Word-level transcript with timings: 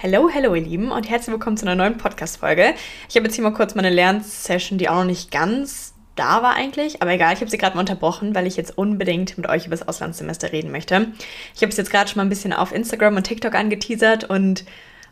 Hallo, 0.00 0.30
hallo 0.32 0.54
ihr 0.54 0.62
Lieben 0.62 0.92
und 0.92 1.10
herzlich 1.10 1.32
willkommen 1.32 1.56
zu 1.56 1.66
einer 1.66 1.74
neuen 1.74 1.98
Podcast-Folge. 1.98 2.74
Ich 3.08 3.16
habe 3.16 3.26
jetzt 3.26 3.34
hier 3.34 3.42
mal 3.42 3.52
kurz 3.52 3.74
meine 3.74 3.90
Lernsession, 3.90 4.78
die 4.78 4.88
auch 4.88 4.98
noch 4.98 5.04
nicht 5.04 5.32
ganz 5.32 5.92
da 6.14 6.40
war 6.40 6.54
eigentlich, 6.54 7.02
aber 7.02 7.10
egal, 7.10 7.34
ich 7.34 7.40
habe 7.40 7.50
sie 7.50 7.58
gerade 7.58 7.74
mal 7.74 7.80
unterbrochen, 7.80 8.32
weil 8.32 8.46
ich 8.46 8.56
jetzt 8.56 8.78
unbedingt 8.78 9.36
mit 9.36 9.48
euch 9.48 9.66
über 9.66 9.74
das 9.74 9.88
Auslandssemester 9.88 10.52
reden 10.52 10.70
möchte. 10.70 11.08
Ich 11.52 11.62
habe 11.62 11.70
es 11.70 11.76
jetzt 11.76 11.90
gerade 11.90 12.08
schon 12.08 12.18
mal 12.18 12.22
ein 12.22 12.28
bisschen 12.28 12.52
auf 12.52 12.72
Instagram 12.72 13.16
und 13.16 13.24
TikTok 13.24 13.56
angeteasert 13.56 14.22
und 14.22 14.64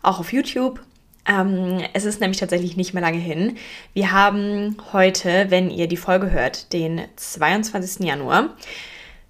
auch 0.03 0.21
auf 0.21 0.33
YouTube. 0.33 0.81
Ähm, 1.29 1.83
es 1.93 2.05
ist 2.05 2.21
nämlich 2.21 2.39
tatsächlich 2.39 2.77
nicht 2.77 2.95
mehr 2.95 3.03
lange 3.03 3.19
hin. 3.19 3.57
Wir 3.93 4.13
haben 4.13 4.77
heute, 4.93 5.47
wenn 5.49 5.69
ihr 5.69 5.89
die 5.89 5.97
Folge 5.97 6.31
hört, 6.31 6.73
den 6.73 7.01
22. 7.17 8.07
Januar. 8.07 8.51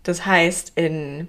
Das 0.03 0.27
heißt, 0.27 0.73
in 0.75 1.29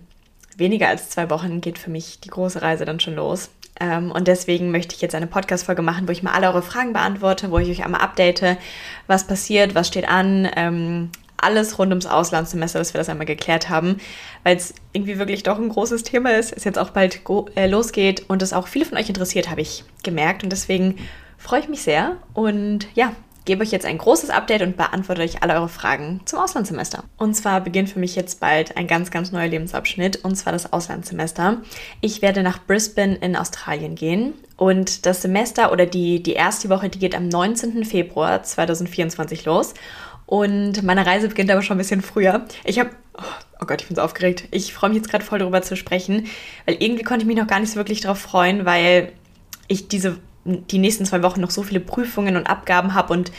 weniger 0.57 0.87
als 0.89 1.09
zwei 1.09 1.29
Wochen 1.29 1.61
geht 1.61 1.77
für 1.77 1.89
mich 1.89 2.19
die 2.19 2.29
große 2.29 2.61
Reise 2.61 2.85
dann 2.85 2.99
schon 2.99 3.15
los. 3.15 3.49
Ähm, 3.79 4.11
und 4.11 4.27
deswegen 4.27 4.71
möchte 4.71 4.95
ich 4.95 5.01
jetzt 5.01 5.15
eine 5.15 5.27
Podcast-Folge 5.27 5.81
machen, 5.81 6.07
wo 6.07 6.11
ich 6.11 6.23
mal 6.23 6.33
alle 6.33 6.47
eure 6.47 6.63
Fragen 6.63 6.93
beantworte, 6.93 7.51
wo 7.51 7.59
ich 7.59 7.69
euch 7.69 7.83
einmal 7.83 8.01
update, 8.01 8.57
was 9.05 9.27
passiert, 9.27 9.75
was 9.75 9.87
steht 9.87 10.09
an, 10.09 10.49
ähm, 10.55 11.11
alles 11.37 11.77
rund 11.77 11.91
ums 11.91 12.07
Auslandssemester, 12.07 12.79
dass 12.79 12.93
wir 12.93 12.99
das 12.99 13.09
einmal 13.09 13.27
geklärt 13.27 13.69
haben, 13.69 13.97
weil 14.43 14.57
es 14.57 14.73
irgendwie 14.93 15.19
wirklich 15.19 15.43
doch 15.43 15.59
ein 15.59 15.69
großes 15.69 16.03
Thema 16.03 16.35
ist, 16.35 16.51
es 16.51 16.63
jetzt 16.63 16.79
auch 16.79 16.89
bald 16.89 17.21
äh, 17.55 17.67
losgeht 17.67 18.25
und 18.27 18.41
es 18.41 18.53
auch 18.53 18.67
viele 18.67 18.85
von 18.85 18.97
euch 18.97 19.07
interessiert, 19.07 19.49
habe 19.49 19.61
ich 19.61 19.83
gemerkt. 20.03 20.43
Und 20.43 20.51
deswegen 20.51 20.95
freue 21.37 21.59
ich 21.59 21.69
mich 21.69 21.81
sehr. 21.81 22.17
Und 22.33 22.87
ja, 22.95 23.13
gebe 23.47 23.63
euch 23.63 23.71
jetzt 23.71 23.85
ein 23.85 23.97
großes 23.97 24.29
Update 24.29 24.61
und 24.61 24.77
beantworte 24.77 25.23
euch 25.23 25.41
alle 25.41 25.55
eure 25.55 25.69
Fragen 25.69 26.19
zum 26.25 26.39
Auslandssemester. 26.39 27.05
Und 27.17 27.33
zwar 27.33 27.61
beginnt 27.61 27.89
für 27.89 27.99
mich 27.99 28.15
jetzt 28.15 28.39
bald 28.39 28.77
ein 28.77 28.85
ganz, 28.87 29.09
ganz 29.09 29.31
neuer 29.31 29.47
Lebensabschnitt, 29.47 30.23
und 30.23 30.35
zwar 30.35 30.53
das 30.53 30.71
Auslandssemester. 30.71 31.57
Ich 32.01 32.21
werde 32.21 32.43
nach 32.43 32.63
Brisbane 32.63 33.15
in 33.15 33.35
Australien 33.35 33.95
gehen 33.95 34.33
und 34.57 35.05
das 35.05 35.21
Semester 35.21 35.71
oder 35.71 35.85
die, 35.85 36.21
die 36.21 36.33
erste 36.33 36.69
Woche, 36.69 36.89
die 36.89 36.99
geht 36.99 37.15
am 37.15 37.29
19. 37.29 37.85
Februar 37.85 38.43
2024 38.43 39.45
los. 39.45 39.73
Und 40.25 40.83
meine 40.83 41.05
Reise 41.05 41.29
beginnt 41.29 41.49
aber 41.49 41.61
schon 41.61 41.75
ein 41.75 41.79
bisschen 41.79 42.01
früher. 42.01 42.45
Ich 42.65 42.79
habe, 42.79 42.89
oh 43.61 43.65
Gott, 43.65 43.81
ich 43.81 43.87
bin 43.87 43.95
so 43.95 44.01
aufgeregt. 44.01 44.49
Ich 44.51 44.73
freue 44.73 44.89
mich 44.89 44.97
jetzt 44.97 45.09
gerade 45.09 45.23
voll 45.23 45.39
darüber 45.39 45.61
zu 45.61 45.77
sprechen, 45.77 46.27
weil 46.65 46.75
irgendwie 46.79 47.03
konnte 47.03 47.23
ich 47.23 47.27
mich 47.27 47.37
noch 47.37 47.47
gar 47.47 47.61
nicht 47.61 47.71
so 47.71 47.77
wirklich 47.77 48.01
darauf 48.01 48.19
freuen, 48.19 48.65
weil 48.65 49.13
ich 49.69 49.87
diese 49.87 50.17
die 50.47 50.77
nächsten 50.77 51.05
zwei 51.05 51.23
Wochen 51.23 51.41
noch 51.41 51.51
so 51.51 51.63
viele 51.63 51.79
Prüfungen 51.79 52.35
und 52.37 52.47
Abgaben 52.47 52.93
habe 52.93 53.13
und 53.13 53.31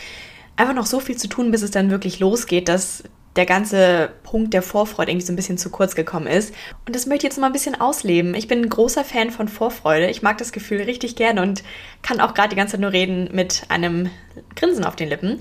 einfach 0.57 0.75
noch 0.75 0.87
so 0.87 1.01
viel 1.01 1.17
zu 1.17 1.29
tun, 1.29 1.51
bis 1.51 1.63
es 1.63 1.71
dann 1.71 1.91
wirklich 1.91 2.21
losgeht, 2.21 2.69
dass 2.69 3.05
der 3.37 3.47
ganze 3.47 4.11
Punkt 4.25 4.53
der 4.53 4.63
Vorfreude 4.63 5.13
irgendwie 5.13 5.27
so 5.27 5.33
ein 5.33 5.37
bisschen 5.37 5.59
zu 5.59 5.71
kurz 5.71 5.95
gekommen 5.95 6.27
ist. 6.27 6.53
Und 6.87 6.97
das 6.97 7.07
möchte 7.07 7.27
ich 7.27 7.33
jetzt 7.33 7.39
mal 7.39 7.47
ein 7.47 7.53
bisschen 7.53 7.81
ausleben. 7.81 8.35
Ich 8.35 8.49
bin 8.49 8.63
ein 8.63 8.69
großer 8.69 9.05
Fan 9.05 9.31
von 9.31 9.47
Vorfreude. 9.47 10.11
Ich 10.11 10.23
mag 10.23 10.39
das 10.39 10.51
Gefühl 10.51 10.83
richtig 10.83 11.15
gerne 11.15 11.43
und 11.43 11.63
kann 12.03 12.21
auch 12.21 12.35
gerade 12.35 12.49
die 12.49 12.57
ganze 12.57 12.73
Zeit 12.73 12.81
nur 12.81 12.93
reden 12.93 13.29
mit 13.33 13.63
einem 13.69 14.11
Grinsen 14.57 14.85
auf 14.85 14.97
den 14.97 15.09
Lippen. 15.09 15.41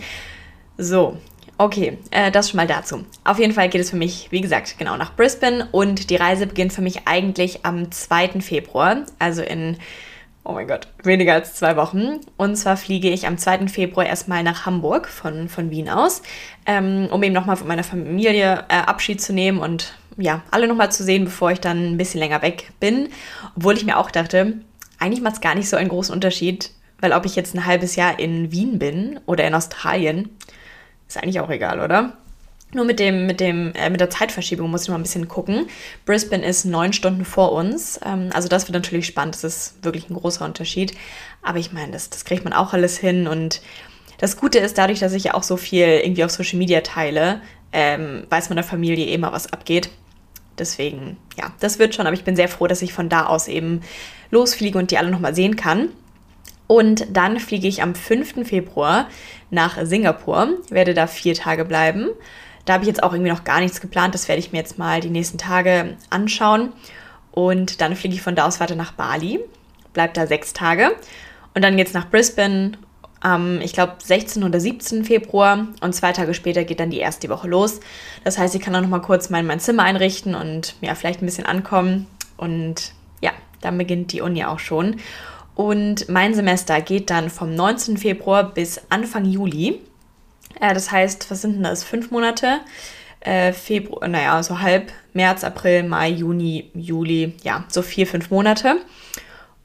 So, 0.78 1.18
okay, 1.58 1.98
äh, 2.12 2.30
das 2.32 2.50
schon 2.50 2.58
mal 2.58 2.68
dazu. 2.68 3.04
Auf 3.24 3.40
jeden 3.40 3.54
Fall 3.54 3.70
geht 3.70 3.82
es 3.82 3.90
für 3.90 3.96
mich, 3.96 4.28
wie 4.30 4.42
gesagt, 4.42 4.78
genau 4.78 4.96
nach 4.96 5.16
Brisbane 5.16 5.68
und 5.72 6.12
die 6.12 6.18
Reise 6.18 6.46
beginnt 6.46 6.74
für 6.74 6.84
mich 6.84 7.08
eigentlich 7.08 7.66
am 7.66 7.92
2. 7.92 8.42
Februar, 8.42 9.06
also 9.18 9.42
in 9.42 9.78
oh 10.48 10.54
mein 10.54 10.68
Gott, 10.68 10.88
weniger 11.04 11.34
als 11.34 11.56
zwei 11.56 11.76
Wochen. 11.76 12.22
Und 12.38 12.56
zwar 12.56 12.78
fliege 12.78 13.10
ich 13.10 13.28
am 13.28 13.38
2. 13.38 13.68
Februar 13.68 14.06
erstmal 14.06 14.44
nach 14.44 14.66
Hamburg 14.66 15.08
von, 15.10 15.50
von 15.50 15.70
Wien 15.72 15.90
aus, 15.90 16.22
ähm, 16.66 17.10
um 17.12 17.22
eben 17.22 17.34
nochmal 17.34 17.58
von 17.58 17.68
meiner 17.68 17.84
Familie 17.84 18.64
äh, 18.70 18.78
Abschied 18.78 19.22
zu 19.22 19.34
nehmen 19.34 19.60
und 19.60 19.94
ja, 20.16 20.42
alle 20.50 20.68
nochmal 20.68 20.92
zu 20.92 21.04
sehen, 21.04 21.26
bevor 21.26 21.52
ich 21.52 21.60
dann 21.60 21.92
ein 21.92 21.98
bisschen 21.98 22.20
länger 22.20 22.42
weg 22.42 22.72
bin. 22.80 23.10
Obwohl 23.58 23.76
ich 23.76 23.86
mir 23.86 23.98
auch 23.98 24.10
dachte, 24.10 24.54
eigentlich 25.00 25.22
macht 25.22 25.36
es 25.36 25.42
gar 25.42 25.54
nicht 25.54 25.70
so 25.70 25.76
einen 25.76 25.90
großen 25.90 26.16
Unterschied, 26.16 26.72
weil 27.02 27.12
ob 27.12 27.26
ich 27.26 27.36
jetzt 27.36 27.54
ein 27.54 27.66
halbes 27.66 27.98
Jahr 27.98 28.18
in 28.18 28.52
Wien 28.52 28.80
bin 28.80 29.20
oder 29.26 29.46
in 29.46 29.54
Australien, 29.54 30.30
ist 31.10 31.18
eigentlich 31.18 31.42
auch 31.42 31.50
egal, 31.50 31.82
oder? 31.82 32.18
Nur 32.74 32.84
mit, 32.84 33.00
dem, 33.00 33.26
mit, 33.26 33.40
dem, 33.40 33.72
äh, 33.76 33.90
mit 33.90 34.02
der 34.02 34.10
Zeitverschiebung 34.10 34.70
muss 34.70 34.84
ich 34.84 34.90
mal 34.90 34.96
ein 34.96 35.04
bisschen 35.04 35.30
gucken. 35.30 35.68
Brisbane 36.06 36.46
ist 36.46 36.66
neun 36.66 36.92
Stunden 36.92 37.24
vor 37.24 37.54
uns. 37.54 37.98
Ähm, 38.06 38.30
also 38.34 38.50
das 38.50 38.68
wird 38.68 38.74
natürlich 38.74 39.08
spannend. 39.08 39.36
Das 39.36 39.46
ist 39.46 39.84
wirklich 39.84 40.10
ein 40.10 40.16
großer 40.16 40.44
Unterschied. 40.44 40.94
Aber 41.42 41.60
ich 41.60 41.72
meine, 41.72 41.94
das, 41.94 42.10
das 42.10 42.26
kriegt 42.26 42.44
man 42.44 42.52
auch 42.52 42.74
alles 42.74 42.98
hin. 42.98 43.28
Und 43.28 43.62
das 44.18 44.36
Gute 44.36 44.60
ist, 44.60 44.78
dadurch, 44.78 45.00
dass 45.00 45.14
ich 45.14 45.24
ja 45.24 45.34
auch 45.34 45.44
so 45.44 45.56
viel 45.56 45.86
irgendwie 45.88 46.26
auf 46.26 46.32
Social 46.32 46.60
Media 46.60 46.82
teile, 46.82 47.42
ähm, 47.72 48.28
weiß 48.30 48.50
man 48.50 48.58
der 48.58 48.66
Familie 48.66 49.06
eh 49.06 49.14
immer, 49.14 49.32
was 49.32 49.54
abgeht. 49.54 49.90
Deswegen, 50.60 51.16
ja, 51.38 51.54
das 51.62 51.80
wird 51.80 51.96
schon. 51.96 52.06
Aber 52.06 52.16
ich 52.16 52.26
bin 52.26 52.36
sehr 52.36 52.50
froh, 52.50 52.68
dass 52.68 52.82
ich 52.82 52.92
von 52.92 53.08
da 53.08 53.28
aus 53.28 53.48
eben 53.48 53.82
losfliege 54.30 54.78
und 54.78 54.92
die 54.92 54.98
alle 54.98 55.10
noch 55.10 55.22
mal 55.22 55.34
sehen 55.34 55.56
kann. 55.56 55.88
Und 56.68 57.06
dann 57.16 57.40
fliege 57.40 57.70
ich 57.70 57.82
am 57.82 57.96
5. 57.96 58.46
Februar 58.46 59.08
nach 59.52 59.78
Singapur, 59.84 60.50
werde 60.70 60.94
da 60.94 61.08
vier 61.08 61.34
Tage 61.34 61.64
bleiben 61.64 62.10
da 62.68 62.74
habe 62.74 62.84
ich 62.84 62.88
jetzt 62.88 63.02
auch 63.02 63.14
irgendwie 63.14 63.32
noch 63.32 63.46
gar 63.46 63.62
nichts 63.62 63.80
geplant. 63.82 64.14
Das 64.14 64.28
werde 64.28 64.40
ich 64.40 64.52
mir 64.52 64.58
jetzt 64.58 64.78
mal 64.78 65.00
die 65.00 65.10
nächsten 65.10 65.38
Tage 65.38 65.96
anschauen. 66.10 66.74
Und 67.32 67.82
dann 67.82 67.96
fliege 67.96 68.14
ich 68.14 68.22
von 68.22 68.36
da 68.36 68.46
aus 68.46 68.60
weiter 68.60 68.76
nach 68.76 68.92
Bali, 68.92 69.40
bleibe 69.94 70.14
da 70.14 70.28
sechs 70.28 70.54
Tage. 70.54 70.92
Und 71.56 71.64
dann 71.64 71.78
geht 71.78 71.88
es 71.88 71.94
nach 71.94 72.10
Brisbane 72.10 72.74
am, 73.22 73.62
ich 73.62 73.74
glaube, 73.74 73.94
16. 74.04 74.44
oder 74.44 74.60
17. 74.60 75.06
Februar. 75.06 75.68
Und 75.80 75.96
zwei 75.96 76.12
Tage 76.12 76.34
später 76.34 76.66
geht 76.66 76.82
dann 76.82 76.90
die 76.90 77.00
erste 77.00 77.30
Woche 77.30 77.48
los. 77.48 77.80
Das 78.26 78.38
heißt, 78.38 78.54
ich 78.54 78.62
kann 78.62 78.74
dann 78.74 78.84
noch 78.84 78.90
mal 78.90 79.02
kurz 79.02 79.30
mein, 79.30 79.46
mein 79.46 79.62
Zimmer 79.62 79.84
einrichten 79.84 80.36
und 80.36 80.76
ja, 80.82 80.94
vielleicht 80.94 81.22
ein 81.22 81.26
bisschen 81.26 81.46
ankommen. 81.46 82.06
Und 82.36 82.94
ja, 83.22 83.32
dann 83.62 83.78
beginnt 83.78 84.12
die 84.12 84.22
Uni 84.22 84.44
auch 84.44 84.60
schon. 84.60 84.98
Und 85.56 86.10
mein 86.10 86.34
Semester 86.34 86.82
geht 86.82 87.10
dann 87.10 87.30
vom 87.30 87.56
19. 87.56 87.98
Februar 87.98 88.44
bis 88.44 88.82
Anfang 88.90 89.26
Juli. 89.26 89.80
Äh, 90.60 90.74
das 90.74 90.92
heißt, 90.92 91.30
was 91.32 91.42
sind 91.42 91.56
denn 91.56 91.64
das? 91.64 91.84
Fünf 91.84 92.12
Monate? 92.12 92.60
Äh, 93.20 93.52
Februar, 93.54 94.08
naja, 94.08 94.42
so 94.44 94.60
halb 94.60 94.92
März, 95.14 95.44
April, 95.44 95.84
Mai, 95.84 96.10
Juni, 96.10 96.72
Juli, 96.74 97.36
ja, 97.44 97.66
so 97.68 97.82
vier, 97.82 98.08
fünf 98.08 98.30
Monate. 98.30 98.78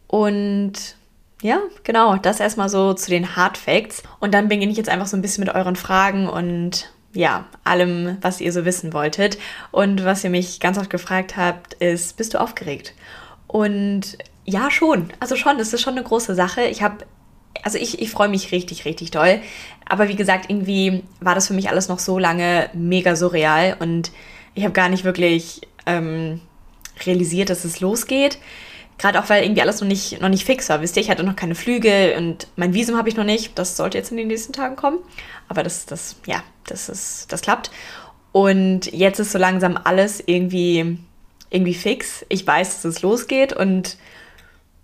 Und 0.06 0.96
ja, 1.42 1.60
genau, 1.84 2.16
das 2.16 2.40
erstmal 2.40 2.68
so 2.68 2.94
zu 2.94 3.10
den 3.10 3.36
Hard 3.36 3.58
Facts. 3.58 4.02
Und 4.20 4.32
dann 4.32 4.48
beginne 4.48 4.72
ich 4.72 4.78
jetzt 4.78 4.88
einfach 4.88 5.06
so 5.06 5.16
ein 5.16 5.22
bisschen 5.22 5.44
mit 5.44 5.54
euren 5.54 5.76
Fragen 5.76 6.28
und 6.28 6.92
ja, 7.14 7.46
allem, 7.64 8.16
was 8.22 8.40
ihr 8.40 8.52
so 8.52 8.64
wissen 8.64 8.92
wolltet. 8.92 9.38
Und 9.70 10.04
was 10.04 10.24
ihr 10.24 10.30
mich 10.30 10.60
ganz 10.60 10.78
oft 10.78 10.88
gefragt 10.88 11.36
habt, 11.36 11.74
ist, 11.74 12.16
bist 12.16 12.34
du 12.34 12.40
aufgeregt? 12.40 12.94
Und 13.46 14.18
ja, 14.44 14.70
schon. 14.70 15.12
Also 15.20 15.36
schon, 15.36 15.58
es 15.58 15.72
ist 15.72 15.82
schon 15.82 15.94
eine 15.94 16.04
große 16.04 16.34
Sache. 16.34 16.62
Ich 16.62 16.82
habe 16.82 17.04
also 17.62 17.78
ich, 17.78 18.00
ich 18.00 18.10
freue 18.10 18.28
mich 18.28 18.52
richtig, 18.52 18.84
richtig 18.84 19.10
doll. 19.10 19.40
Aber 19.88 20.08
wie 20.08 20.16
gesagt, 20.16 20.46
irgendwie 20.48 21.02
war 21.20 21.34
das 21.34 21.48
für 21.48 21.54
mich 21.54 21.68
alles 21.68 21.88
noch 21.88 21.98
so 21.98 22.18
lange 22.18 22.70
mega 22.72 23.16
surreal 23.16 23.76
und 23.78 24.10
ich 24.54 24.64
habe 24.64 24.72
gar 24.72 24.88
nicht 24.88 25.04
wirklich 25.04 25.62
ähm, 25.86 26.40
realisiert, 27.04 27.50
dass 27.50 27.64
es 27.64 27.80
losgeht. 27.80 28.38
Gerade 28.98 29.20
auch, 29.20 29.28
weil 29.28 29.42
irgendwie 29.42 29.62
alles 29.62 29.80
noch 29.80 29.88
nicht, 29.88 30.20
noch 30.20 30.28
nicht 30.28 30.44
fix 30.44 30.68
war. 30.68 30.80
Wisst 30.80 30.96
ihr, 30.96 31.02
ich 31.02 31.10
hatte 31.10 31.24
noch 31.24 31.34
keine 31.34 31.54
Flüge 31.54 32.14
und 32.16 32.46
mein 32.56 32.74
Visum 32.74 32.96
habe 32.96 33.08
ich 33.08 33.16
noch 33.16 33.24
nicht. 33.24 33.58
Das 33.58 33.76
sollte 33.76 33.98
jetzt 33.98 34.10
in 34.10 34.16
den 34.16 34.28
nächsten 34.28 34.52
Tagen 34.52 34.76
kommen. 34.76 34.98
Aber 35.48 35.62
das, 35.62 35.86
das, 35.86 36.16
ja, 36.26 36.42
das 36.66 36.88
ist, 36.88 37.32
das 37.32 37.40
klappt. 37.40 37.70
Und 38.32 38.92
jetzt 38.92 39.18
ist 39.18 39.32
so 39.32 39.38
langsam 39.38 39.78
alles 39.82 40.22
irgendwie, 40.24 40.98
irgendwie 41.50 41.74
fix. 41.74 42.24
Ich 42.28 42.46
weiß, 42.46 42.82
dass 42.82 42.84
es 42.84 43.02
losgeht 43.02 43.52
und 43.52 43.96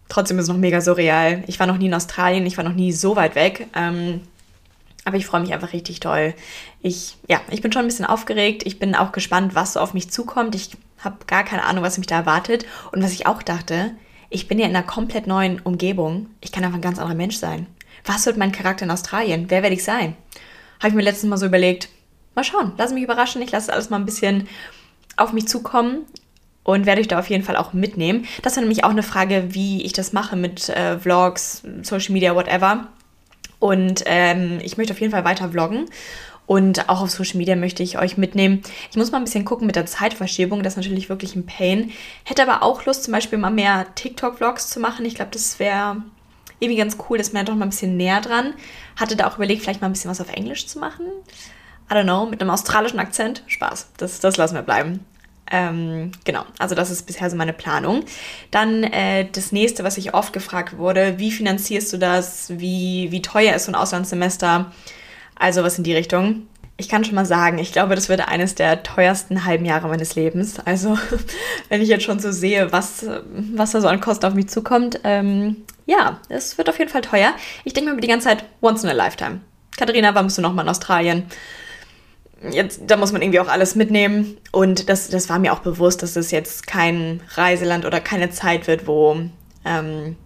trotzdem 0.09 0.39
ist 0.39 0.45
es 0.45 0.49
noch 0.49 0.57
mega 0.57 0.81
surreal. 0.81 1.45
Ich 1.47 1.61
war 1.61 1.67
noch 1.67 1.79
nie 1.79 1.87
in 1.87 1.95
Australien, 1.95 2.47
ich 2.47 2.57
war 2.57 2.65
noch 2.65 2.75
nie 2.75 2.93
so 2.93 3.17
weit 3.17 3.35
weg. 3.35 3.69
Ähm, 3.75 4.23
aber 5.05 5.17
ich 5.17 5.27
freue 5.27 5.41
mich 5.41 5.55
einfach 5.55 5.73
richtig 5.73 6.01
toll. 6.01 6.35
Ich, 6.83 7.17
ja, 7.29 7.41
ich 7.51 7.63
bin 7.63 7.73
schon 7.73 7.83
ein 7.83 7.89
bisschen 7.89 8.05
aufgeregt. 8.05 8.65
Ich 8.67 8.79
bin 8.79 8.95
auch 8.95 9.13
gespannt, 9.13 9.55
was 9.55 9.73
so 9.73 9.81
auf 9.81 9.95
mich 9.95 10.11
zukommt. 10.11 10.55
Ich 10.55 10.71
habe 10.99 11.25
gar 11.27 11.45
keine 11.45 11.65
Ahnung, 11.65 11.83
was 11.83 11.97
mich 11.97 12.07
da 12.07 12.17
erwartet. 12.17 12.67
Und 12.93 13.03
was 13.03 13.13
ich 13.13 13.27
auch 13.27 13.43
dachte, 13.43 13.93
ich 14.29 14.49
bin 14.49 14.59
ja 14.59 14.67
in 14.67 14.77
einer 14.77 14.87
komplett 14.87 15.27
neuen 15.27 15.61
Umgebung. 15.61 16.29
Ich 16.43 16.53
kann 16.53 16.63
einfach 16.65 16.78
ein 16.78 16.83
ganz 16.83 16.99
anderer 16.99 17.16
Mensch 17.16 17.37
sein. 17.37 17.66
Was 18.04 18.27
wird 18.27 18.37
mein 18.37 18.53
Charakter 18.53 18.84
in 18.84 18.91
Australien? 18.91 19.47
Wer 19.49 19.63
werde 19.63 19.75
ich 19.75 19.84
sein? 19.84 20.15
Habe 20.78 20.89
ich 20.89 20.95
mir 20.95 21.03
letztens 21.03 21.31
mal 21.31 21.39
so 21.39 21.47
überlegt. 21.47 21.89
Mal 22.34 22.45
schauen, 22.45 22.72
lass 22.77 22.93
mich 22.93 23.03
überraschen. 23.03 23.41
Ich 23.41 23.51
lasse 23.51 23.72
alles 23.72 23.91
mal 23.91 23.97
ein 23.97 24.04
bisschen 24.04 24.47
auf 25.16 25.33
mich 25.33 25.49
zukommen 25.49 26.04
und 26.68 26.84
werde 26.84 27.00
ich 27.00 27.09
da 27.09 27.18
auf 27.18 27.30
jeden 27.30 27.44
Fall 27.44 27.56
auch 27.56 27.72
mitnehmen. 27.72 28.26
Das 28.42 28.54
war 28.54 28.60
nämlich 28.60 28.84
auch 28.84 28.91
eine 28.91 29.03
Frage, 29.03 29.54
wie 29.54 29.82
ich 29.86 29.94
das 29.94 30.12
mache 30.12 30.36
mit 30.36 30.68
äh, 30.68 30.98
Vlogs, 30.98 31.62
Social 31.80 32.12
Media, 32.12 32.34
whatever. 32.34 32.88
Und 33.59 34.03
ähm, 34.04 34.59
ich 34.62 34.76
möchte 34.76 34.92
auf 34.92 35.00
jeden 35.00 35.10
Fall 35.10 35.24
weiter 35.24 35.48
vloggen. 35.48 35.86
Und 36.44 36.91
auch 36.91 37.00
auf 37.00 37.10
Social 37.10 37.38
Media 37.38 37.56
möchte 37.56 37.82
ich 37.82 37.98
euch 37.98 38.18
mitnehmen. 38.18 38.62
Ich 38.91 38.98
muss 38.98 39.10
mal 39.10 39.16
ein 39.16 39.24
bisschen 39.24 39.47
gucken 39.47 39.66
mit 39.66 39.76
der 39.76 39.86
Zeitverschiebung. 39.86 40.62
Das 40.62 40.74
ist 40.74 40.76
natürlich 40.76 41.09
wirklich 41.09 41.36
ein 41.36 41.47
Pain. 41.47 41.91
Hätte 42.24 42.42
aber 42.42 42.62
auch 42.62 42.84
Lust, 42.84 43.04
zum 43.04 43.12
Beispiel 43.12 43.38
mal 43.38 43.48
mehr 43.48 43.86
TikTok-Vlogs 43.94 44.68
zu 44.68 44.78
machen. 44.78 45.06
Ich 45.06 45.15
glaube, 45.15 45.30
das 45.32 45.59
wäre 45.59 46.03
irgendwie 46.60 46.78
ganz 46.78 46.98
cool, 47.09 47.16
man 47.16 47.36
ja 47.36 47.44
doch 47.44 47.54
mal 47.54 47.65
ein 47.65 47.70
bisschen 47.70 47.97
näher 47.97 48.20
dran. 48.20 48.53
Hatte 48.97 49.16
da 49.16 49.26
auch 49.26 49.36
überlegt, 49.36 49.62
vielleicht 49.62 49.80
mal 49.80 49.88
ein 49.88 49.94
bisschen 49.94 50.10
was 50.10 50.20
auf 50.20 50.34
Englisch 50.34 50.66
zu 50.66 50.78
machen. 50.78 51.06
I 51.91 51.94
don't 51.94 52.03
know, 52.03 52.26
mit 52.26 52.42
einem 52.42 52.50
australischen 52.50 52.98
Akzent. 52.98 53.42
Spaß. 53.47 53.88
Das, 53.97 54.20
das 54.20 54.36
lassen 54.36 54.54
wir 54.54 54.62
bleiben. 54.62 55.06
Ähm, 55.50 56.12
genau, 56.24 56.45
also 56.59 56.74
das 56.74 56.91
ist 56.91 57.06
bisher 57.06 57.30
so 57.30 57.36
meine 57.36 57.53
Planung. 57.53 58.04
Dann 58.50 58.84
äh, 58.84 59.27
das 59.30 59.53
nächste, 59.53 59.84
was 59.84 59.97
ich 59.97 60.15
oft 60.15 60.33
gefragt 60.33 60.77
wurde, 60.77 61.18
wie 61.18 61.30
finanzierst 61.30 61.92
du 61.92 61.97
das? 61.97 62.50
Wie, 62.59 63.09
wie 63.10 63.22
teuer 63.22 63.54
ist 63.54 63.65
so 63.65 63.72
ein 63.72 63.74
Auslandssemester? 63.74 64.72
Also 65.36 65.62
was 65.62 65.78
in 65.78 65.84
die 65.84 65.95
Richtung. 65.95 66.47
Ich 66.77 66.89
kann 66.89 67.04
schon 67.04 67.16
mal 67.16 67.27
sagen, 67.27 67.59
ich 67.59 67.72
glaube, 67.72 67.97
das 67.97 68.09
wird 68.09 68.28
eines 68.28 68.54
der 68.54 68.84
teuersten 68.84 69.45
halben 69.45 69.65
Jahre 69.65 69.89
meines 69.89 70.15
Lebens. 70.15 70.60
Also, 70.65 70.97
wenn 71.68 71.83
ich 71.83 71.89
jetzt 71.89 72.04
schon 72.04 72.21
so 72.21 72.30
sehe, 72.30 72.71
was, 72.71 73.04
was 73.54 73.72
da 73.72 73.80
so 73.80 73.89
an 73.89 74.01
Kosten 74.01 74.27
auf 74.27 74.34
mich 74.34 74.48
zukommt, 74.48 75.01
ähm, 75.03 75.56
ja, 75.86 76.21
es 76.28 76.56
wird 76.56 76.68
auf 76.68 76.78
jeden 76.78 76.91
Fall 76.91 77.01
teuer. 77.01 77.33
Ich 77.65 77.72
denke 77.72 77.92
mir 77.92 78.01
die 78.01 78.06
ganze 78.06 78.28
Zeit, 78.28 78.44
once 78.60 78.84
in 78.84 78.91
a 78.91 78.92
lifetime. 78.92 79.41
Katharina, 79.77 80.15
wann 80.15 80.27
bist 80.27 80.39
du 80.39 80.42
nochmal 80.42 80.65
in 80.65 80.68
Australien? 80.68 81.24
Jetzt, 82.51 82.83
da 82.87 82.97
muss 82.97 83.13
man 83.13 83.21
irgendwie 83.21 83.41
auch 83.41 83.49
alles 83.49 83.75
mitnehmen. 83.75 84.37
Und 84.53 84.89
das, 84.89 85.09
das 85.09 85.29
war 85.29 85.39
mir 85.39 85.53
auch 85.53 85.59
bewusst, 85.59 86.03
dass 86.03 86.17
es 86.17 86.31
jetzt 86.31 86.67
kein 86.67 87.21
Reiseland 87.35 87.85
oder 87.85 88.01
keine 88.01 88.31
Zeit 88.31 88.67
wird, 88.67 88.87
wo, 88.87 89.17
ähm, 89.65 90.17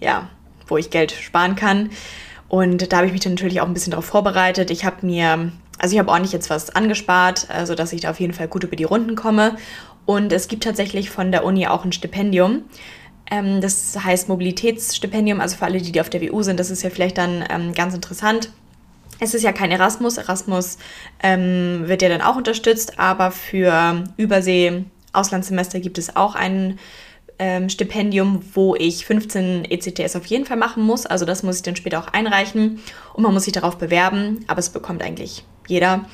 ja, 0.00 0.30
wo 0.66 0.78
ich 0.78 0.90
Geld 0.90 1.12
sparen 1.12 1.56
kann. 1.56 1.90
Und 2.48 2.92
da 2.92 2.98
habe 2.98 3.06
ich 3.06 3.12
mich 3.12 3.20
dann 3.20 3.34
natürlich 3.34 3.60
auch 3.60 3.66
ein 3.66 3.74
bisschen 3.74 3.90
darauf 3.92 4.06
vorbereitet. 4.06 4.70
Ich 4.70 4.84
habe 4.84 5.04
mir, 5.06 5.52
also 5.78 5.92
ich 5.92 5.98
habe 5.98 6.10
ordentlich 6.10 6.32
jetzt 6.32 6.50
was 6.50 6.74
angespart, 6.74 7.48
also 7.50 7.74
dass 7.74 7.92
ich 7.92 8.00
da 8.00 8.10
auf 8.10 8.20
jeden 8.20 8.32
Fall 8.32 8.48
gut 8.48 8.64
über 8.64 8.76
die 8.76 8.84
Runden 8.84 9.14
komme. 9.14 9.56
Und 10.06 10.32
es 10.32 10.48
gibt 10.48 10.64
tatsächlich 10.64 11.10
von 11.10 11.30
der 11.30 11.44
Uni 11.44 11.66
auch 11.66 11.84
ein 11.84 11.92
Stipendium. 11.92 12.64
Ähm, 13.30 13.60
das 13.60 13.96
heißt 14.02 14.28
Mobilitätsstipendium, 14.28 15.40
also 15.40 15.56
für 15.56 15.66
alle, 15.66 15.80
die, 15.80 15.92
die 15.92 16.00
auf 16.00 16.10
der 16.10 16.22
WU 16.22 16.42
sind, 16.42 16.58
das 16.58 16.70
ist 16.70 16.82
ja 16.82 16.90
vielleicht 16.90 17.18
dann 17.18 17.44
ähm, 17.50 17.74
ganz 17.74 17.94
interessant. 17.94 18.50
Es 19.20 19.34
ist 19.34 19.42
ja 19.42 19.52
kein 19.52 19.70
Erasmus. 19.70 20.16
Erasmus 20.16 20.78
ähm, 21.22 21.82
wird 21.86 22.00
ja 22.02 22.08
dann 22.08 22.22
auch 22.22 22.36
unterstützt, 22.36 22.98
aber 22.98 23.30
für 23.30 24.04
Übersee-Auslandssemester 24.16 25.78
gibt 25.80 25.98
es 25.98 26.16
auch 26.16 26.34
ein 26.34 26.78
ähm, 27.38 27.68
Stipendium, 27.68 28.42
wo 28.54 28.74
ich 28.74 29.04
15 29.04 29.66
ECTS 29.66 30.16
auf 30.16 30.26
jeden 30.26 30.46
Fall 30.46 30.56
machen 30.56 30.82
muss. 30.82 31.06
Also 31.06 31.26
das 31.26 31.42
muss 31.42 31.56
ich 31.56 31.62
dann 31.62 31.76
später 31.76 31.98
auch 31.98 32.08
einreichen 32.08 32.80
und 33.12 33.22
man 33.22 33.34
muss 33.34 33.44
sich 33.44 33.52
darauf 33.52 33.76
bewerben, 33.76 34.44
aber 34.48 34.58
es 34.58 34.70
bekommt 34.70 35.02
eigentlich 35.02 35.44
jeder. 35.68 36.06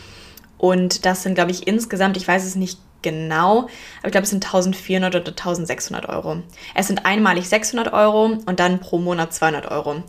Und 0.59 1.05
das 1.05 1.23
sind, 1.23 1.35
glaube 1.35 1.53
ich, 1.53 1.67
insgesamt, 1.67 2.17
ich 2.17 2.27
weiß 2.27 2.45
es 2.45 2.57
nicht 2.57 2.81
genau, 3.03 3.69
aber 3.99 4.07
ich 4.07 4.13
glaube, 4.13 4.25
es 4.25 4.31
sind 4.31 4.45
1400 4.45 5.15
oder 5.15 5.31
1600 5.31 6.09
Euro. 6.09 6.43
Es 6.75 6.89
sind 6.89 7.07
einmalig 7.07 7.49
600 7.49 7.93
Euro 7.93 8.39
und 8.47 8.59
dann 8.59 8.81
pro 8.81 8.99
Monat 8.99 9.33
200 9.33 9.71
Euro. 9.71 10.03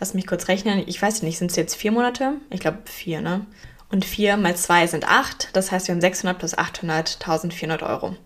Lass 0.00 0.14
mich 0.14 0.26
kurz 0.26 0.48
rechnen. 0.48 0.82
Ich 0.86 1.00
weiß 1.00 1.22
nicht, 1.22 1.38
sind 1.38 1.50
es 1.50 1.56
jetzt 1.56 1.76
vier 1.76 1.92
Monate? 1.92 2.34
Ich 2.50 2.60
glaube 2.60 2.78
vier, 2.84 3.20
ne? 3.20 3.46
Und 3.90 4.04
vier 4.04 4.36
mal 4.36 4.56
zwei 4.56 4.86
sind 4.86 5.08
acht. 5.08 5.50
Das 5.52 5.70
heißt, 5.70 5.86
wir 5.86 5.94
haben 5.94 6.00
600 6.00 6.38
plus 6.38 6.56
800, 6.58 7.18
1400 7.20 7.82
Euro. 7.82 8.16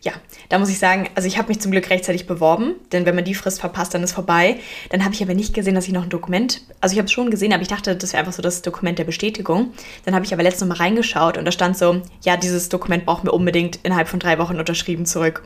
Ja, 0.00 0.12
da 0.48 0.60
muss 0.60 0.68
ich 0.68 0.78
sagen, 0.78 1.08
also 1.16 1.26
ich 1.26 1.38
habe 1.38 1.48
mich 1.48 1.60
zum 1.60 1.72
Glück 1.72 1.90
rechtzeitig 1.90 2.28
beworben, 2.28 2.76
denn 2.92 3.04
wenn 3.04 3.16
man 3.16 3.24
die 3.24 3.34
Frist 3.34 3.58
verpasst, 3.58 3.94
dann 3.94 4.04
ist 4.04 4.12
vorbei. 4.12 4.60
Dann 4.90 5.04
habe 5.04 5.12
ich 5.14 5.22
aber 5.22 5.34
nicht 5.34 5.54
gesehen, 5.54 5.74
dass 5.74 5.88
ich 5.88 5.92
noch 5.92 6.04
ein 6.04 6.08
Dokument, 6.08 6.62
also 6.80 6.92
ich 6.92 6.98
habe 6.98 7.06
es 7.06 7.12
schon 7.12 7.30
gesehen, 7.30 7.52
aber 7.52 7.62
ich 7.62 7.68
dachte, 7.68 7.96
das 7.96 8.12
wäre 8.12 8.20
einfach 8.20 8.32
so 8.32 8.40
das 8.40 8.62
Dokument 8.62 9.00
der 9.00 9.04
Bestätigung. 9.04 9.72
Dann 10.04 10.14
habe 10.14 10.24
ich 10.24 10.32
aber 10.32 10.44
letztens 10.44 10.68
mal 10.68 10.76
reingeschaut 10.76 11.36
und 11.36 11.44
da 11.44 11.50
stand 11.50 11.76
so, 11.76 12.00
ja, 12.22 12.36
dieses 12.36 12.68
Dokument 12.68 13.06
brauchen 13.06 13.26
wir 13.26 13.34
unbedingt 13.34 13.80
innerhalb 13.82 14.08
von 14.08 14.20
drei 14.20 14.38
Wochen 14.38 14.60
unterschrieben 14.60 15.04
zurück. 15.04 15.42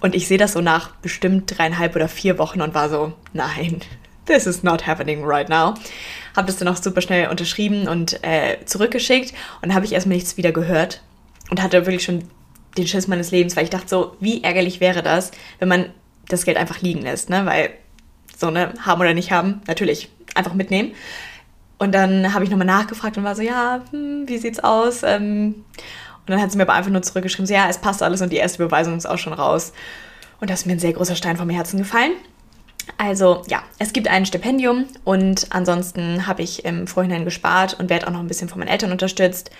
Und 0.00 0.16
ich 0.16 0.26
sehe 0.26 0.38
das 0.38 0.54
so 0.54 0.60
nach 0.60 0.96
bestimmt 0.96 1.56
dreieinhalb 1.56 1.94
oder 1.94 2.08
vier 2.08 2.38
Wochen 2.38 2.60
und 2.60 2.74
war 2.74 2.88
so, 2.88 3.12
nein, 3.32 3.82
this 4.26 4.46
is 4.46 4.62
not 4.62 4.86
happening 4.86 5.24
right 5.24 5.48
now. 5.48 5.74
Habe 6.36 6.46
das 6.46 6.56
dann 6.56 6.68
auch 6.68 6.76
super 6.76 7.00
schnell 7.00 7.28
unterschrieben 7.28 7.88
und 7.88 8.22
äh, 8.22 8.64
zurückgeschickt 8.64 9.32
und 9.60 9.68
dann 9.68 9.74
habe 9.74 9.84
ich 9.84 9.92
erstmal 9.92 10.16
nichts 10.16 10.36
wieder 10.36 10.52
gehört 10.52 11.02
und 11.50 11.62
hatte 11.62 11.86
wirklich 11.86 12.04
schon 12.04 12.24
den 12.76 12.86
Schiss 12.86 13.08
meines 13.08 13.30
Lebens, 13.30 13.56
weil 13.56 13.64
ich 13.64 13.70
dachte 13.70 13.88
so, 13.88 14.16
wie 14.20 14.42
ärgerlich 14.42 14.80
wäre 14.80 15.02
das, 15.02 15.30
wenn 15.58 15.68
man 15.68 15.90
das 16.28 16.44
Geld 16.44 16.56
einfach 16.56 16.80
liegen 16.80 17.02
lässt, 17.02 17.28
ne? 17.28 17.44
Weil 17.44 17.70
so, 18.36 18.50
ne, 18.50 18.72
haben 18.80 19.00
oder 19.00 19.14
nicht 19.14 19.30
haben, 19.30 19.60
natürlich 19.66 20.10
einfach 20.34 20.54
mitnehmen. 20.54 20.92
Und 21.78 21.92
dann 21.92 22.32
habe 22.32 22.44
ich 22.44 22.50
nochmal 22.50 22.66
nachgefragt 22.66 23.18
und 23.18 23.24
war 23.24 23.34
so, 23.34 23.42
ja, 23.42 23.82
hm, 23.90 24.28
wie 24.28 24.38
sieht's 24.38 24.60
aus? 24.60 25.02
Ähm, 25.02 25.64
und 26.20 26.30
dann 26.30 26.40
hat 26.40 26.52
sie 26.52 26.56
mir 26.56 26.62
aber 26.62 26.74
einfach 26.74 26.90
nur 26.90 27.02
zurückgeschrieben, 27.02 27.46
so, 27.46 27.54
ja, 27.54 27.68
es 27.68 27.78
passt 27.78 28.02
alles 28.02 28.22
und 28.22 28.30
die 28.30 28.36
erste 28.36 28.58
Beweisung 28.58 28.96
ist 28.96 29.06
auch 29.06 29.18
schon 29.18 29.32
raus. 29.32 29.72
Und 30.40 30.48
das 30.48 30.60
ist 30.60 30.66
mir 30.66 30.72
ein 30.72 30.78
sehr 30.78 30.92
großer 30.92 31.16
Stein 31.16 31.36
vom 31.36 31.50
Herzen 31.50 31.78
gefallen. 31.78 32.12
Also 32.98 33.42
ja, 33.48 33.62
es 33.78 33.92
gibt 33.92 34.08
ein 34.08 34.26
Stipendium 34.26 34.86
und 35.04 35.46
ansonsten 35.50 36.26
habe 36.26 36.42
ich 36.42 36.64
im 36.64 36.86
Vorhinein 36.86 37.24
gespart 37.24 37.78
und 37.78 37.90
werde 37.90 38.06
auch 38.06 38.12
noch 38.12 38.20
ein 38.20 38.28
bisschen 38.28 38.48
von 38.48 38.58
meinen 38.58 38.68
Eltern 38.68 38.92
unterstützt. 38.92 39.50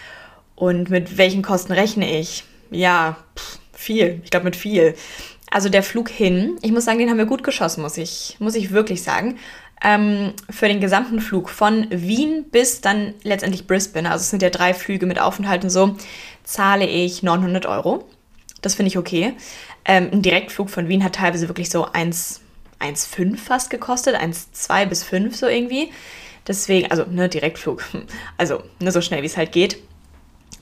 Und 0.54 0.90
mit 0.90 1.18
welchen 1.18 1.42
Kosten 1.42 1.72
rechne 1.72 2.18
ich? 2.18 2.44
Ja, 2.70 3.16
pff, 3.36 3.58
viel. 3.72 4.20
Ich 4.24 4.30
glaube 4.30 4.44
mit 4.44 4.56
viel. 4.56 4.94
Also 5.50 5.68
der 5.68 5.82
Flug 5.82 6.08
hin, 6.08 6.56
ich 6.62 6.72
muss 6.72 6.84
sagen, 6.86 6.98
den 6.98 7.10
haben 7.10 7.18
wir 7.18 7.26
gut 7.26 7.44
geschossen, 7.44 7.82
muss 7.82 7.98
ich, 7.98 8.36
muss 8.38 8.54
ich 8.54 8.70
wirklich 8.70 9.02
sagen. 9.02 9.38
Ähm, 9.84 10.32
für 10.48 10.68
den 10.68 10.80
gesamten 10.80 11.20
Flug 11.20 11.50
von 11.50 11.88
Wien 11.90 12.44
bis 12.50 12.80
dann 12.80 13.14
letztendlich 13.22 13.66
Brisbane, 13.66 14.10
also 14.10 14.22
es 14.22 14.30
sind 14.30 14.40
ja 14.40 14.50
drei 14.50 14.72
Flüge 14.72 15.06
mit 15.06 15.20
Aufenthalt 15.20 15.64
und 15.64 15.70
so, 15.70 15.96
zahle 16.44 16.86
ich 16.86 17.22
900 17.22 17.66
Euro. 17.66 18.08
Das 18.62 18.76
finde 18.76 18.88
ich 18.88 18.98
okay. 18.98 19.34
Ähm, 19.84 20.08
ein 20.12 20.22
Direktflug 20.22 20.70
von 20.70 20.88
Wien 20.88 21.02
hat 21.02 21.16
teilweise 21.16 21.48
wirklich 21.48 21.68
so 21.68 21.84
1, 21.92 22.40
1,5 22.82 23.36
fast 23.36 23.70
gekostet, 23.70 24.16
1,2 24.16 24.86
bis 24.86 25.04
5 25.04 25.36
so 25.36 25.46
irgendwie. 25.46 25.90
Deswegen, 26.46 26.90
also 26.90 27.04
ne, 27.04 27.28
Direktflug, 27.28 27.84
also 28.38 28.62
ne, 28.80 28.90
so 28.90 29.00
schnell 29.00 29.22
wie 29.22 29.26
es 29.26 29.36
halt 29.36 29.52
geht. 29.52 29.78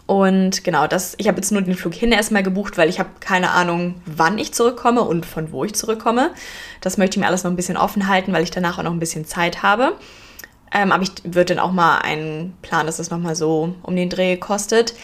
Und 0.06 0.64
genau, 0.64 0.88
das, 0.88 1.14
ich 1.19 1.28
habe 1.28 1.37
jetzt 1.37 1.52
nur 1.52 1.62
den 1.62 1.76
Flug 1.76 1.94
hin 1.94 2.11
erstmal 2.11 2.43
gebucht, 2.43 2.76
weil 2.76 2.88
ich 2.88 2.99
habe 2.99 3.11
keine 3.20 3.50
Ahnung, 3.50 4.02
wann 4.06 4.38
ich 4.38 4.52
zurückkomme 4.52 5.02
und 5.02 5.25
von 5.25 5.52
wo 5.52 5.64
ich 5.64 5.75
zurückkomme. 5.75 6.32
Das 6.81 6.99
möchte 6.99 7.17
ich 7.17 7.20
mir 7.20 7.28
alles 7.28 7.44
noch 7.44 7.50
ein 7.52 7.56
bisschen 7.56 7.76
offen 7.76 8.08
halten, 8.08 8.32
weil 8.32 8.43
ich 8.43 8.50
danach 8.50 8.78
auch 8.78 8.82
noch 8.82 8.90
ein 8.90 8.99
bisschen 8.99 9.25
Zeit 9.25 9.62
habe. 9.62 9.93
Ähm, 10.72 10.90
aber 10.90 11.05
ich 11.05 11.12
würde 11.22 11.55
dann 11.55 11.61
auch 11.61 11.70
mal 11.70 11.99
einen 11.99 12.56
Plan, 12.61 12.87
dass 12.87 12.96
das 12.96 13.11
nochmal 13.11 13.37
so 13.37 13.75
um 13.82 13.94
den 13.94 14.11
Dreh 14.11 14.37
kostet. 14.37 14.94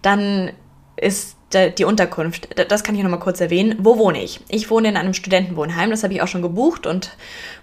Dann 0.00 0.52
ist 0.96 1.36
die 1.76 1.84
Unterkunft, 1.84 2.48
das 2.68 2.82
kann 2.82 2.96
ich 2.96 3.02
noch 3.02 3.10
mal 3.10 3.18
kurz 3.18 3.40
erwähnen. 3.40 3.76
Wo 3.78 3.96
wohne 3.96 4.22
ich? 4.22 4.40
Ich 4.48 4.70
wohne 4.70 4.88
in 4.88 4.96
einem 4.96 5.14
Studentenwohnheim, 5.14 5.90
das 5.90 6.02
habe 6.02 6.12
ich 6.12 6.20
auch 6.20 6.28
schon 6.28 6.42
gebucht 6.42 6.86
und 6.86 7.16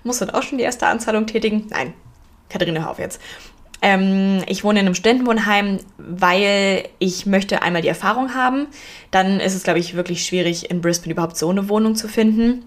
muss 0.04 0.20
dann 0.20 0.30
auch 0.30 0.44
schon 0.44 0.58
die 0.58 0.64
erste 0.64 0.88
Anzahlung 0.88 1.26
tätigen. 1.26 1.68
Nein, 1.70 1.94
Katharina, 2.50 2.82
hör 2.82 2.92
auf 2.92 3.00
jetzt. 3.00 3.20
Ähm, 3.82 4.44
ich 4.48 4.64
wohne 4.64 4.80
in 4.80 4.86
einem 4.86 4.96
Studentenwohnheim, 4.96 5.80
weil 5.98 6.88
ich 7.00 7.26
möchte 7.26 7.64
einmal 7.64 7.82
die 7.82 7.88
Erfahrung 7.88 8.34
haben. 8.34 8.68
Dann 9.10 9.40
ist 9.40 9.56
es, 9.56 9.64
glaube 9.64 9.80
ich, 9.80 9.96
wirklich 9.96 10.26
schwierig, 10.26 10.70
in 10.70 10.82
Brisbane 10.82 11.14
überhaupt 11.14 11.36
so 11.36 11.50
eine 11.50 11.68
Wohnung 11.68 11.96
zu 11.96 12.08
finden. 12.08 12.64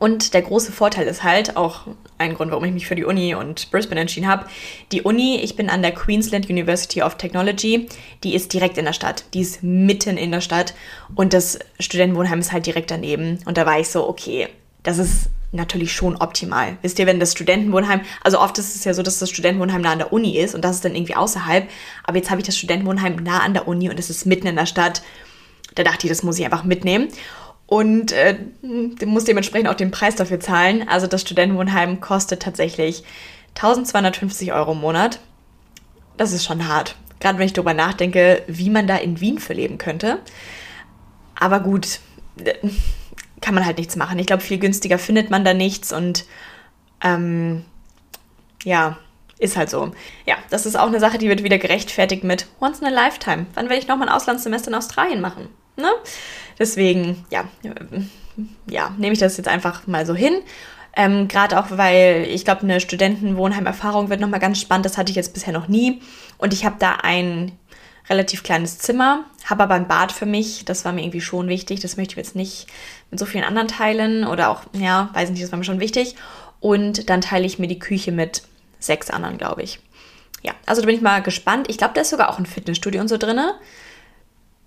Und 0.00 0.32
der 0.32 0.40
große 0.40 0.72
Vorteil 0.72 1.06
ist 1.06 1.24
halt, 1.24 1.58
auch 1.58 1.82
ein 2.16 2.34
Grund, 2.34 2.50
warum 2.50 2.64
ich 2.64 2.72
mich 2.72 2.86
für 2.86 2.94
die 2.94 3.04
Uni 3.04 3.34
und 3.34 3.70
Brisbane 3.70 4.00
entschieden 4.00 4.26
habe, 4.26 4.46
die 4.92 5.02
Uni, 5.02 5.38
ich 5.42 5.56
bin 5.56 5.68
an 5.68 5.82
der 5.82 5.92
Queensland 5.92 6.48
University 6.48 7.02
of 7.02 7.16
Technology, 7.16 7.86
die 8.24 8.34
ist 8.34 8.54
direkt 8.54 8.78
in 8.78 8.86
der 8.86 8.94
Stadt, 8.94 9.24
die 9.34 9.42
ist 9.42 9.62
mitten 9.62 10.16
in 10.16 10.32
der 10.32 10.40
Stadt 10.40 10.72
und 11.14 11.34
das 11.34 11.58
Studentenwohnheim 11.78 12.38
ist 12.38 12.50
halt 12.50 12.64
direkt 12.64 12.90
daneben. 12.90 13.40
Und 13.44 13.58
da 13.58 13.66
war 13.66 13.78
ich 13.78 13.90
so, 13.90 14.08
okay, 14.08 14.48
das 14.82 14.96
ist 14.96 15.28
natürlich 15.52 15.92
schon 15.92 16.16
optimal. 16.16 16.78
Wisst 16.80 16.98
ihr, 16.98 17.04
wenn 17.04 17.20
das 17.20 17.32
Studentenwohnheim, 17.32 18.00
also 18.22 18.40
oft 18.40 18.56
ist 18.56 18.74
es 18.74 18.84
ja 18.84 18.94
so, 18.94 19.02
dass 19.02 19.18
das 19.18 19.28
Studentenwohnheim 19.28 19.82
nah 19.82 19.92
an 19.92 19.98
der 19.98 20.14
Uni 20.14 20.38
ist 20.38 20.54
und 20.54 20.64
das 20.64 20.76
ist 20.76 20.84
dann 20.86 20.94
irgendwie 20.94 21.16
außerhalb, 21.16 21.68
aber 22.04 22.16
jetzt 22.16 22.30
habe 22.30 22.40
ich 22.40 22.46
das 22.46 22.56
Studentenwohnheim 22.56 23.16
nah 23.16 23.40
an 23.40 23.52
der 23.52 23.68
Uni 23.68 23.90
und 23.90 23.98
es 23.98 24.08
ist 24.08 24.24
mitten 24.24 24.46
in 24.46 24.56
der 24.56 24.64
Stadt. 24.64 25.02
Da 25.74 25.84
dachte 25.84 26.06
ich, 26.06 26.10
das 26.10 26.22
muss 26.22 26.38
ich 26.38 26.44
einfach 26.46 26.64
mitnehmen 26.64 27.08
und 27.70 28.10
äh, 28.10 28.36
muss 29.06 29.24
dementsprechend 29.24 29.68
auch 29.68 29.74
den 29.74 29.92
Preis 29.92 30.16
dafür 30.16 30.40
zahlen. 30.40 30.86
Also 30.88 31.06
das 31.06 31.20
Studentenwohnheim 31.20 32.00
kostet 32.00 32.42
tatsächlich 32.42 33.04
1250 33.54 34.52
Euro 34.52 34.72
im 34.72 34.80
Monat. 34.80 35.20
Das 36.16 36.32
ist 36.32 36.44
schon 36.44 36.66
hart. 36.66 36.96
Gerade 37.20 37.38
wenn 37.38 37.46
ich 37.46 37.52
darüber 37.52 37.72
nachdenke, 37.72 38.42
wie 38.48 38.70
man 38.70 38.88
da 38.88 38.96
in 38.96 39.20
Wien 39.20 39.38
für 39.38 39.52
leben 39.52 39.78
könnte. 39.78 40.18
Aber 41.36 41.60
gut, 41.60 42.00
äh, 42.44 42.54
kann 43.40 43.54
man 43.54 43.64
halt 43.64 43.78
nichts 43.78 43.94
machen. 43.94 44.18
Ich 44.18 44.26
glaube, 44.26 44.42
viel 44.42 44.58
günstiger 44.58 44.98
findet 44.98 45.30
man 45.30 45.44
da 45.44 45.54
nichts 45.54 45.92
und 45.92 46.24
ähm, 47.02 47.64
ja, 48.64 48.98
ist 49.38 49.56
halt 49.56 49.70
so. 49.70 49.92
Ja, 50.26 50.38
das 50.50 50.66
ist 50.66 50.76
auch 50.76 50.88
eine 50.88 50.98
Sache, 50.98 51.18
die 51.18 51.28
wird 51.28 51.44
wieder 51.44 51.58
gerechtfertigt 51.58 52.24
mit 52.24 52.48
Once 52.60 52.80
in 52.80 52.88
a 52.88 52.90
Lifetime. 52.90 53.46
Wann 53.54 53.68
werde 53.68 53.80
ich 53.80 53.86
nochmal 53.86 54.08
ein 54.08 54.14
Auslandssemester 54.14 54.70
in 54.72 54.74
Australien 54.74 55.20
machen? 55.20 55.48
Ne? 55.76 55.90
Deswegen, 56.58 57.24
ja, 57.30 57.44
ja, 58.66 58.94
nehme 58.98 59.12
ich 59.12 59.18
das 59.18 59.36
jetzt 59.36 59.48
einfach 59.48 59.86
mal 59.86 60.06
so 60.06 60.14
hin. 60.14 60.34
Ähm, 60.96 61.28
Gerade 61.28 61.58
auch, 61.58 61.66
weil 61.70 62.26
ich 62.28 62.44
glaube, 62.44 62.62
eine 62.62 62.80
Studentenwohnheimerfahrung 62.80 64.10
wird 64.10 64.20
nochmal 64.20 64.40
ganz 64.40 64.60
spannend. 64.60 64.86
Das 64.86 64.98
hatte 64.98 65.10
ich 65.10 65.16
jetzt 65.16 65.34
bisher 65.34 65.52
noch 65.52 65.68
nie. 65.68 66.00
Und 66.38 66.52
ich 66.52 66.64
habe 66.64 66.76
da 66.78 66.96
ein 67.02 67.52
relativ 68.08 68.42
kleines 68.42 68.78
Zimmer, 68.78 69.24
habe 69.44 69.62
aber 69.62 69.74
ein 69.74 69.86
Bad 69.86 70.10
für 70.10 70.26
mich. 70.26 70.64
Das 70.64 70.84
war 70.84 70.92
mir 70.92 71.02
irgendwie 71.02 71.20
schon 71.20 71.48
wichtig. 71.48 71.80
Das 71.80 71.96
möchte 71.96 72.14
ich 72.14 72.18
jetzt 72.18 72.34
nicht 72.34 72.66
mit 73.10 73.20
so 73.20 73.26
vielen 73.26 73.44
anderen 73.44 73.68
teilen. 73.68 74.26
Oder 74.26 74.50
auch, 74.50 74.62
ja, 74.72 75.10
weiß 75.12 75.30
nicht, 75.30 75.42
das 75.42 75.52
war 75.52 75.58
mir 75.58 75.64
schon 75.64 75.80
wichtig. 75.80 76.16
Und 76.58 77.08
dann 77.08 77.20
teile 77.20 77.46
ich 77.46 77.58
mir 77.58 77.68
die 77.68 77.78
Küche 77.78 78.10
mit 78.10 78.42
sechs 78.80 79.10
anderen, 79.10 79.38
glaube 79.38 79.62
ich. 79.62 79.78
Ja, 80.42 80.52
also 80.66 80.82
da 80.82 80.86
bin 80.86 80.96
ich 80.96 81.02
mal 81.02 81.22
gespannt. 81.22 81.68
Ich 81.68 81.78
glaube, 81.78 81.94
da 81.94 82.00
ist 82.00 82.10
sogar 82.10 82.30
auch 82.30 82.38
ein 82.38 82.46
Fitnessstudio 82.46 83.00
und 83.00 83.08
so 83.08 83.18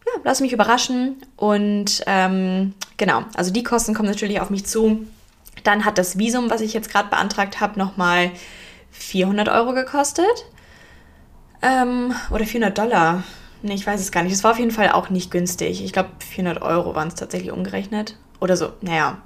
drin 0.04 0.22
lass 0.24 0.42
mich 0.42 0.54
überraschen. 0.54 1.18
Und 1.38 2.04
ähm, 2.08 2.74
genau, 2.98 3.24
also 3.36 3.52
die 3.52 3.64
Kosten 3.64 3.94
kommen 3.94 4.10
natürlich 4.10 4.40
auf 4.40 4.50
mich 4.50 4.66
zu. 4.66 5.06
Dann 5.64 5.86
hat 5.86 5.98
das 5.98 6.18
Visum, 6.18 6.50
was 6.50 6.62
ich 6.62 6.74
jetzt 6.74 6.90
gerade 6.90 7.10
beantragt 7.10 7.62
habe, 7.62 7.80
nochmal 7.80 8.32
400 8.92 9.50
Euro 9.50 9.74
gekostet. 9.74 10.46
Ähm, 11.62 12.14
oder 12.30 12.46
400 12.46 12.78
Dollar. 12.78 13.24
Nee, 13.62 13.76
ich 13.76 13.88
weiß 13.88 14.02
es 14.02 14.12
gar 14.12 14.24
nicht. 14.24 14.34
Es 14.34 14.44
war 14.44 14.52
auf 14.52 14.60
jeden 14.60 14.72
Fall 14.72 14.92
auch 14.92 15.10
nicht 15.10 15.32
günstig. 15.32 15.84
Ich 15.84 15.94
glaube, 15.94 16.10
400 16.20 16.62
Euro 16.62 16.96
waren 16.96 17.08
es 17.08 17.16
tatsächlich 17.16 17.52
umgerechnet. 17.52 18.18
Oder 18.42 18.58
so. 18.58 18.74
Naja, 18.82 19.20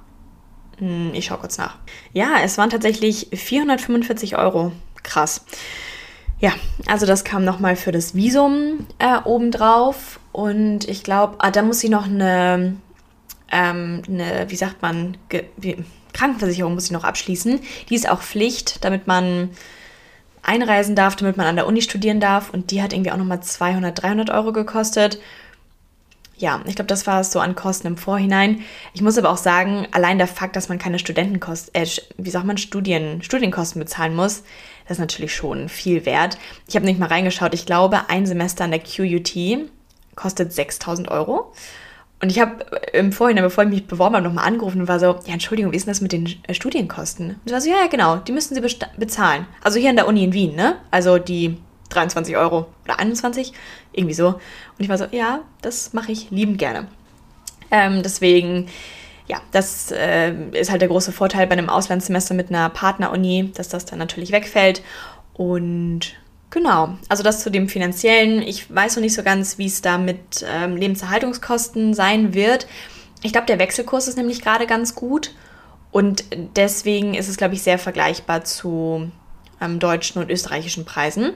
hm, 0.78 1.10
ich 1.12 1.26
schaue 1.26 1.38
kurz 1.38 1.58
nach. 1.58 1.76
Ja, 2.12 2.36
es 2.42 2.56
waren 2.56 2.70
tatsächlich 2.70 3.28
445 3.32 4.38
Euro. 4.38 4.72
Krass. 5.02 5.44
Ja, 6.40 6.52
also 6.86 7.04
das 7.04 7.24
kam 7.24 7.44
nochmal 7.44 7.74
für 7.74 7.90
das 7.90 8.14
Visum 8.14 8.86
äh, 9.00 9.18
obendrauf. 9.24 10.17
Und 10.32 10.88
ich 10.88 11.02
glaube, 11.02 11.36
ah, 11.38 11.50
da 11.50 11.62
muss 11.62 11.82
ich 11.82 11.90
noch 11.90 12.06
eine, 12.06 12.76
ähm, 13.50 14.02
eine 14.08 14.46
wie 14.48 14.56
sagt 14.56 14.82
man, 14.82 15.16
wie, 15.56 15.76
Krankenversicherung 16.12 16.74
muss 16.74 16.86
ich 16.86 16.90
noch 16.90 17.04
abschließen. 17.04 17.60
Die 17.88 17.94
ist 17.94 18.08
auch 18.08 18.22
Pflicht, 18.22 18.84
damit 18.84 19.06
man 19.06 19.50
einreisen 20.42 20.96
darf, 20.96 21.16
damit 21.16 21.36
man 21.36 21.46
an 21.46 21.56
der 21.56 21.66
Uni 21.66 21.82
studieren 21.82 22.20
darf. 22.20 22.50
Und 22.50 22.70
die 22.70 22.82
hat 22.82 22.92
irgendwie 22.92 23.12
auch 23.12 23.16
nochmal 23.16 23.42
200, 23.42 24.02
300 24.02 24.30
Euro 24.30 24.52
gekostet. 24.52 25.18
Ja, 26.36 26.60
ich 26.66 26.76
glaube, 26.76 26.86
das 26.86 27.06
war 27.06 27.20
es 27.20 27.32
so 27.32 27.40
an 27.40 27.56
Kosten 27.56 27.88
im 27.88 27.96
Vorhinein. 27.96 28.60
Ich 28.94 29.02
muss 29.02 29.18
aber 29.18 29.30
auch 29.30 29.36
sagen, 29.36 29.88
allein 29.90 30.18
der 30.18 30.28
Fakt, 30.28 30.54
dass 30.54 30.68
man 30.68 30.78
keine 30.78 31.00
Studentenkosten, 31.00 31.74
äh, 31.74 31.86
wie 32.16 32.30
sagt 32.30 32.46
man, 32.46 32.58
Studien, 32.58 33.22
Studienkosten 33.22 33.80
bezahlen 33.80 34.14
muss, 34.14 34.44
das 34.84 34.96
ist 34.96 35.00
natürlich 35.00 35.34
schon 35.34 35.68
viel 35.68 36.06
wert. 36.06 36.38
Ich 36.68 36.76
habe 36.76 36.86
nicht 36.86 37.00
mal 37.00 37.08
reingeschaut. 37.08 37.54
Ich 37.54 37.66
glaube, 37.66 38.08
ein 38.08 38.24
Semester 38.24 38.64
an 38.64 38.70
der 38.70 38.80
QUT 38.80 39.34
kostet 40.18 40.52
6000 40.52 41.08
Euro. 41.10 41.52
Und 42.20 42.30
ich 42.30 42.40
habe 42.40 42.64
im 42.92 43.12
Vorhinein, 43.12 43.44
bevor 43.44 43.62
ich 43.62 43.70
mich 43.70 43.86
beworben 43.86 44.16
habe, 44.16 44.26
nochmal 44.26 44.44
angerufen 44.44 44.80
und 44.80 44.88
war 44.88 44.98
so, 44.98 45.20
ja, 45.24 45.34
Entschuldigung, 45.34 45.70
wie 45.70 45.76
ist 45.76 45.86
denn 45.86 45.92
das 45.92 46.00
mit 46.00 46.10
den 46.10 46.28
äh, 46.48 46.54
Studienkosten? 46.54 47.30
Und 47.30 47.42
ich 47.46 47.52
war 47.52 47.60
so, 47.60 47.70
ja, 47.70 47.86
genau, 47.88 48.16
die 48.16 48.32
müssen 48.32 48.56
Sie 48.56 48.76
bezahlen. 48.96 49.46
Also 49.62 49.78
hier 49.78 49.90
an 49.90 49.96
der 49.96 50.08
Uni 50.08 50.24
in 50.24 50.32
Wien, 50.32 50.56
ne? 50.56 50.76
Also 50.90 51.18
die 51.18 51.56
23 51.90 52.36
Euro 52.36 52.66
oder 52.84 52.98
21, 52.98 53.52
irgendwie 53.92 54.14
so. 54.14 54.26
Und 54.26 54.40
ich 54.78 54.88
war 54.88 54.98
so, 54.98 55.06
ja, 55.12 55.40
das 55.62 55.92
mache 55.92 56.10
ich 56.10 56.30
liebend 56.32 56.58
gerne. 56.58 56.88
Ähm, 57.70 58.02
deswegen, 58.02 58.66
ja, 59.28 59.40
das 59.52 59.92
äh, 59.92 60.32
ist 60.52 60.72
halt 60.72 60.80
der 60.80 60.88
große 60.88 61.12
Vorteil 61.12 61.46
bei 61.46 61.52
einem 61.52 61.70
Auslandssemester 61.70 62.34
mit 62.34 62.48
einer 62.48 62.68
Partneruni, 62.68 63.52
dass 63.54 63.68
das 63.68 63.84
dann 63.84 64.00
natürlich 64.00 64.32
wegfällt. 64.32 64.82
Und 65.34 66.16
Genau, 66.50 66.96
also 67.08 67.22
das 67.22 67.42
zu 67.42 67.50
dem 67.50 67.68
finanziellen. 67.68 68.40
Ich 68.42 68.74
weiß 68.74 68.96
noch 68.96 69.02
nicht 69.02 69.14
so 69.14 69.22
ganz, 69.22 69.58
wie 69.58 69.66
es 69.66 69.82
da 69.82 69.98
mit 69.98 70.44
ähm, 70.50 70.76
Lebenserhaltungskosten 70.76 71.92
sein 71.92 72.32
wird. 72.32 72.66
Ich 73.22 73.32
glaube, 73.32 73.46
der 73.46 73.58
Wechselkurs 73.58 74.08
ist 74.08 74.16
nämlich 74.16 74.40
gerade 74.40 74.66
ganz 74.66 74.94
gut 74.94 75.34
und 75.90 76.24
deswegen 76.56 77.14
ist 77.14 77.28
es, 77.28 77.36
glaube 77.36 77.54
ich, 77.54 77.62
sehr 77.62 77.78
vergleichbar 77.78 78.44
zu 78.44 79.10
ähm, 79.60 79.78
deutschen 79.78 80.22
und 80.22 80.30
österreichischen 80.30 80.84
Preisen. 80.84 81.32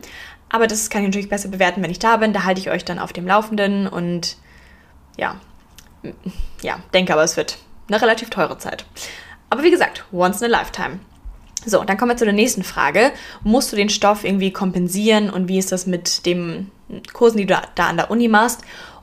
Aber 0.49 0.67
das 0.67 0.91
kann 0.91 1.03
ich 1.03 1.09
natürlich 1.09 1.29
besser 1.29 1.49
bewerten, 1.49 1.83
wenn 1.83 1.91
ich 1.91 1.99
da 1.99 2.19
bin. 2.19 2.33
Da 2.33 2.45
halte 2.45 2.61
ich 2.61 2.71
euch 2.71 2.85
dann 2.85 2.99
auf 2.99 3.13
dem 3.13 3.27
Laufenden 3.27 3.87
und 3.87 4.37
ja, 5.17 5.37
ja, 6.63 6.79
denke 6.95 7.13
aber, 7.13 7.23
es 7.23 7.37
wird 7.37 7.59
eine 7.89 8.01
relativ 8.01 8.31
teure 8.31 8.59
Zeit. 8.59 8.85
Aber 9.51 9.63
wie 9.63 9.71
gesagt, 9.71 10.05
once 10.13 10.41
in 10.41 10.53
a 10.53 10.59
lifetime. 10.59 11.01
So, 11.65 11.85
dann 11.85 11.97
kommen 11.97 12.11
wir 12.11 12.17
zu 12.17 12.25
der 12.25 12.35
nächsten 12.35 12.65
Frage. 12.65 13.13
Musst 13.43 13.73
du 13.73 13.77
den 13.77 13.89
Stoff 13.89 14.25
irgendwie 14.25 14.53
kompensieren 14.53 15.31
und 15.31 15.49
wie 15.49 15.59
ist 15.59 15.73
das 15.73 15.87
mit 15.87 16.27
den 16.27 16.71
Kursen, 17.13 17.39
die 17.39 17.47
du 17.47 17.61
da 17.75 17.87
an 17.87 17.97
der 17.97 18.11
Uni 18.11 18.29
machst? 18.29 18.63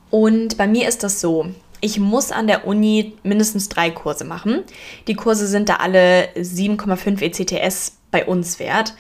Und 0.09 0.57
bei 0.57 0.67
mir 0.67 0.87
ist 0.87 1.03
das 1.03 1.21
so. 1.21 1.47
Ich 1.81 1.99
muss 1.99 2.31
an 2.31 2.47
der 2.47 2.67
Uni 2.67 3.13
mindestens 3.23 3.69
drei 3.69 3.89
Kurse 3.89 4.25
machen. 4.25 4.63
Die 5.07 5.15
Kurse 5.15 5.47
sind 5.47 5.69
da 5.69 5.75
alle 5.75 6.27
7,5 6.35 7.21
ECTS 7.21 7.93
bei 8.11 8.25
uns 8.25 8.59
wert. 8.59 8.93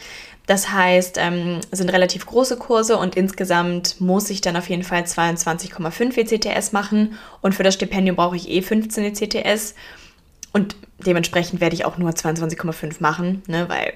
Das 0.49 0.71
heißt, 0.71 1.17
ähm, 1.19 1.59
sind 1.71 1.91
relativ 1.91 2.25
große 2.25 2.57
Kurse 2.57 2.97
und 2.97 3.15
insgesamt 3.15 4.01
muss 4.01 4.31
ich 4.31 4.41
dann 4.41 4.55
auf 4.55 4.67
jeden 4.69 4.81
Fall 4.81 5.03
22,5 5.03 6.17
ECTS 6.17 6.71
machen 6.71 7.19
und 7.41 7.53
für 7.53 7.61
das 7.61 7.75
Stipendium 7.75 8.15
brauche 8.15 8.35
ich 8.35 8.49
eh 8.49 8.63
15 8.63 9.03
ECTS. 9.03 9.75
Und 10.53 10.75
dementsprechend 11.05 11.61
werde 11.61 11.75
ich 11.75 11.85
auch 11.85 11.97
nur 11.97 12.11
22,5 12.11 12.97
machen, 12.99 13.43
ne, 13.47 13.69
weil 13.69 13.93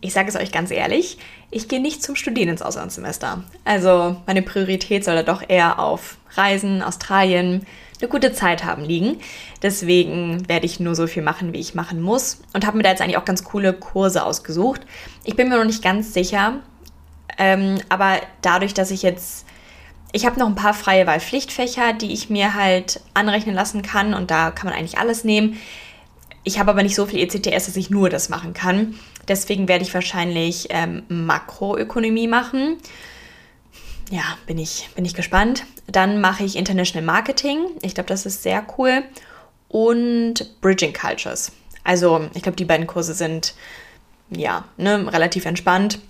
ich 0.00 0.12
sage 0.12 0.28
es 0.28 0.36
euch 0.36 0.50
ganz 0.50 0.70
ehrlich, 0.70 1.18
ich 1.50 1.68
gehe 1.68 1.80
nicht 1.80 2.02
zum 2.02 2.16
Studieren 2.16 2.48
ins 2.48 2.62
Auslandssemester. 2.62 3.44
Also 3.64 4.16
meine 4.26 4.42
Priorität 4.42 5.04
soll 5.04 5.16
da 5.16 5.22
doch 5.22 5.42
eher 5.46 5.78
auf 5.78 6.16
Reisen, 6.34 6.82
Australien, 6.82 7.66
eine 8.00 8.08
gute 8.08 8.32
Zeit 8.32 8.64
haben 8.64 8.82
liegen. 8.82 9.18
Deswegen 9.62 10.48
werde 10.48 10.64
ich 10.64 10.80
nur 10.80 10.94
so 10.94 11.06
viel 11.06 11.22
machen, 11.22 11.52
wie 11.52 11.60
ich 11.60 11.74
machen 11.74 12.00
muss 12.00 12.40
und 12.54 12.66
habe 12.66 12.78
mir 12.78 12.82
da 12.82 12.90
jetzt 12.90 13.02
eigentlich 13.02 13.18
auch 13.18 13.26
ganz 13.26 13.44
coole 13.44 13.74
Kurse 13.74 14.24
ausgesucht. 14.24 14.80
Ich 15.24 15.36
bin 15.36 15.50
mir 15.50 15.58
noch 15.58 15.66
nicht 15.66 15.82
ganz 15.82 16.14
sicher, 16.14 16.60
ähm, 17.36 17.78
aber 17.90 18.20
dadurch, 18.40 18.72
dass 18.72 18.90
ich 18.90 19.02
jetzt 19.02 19.44
ich 20.12 20.26
habe 20.26 20.40
noch 20.40 20.48
ein 20.48 20.56
paar 20.56 20.74
freie 20.74 21.06
Wahlpflichtfächer, 21.06 21.92
die 21.92 22.12
ich 22.12 22.30
mir 22.30 22.54
halt 22.54 23.00
anrechnen 23.14 23.54
lassen 23.54 23.82
kann 23.82 24.12
und 24.12 24.30
da 24.32 24.50
kann 24.50 24.68
man 24.68 24.76
eigentlich 24.76 24.98
alles 24.98 25.22
nehmen. 25.22 25.60
Ich 26.42 26.58
habe 26.58 26.70
aber 26.70 26.82
nicht 26.82 26.94
so 26.94 27.06
viel 27.06 27.20
ECTS, 27.20 27.66
dass 27.66 27.76
ich 27.76 27.90
nur 27.90 28.08
das 28.08 28.28
machen 28.28 28.54
kann. 28.54 28.94
Deswegen 29.28 29.68
werde 29.68 29.84
ich 29.84 29.92
wahrscheinlich 29.92 30.68
ähm, 30.70 31.02
Makroökonomie 31.08 32.28
machen. 32.28 32.78
Ja, 34.10 34.22
bin 34.46 34.58
ich, 34.58 34.88
bin 34.94 35.04
ich 35.04 35.14
gespannt. 35.14 35.64
Dann 35.86 36.20
mache 36.20 36.44
ich 36.44 36.56
International 36.56 37.04
Marketing. 37.04 37.58
Ich 37.82 37.94
glaube, 37.94 38.08
das 38.08 38.26
ist 38.26 38.42
sehr 38.42 38.64
cool. 38.78 39.02
Und 39.68 40.60
Bridging 40.60 40.92
Cultures. 40.92 41.52
Also, 41.84 42.28
ich 42.34 42.42
glaube, 42.42 42.56
die 42.56 42.64
beiden 42.64 42.86
Kurse 42.86 43.14
sind 43.14 43.54
ja 44.30 44.64
ne, 44.76 45.12
relativ 45.12 45.44
entspannt. 45.44 46.00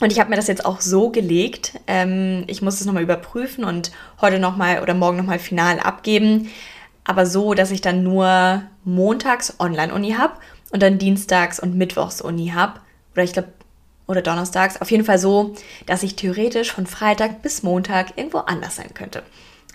Und 0.00 0.12
ich 0.12 0.20
habe 0.20 0.30
mir 0.30 0.36
das 0.36 0.48
jetzt 0.48 0.64
auch 0.64 0.80
so 0.80 1.10
gelegt. 1.10 1.80
Ähm, 1.86 2.44
ich 2.46 2.62
muss 2.62 2.80
es 2.80 2.86
nochmal 2.86 3.02
überprüfen 3.02 3.64
und 3.64 3.90
heute 4.20 4.38
nochmal 4.38 4.82
oder 4.82 4.94
morgen 4.94 5.16
nochmal 5.16 5.38
final 5.38 5.80
abgeben 5.80 6.50
aber 7.04 7.26
so, 7.26 7.54
dass 7.54 7.70
ich 7.70 7.80
dann 7.80 8.02
nur 8.02 8.62
montags 8.84 9.54
Online-Uni 9.58 10.12
habe 10.12 10.34
und 10.70 10.82
dann 10.82 10.98
dienstags 10.98 11.60
und 11.60 11.76
mittwochs 11.76 12.20
Uni 12.20 12.52
habe. 12.54 12.80
Oder 13.14 13.24
ich 13.24 13.32
glaube, 13.32 13.48
oder 14.06 14.22
donnerstags. 14.22 14.80
Auf 14.80 14.90
jeden 14.90 15.04
Fall 15.04 15.18
so, 15.18 15.54
dass 15.86 16.02
ich 16.02 16.16
theoretisch 16.16 16.72
von 16.72 16.86
Freitag 16.86 17.42
bis 17.42 17.62
Montag 17.62 18.16
irgendwo 18.16 18.38
anders 18.38 18.76
sein 18.76 18.94
könnte. 18.94 19.22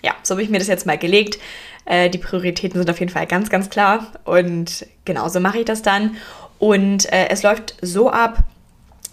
Ja, 0.02 0.12
so 0.22 0.34
habe 0.34 0.42
ich 0.42 0.50
mir 0.50 0.58
das 0.58 0.68
jetzt 0.68 0.86
mal 0.86 0.98
gelegt. 0.98 1.38
Äh, 1.84 2.08
die 2.10 2.18
Prioritäten 2.18 2.78
sind 2.78 2.90
auf 2.90 3.00
jeden 3.00 3.12
Fall 3.12 3.26
ganz, 3.26 3.50
ganz 3.50 3.68
klar. 3.68 4.06
Und 4.24 4.86
genauso 5.04 5.40
mache 5.40 5.58
ich 5.58 5.64
das 5.64 5.82
dann. 5.82 6.16
Und 6.58 7.12
äh, 7.12 7.28
es 7.28 7.42
läuft 7.42 7.76
so 7.82 8.10
ab, 8.10 8.38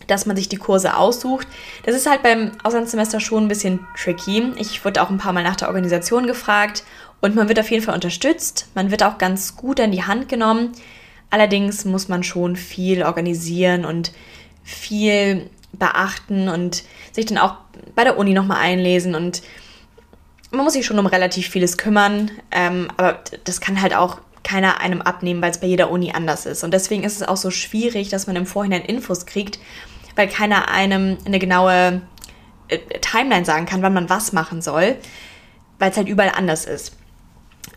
dass 0.07 0.25
man 0.25 0.35
sich 0.35 0.49
die 0.49 0.57
Kurse 0.57 0.97
aussucht. 0.97 1.47
Das 1.83 1.95
ist 1.95 2.07
halt 2.09 2.21
beim 2.21 2.51
Auslandssemester 2.63 3.19
schon 3.19 3.45
ein 3.45 3.47
bisschen 3.47 3.79
tricky. 3.97 4.53
Ich 4.57 4.85
wurde 4.85 5.01
auch 5.01 5.09
ein 5.09 5.17
paar 5.17 5.33
Mal 5.33 5.43
nach 5.43 5.55
der 5.55 5.69
Organisation 5.69 6.27
gefragt 6.27 6.83
und 7.25 7.35
man 7.35 7.47
wird 7.47 7.59
auf 7.59 7.71
jeden 7.71 7.83
Fall 7.83 7.95
unterstützt, 7.95 8.67
man 8.75 8.91
wird 8.91 9.01
auch 9.01 9.17
ganz 9.17 9.55
gut 9.55 9.79
an 9.79 9.91
die 9.91 10.03
Hand 10.03 10.29
genommen. 10.29 10.73
Allerdings 11.31 11.83
muss 11.83 12.07
man 12.07 12.23
schon 12.23 12.55
viel 12.55 13.01
organisieren 13.01 13.83
und 13.83 14.11
viel 14.63 15.49
beachten 15.73 16.49
und 16.49 16.83
sich 17.11 17.25
dann 17.25 17.39
auch 17.39 17.55
bei 17.95 18.03
der 18.03 18.19
Uni 18.19 18.33
nochmal 18.33 18.59
einlesen 18.59 19.15
und 19.15 19.41
man 20.51 20.63
muss 20.63 20.73
sich 20.73 20.85
schon 20.85 20.99
um 20.99 21.07
relativ 21.07 21.49
vieles 21.49 21.77
kümmern, 21.77 22.29
ähm, 22.51 22.89
aber 22.95 23.19
das 23.43 23.59
kann 23.59 23.81
halt 23.81 23.95
auch 23.95 24.19
keiner 24.43 24.79
einem 24.79 25.01
abnehmen, 25.01 25.41
weil 25.41 25.49
es 25.49 25.59
bei 25.59 25.67
jeder 25.67 25.89
Uni 25.89 26.11
anders 26.11 26.45
ist. 26.45 26.63
Und 26.63 26.75
deswegen 26.75 27.03
ist 27.03 27.15
es 27.15 27.27
auch 27.27 27.37
so 27.37 27.49
schwierig, 27.49 28.09
dass 28.09 28.27
man 28.27 28.35
im 28.35 28.45
Vorhinein 28.45 28.83
Infos 28.83 29.25
kriegt, 29.25 29.57
weil 30.15 30.27
keiner 30.27 30.69
einem 30.69 31.17
eine 31.25 31.39
genaue 31.39 32.01
äh, 32.67 32.77
Timeline 33.01 33.45
sagen 33.45 33.65
kann, 33.65 33.81
wann 33.81 33.95
man 33.95 34.09
was 34.09 34.31
machen 34.31 34.61
soll, 34.61 34.95
weil 35.79 35.89
es 35.89 35.97
halt 35.97 36.07
überall 36.07 36.31
anders 36.35 36.65
ist. 36.65 36.93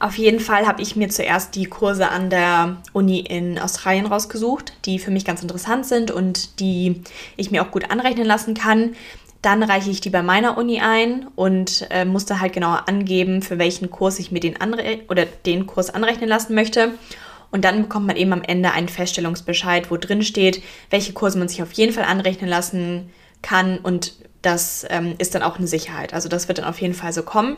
Auf 0.01 0.17
jeden 0.17 0.41
Fall 0.41 0.67
habe 0.67 0.81
ich 0.81 0.97
mir 0.97 1.09
zuerst 1.09 1.55
die 1.55 1.67
Kurse 1.67 2.09
an 2.09 2.31
der 2.31 2.77
Uni 2.93 3.21
in 3.21 3.59
Australien 3.59 4.07
rausgesucht, 4.07 4.73
die 4.85 4.99
für 4.99 5.11
mich 5.11 5.25
ganz 5.25 5.43
interessant 5.43 5.87
sind 5.87 6.11
und 6.11 6.61
die 6.61 7.03
ich 7.37 7.51
mir 7.51 7.63
auch 7.63 7.71
gut 7.71 7.91
anrechnen 7.91 8.27
lassen 8.27 8.55
kann. 8.55 8.95
Dann 9.43 9.63
reiche 9.63 9.91
ich 9.91 10.01
die 10.01 10.11
bei 10.11 10.23
meiner 10.23 10.59
Uni 10.59 10.81
ein 10.81 11.27
und 11.37 11.87
äh, 11.91 12.05
musste 12.05 12.41
halt 12.41 12.53
genauer 12.53 12.85
angeben, 12.89 13.43
für 13.43 13.59
welchen 13.59 13.91
Kurs 13.91 14.19
ich 14.19 14.33
mir 14.33 14.41
den 14.41 14.61
anre 14.61 15.01
oder 15.09 15.27
den 15.27 15.67
Kurs 15.67 15.91
anrechnen 15.91 16.29
lassen 16.29 16.55
möchte. 16.55 16.93
Und 17.51 17.65
dann 17.65 17.83
bekommt 17.83 18.07
man 18.07 18.17
eben 18.17 18.33
am 18.33 18.43
Ende 18.43 18.73
einen 18.73 18.89
Feststellungsbescheid, 18.89 19.91
wo 19.91 19.97
drin 19.97 20.23
steht, 20.23 20.63
welche 20.91 21.13
Kurse 21.13 21.39
man 21.39 21.49
sich 21.49 21.63
auf 21.63 21.73
jeden 21.73 21.93
Fall 21.93 22.05
anrechnen 22.05 22.51
lassen 22.51 23.11
kann. 23.43 23.79
Und 23.79 24.15
das 24.43 24.87
ähm, 24.91 25.15
ist 25.19 25.35
dann 25.35 25.43
auch 25.43 25.57
eine 25.57 25.67
Sicherheit. 25.67 26.15
Also 26.15 26.29
das 26.29 26.49
wird 26.49 26.59
dann 26.59 26.67
auf 26.67 26.81
jeden 26.81 26.95
Fall 26.95 27.13
so 27.13 27.23
kommen. 27.23 27.57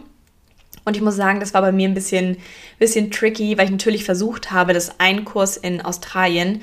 Und 0.84 0.96
ich 0.96 1.02
muss 1.02 1.16
sagen, 1.16 1.40
das 1.40 1.54
war 1.54 1.62
bei 1.62 1.72
mir 1.72 1.88
ein 1.88 1.94
bisschen, 1.94 2.36
bisschen 2.78 3.10
tricky, 3.10 3.56
weil 3.58 3.66
ich 3.66 3.70
natürlich 3.70 4.04
versucht 4.04 4.50
habe, 4.50 4.72
dass 4.72 4.98
ein 4.98 5.24
Kurs 5.24 5.56
in 5.56 5.80
Australien 5.80 6.62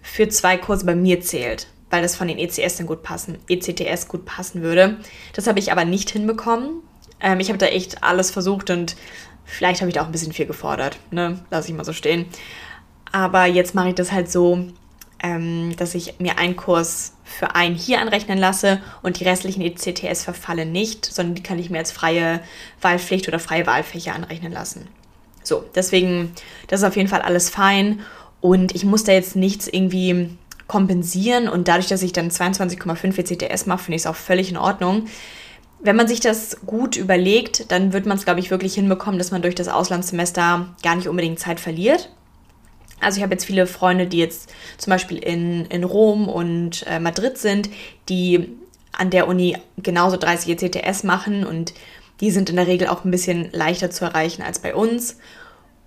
für 0.00 0.28
zwei 0.28 0.56
Kurse 0.56 0.86
bei 0.86 0.94
mir 0.94 1.20
zählt, 1.20 1.66
weil 1.90 2.02
das 2.02 2.16
von 2.16 2.28
den 2.28 2.38
ECS 2.38 2.76
dann 2.76 2.86
gut 2.86 3.02
passen, 3.02 3.38
ECTS 3.48 4.08
gut 4.08 4.24
passen 4.24 4.62
würde. 4.62 4.96
Das 5.34 5.46
habe 5.46 5.58
ich 5.58 5.72
aber 5.72 5.84
nicht 5.84 6.10
hinbekommen. 6.10 6.82
Ähm, 7.20 7.40
ich 7.40 7.48
habe 7.48 7.58
da 7.58 7.66
echt 7.66 8.02
alles 8.02 8.30
versucht 8.30 8.70
und 8.70 8.96
vielleicht 9.44 9.80
habe 9.80 9.90
ich 9.90 9.94
da 9.94 10.02
auch 10.02 10.06
ein 10.06 10.12
bisschen 10.12 10.32
viel 10.32 10.46
gefordert. 10.46 10.98
Ne? 11.10 11.40
Lass 11.50 11.68
ich 11.68 11.74
mal 11.74 11.84
so 11.84 11.92
stehen. 11.92 12.26
Aber 13.10 13.46
jetzt 13.46 13.74
mache 13.74 13.88
ich 13.88 13.94
das 13.94 14.12
halt 14.12 14.30
so, 14.30 14.66
ähm, 15.22 15.74
dass 15.76 15.94
ich 15.94 16.20
mir 16.20 16.38
einen 16.38 16.56
Kurs 16.56 17.14
für 17.28 17.54
einen 17.54 17.76
hier 17.76 18.00
anrechnen 18.00 18.38
lasse 18.38 18.80
und 19.02 19.20
die 19.20 19.24
restlichen 19.24 19.60
ECTS 19.60 20.24
verfallen 20.24 20.72
nicht, 20.72 21.04
sondern 21.04 21.34
die 21.34 21.42
kann 21.42 21.58
ich 21.58 21.70
mir 21.70 21.78
als 21.78 21.92
freie 21.92 22.40
Wahlpflicht 22.80 23.28
oder 23.28 23.38
freie 23.38 23.66
Wahlfächer 23.66 24.14
anrechnen 24.14 24.52
lassen. 24.52 24.88
So, 25.42 25.64
deswegen, 25.74 26.32
das 26.66 26.80
ist 26.80 26.86
auf 26.86 26.96
jeden 26.96 27.08
Fall 27.08 27.22
alles 27.22 27.50
fein 27.50 28.00
und 28.40 28.74
ich 28.74 28.84
muss 28.84 29.04
da 29.04 29.12
jetzt 29.12 29.36
nichts 29.36 29.68
irgendwie 29.68 30.36
kompensieren 30.66 31.48
und 31.48 31.68
dadurch, 31.68 31.88
dass 31.88 32.02
ich 32.02 32.12
dann 32.12 32.30
22,5 32.30 33.18
ECTS 33.18 33.66
mache, 33.66 33.84
finde 33.84 33.96
ich 33.96 34.02
es 34.02 34.06
auch 34.06 34.16
völlig 34.16 34.50
in 34.50 34.56
Ordnung. 34.56 35.06
Wenn 35.80 35.96
man 35.96 36.08
sich 36.08 36.20
das 36.20 36.58
gut 36.66 36.96
überlegt, 36.96 37.70
dann 37.70 37.92
wird 37.92 38.04
man 38.04 38.18
es, 38.18 38.24
glaube 38.24 38.40
ich, 38.40 38.50
wirklich 38.50 38.74
hinbekommen, 38.74 39.18
dass 39.18 39.30
man 39.30 39.42
durch 39.42 39.54
das 39.54 39.68
Auslandssemester 39.68 40.68
gar 40.82 40.96
nicht 40.96 41.08
unbedingt 41.08 41.38
Zeit 41.38 41.60
verliert. 41.60 42.10
Also 43.00 43.18
ich 43.18 43.22
habe 43.22 43.34
jetzt 43.34 43.44
viele 43.44 43.66
Freunde, 43.66 44.06
die 44.06 44.18
jetzt 44.18 44.52
zum 44.76 44.90
Beispiel 44.90 45.18
in, 45.18 45.66
in 45.66 45.84
Rom 45.84 46.28
und 46.28 46.84
äh, 46.86 46.98
Madrid 47.00 47.38
sind, 47.38 47.70
die 48.08 48.48
an 48.92 49.10
der 49.10 49.28
Uni 49.28 49.56
genauso 49.76 50.16
30 50.16 50.60
ECTS 50.62 51.04
machen 51.04 51.46
und 51.46 51.72
die 52.20 52.30
sind 52.30 52.50
in 52.50 52.56
der 52.56 52.66
Regel 52.66 52.88
auch 52.88 53.04
ein 53.04 53.10
bisschen 53.10 53.48
leichter 53.52 53.90
zu 53.90 54.04
erreichen 54.04 54.42
als 54.42 54.58
bei 54.58 54.74
uns. 54.74 55.18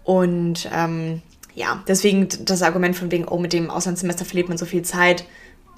Und 0.03 0.69
ähm, 0.73 1.21
ja, 1.53 1.83
deswegen 1.87 2.29
das 2.45 2.63
Argument 2.63 2.95
von 2.95 3.11
wegen, 3.11 3.27
oh, 3.27 3.37
mit 3.37 3.53
dem 3.53 3.69
Auslandssemester 3.69 4.25
verliert 4.25 4.47
man 4.47 4.57
so 4.57 4.65
viel 4.65 4.83
Zeit, 4.83 5.25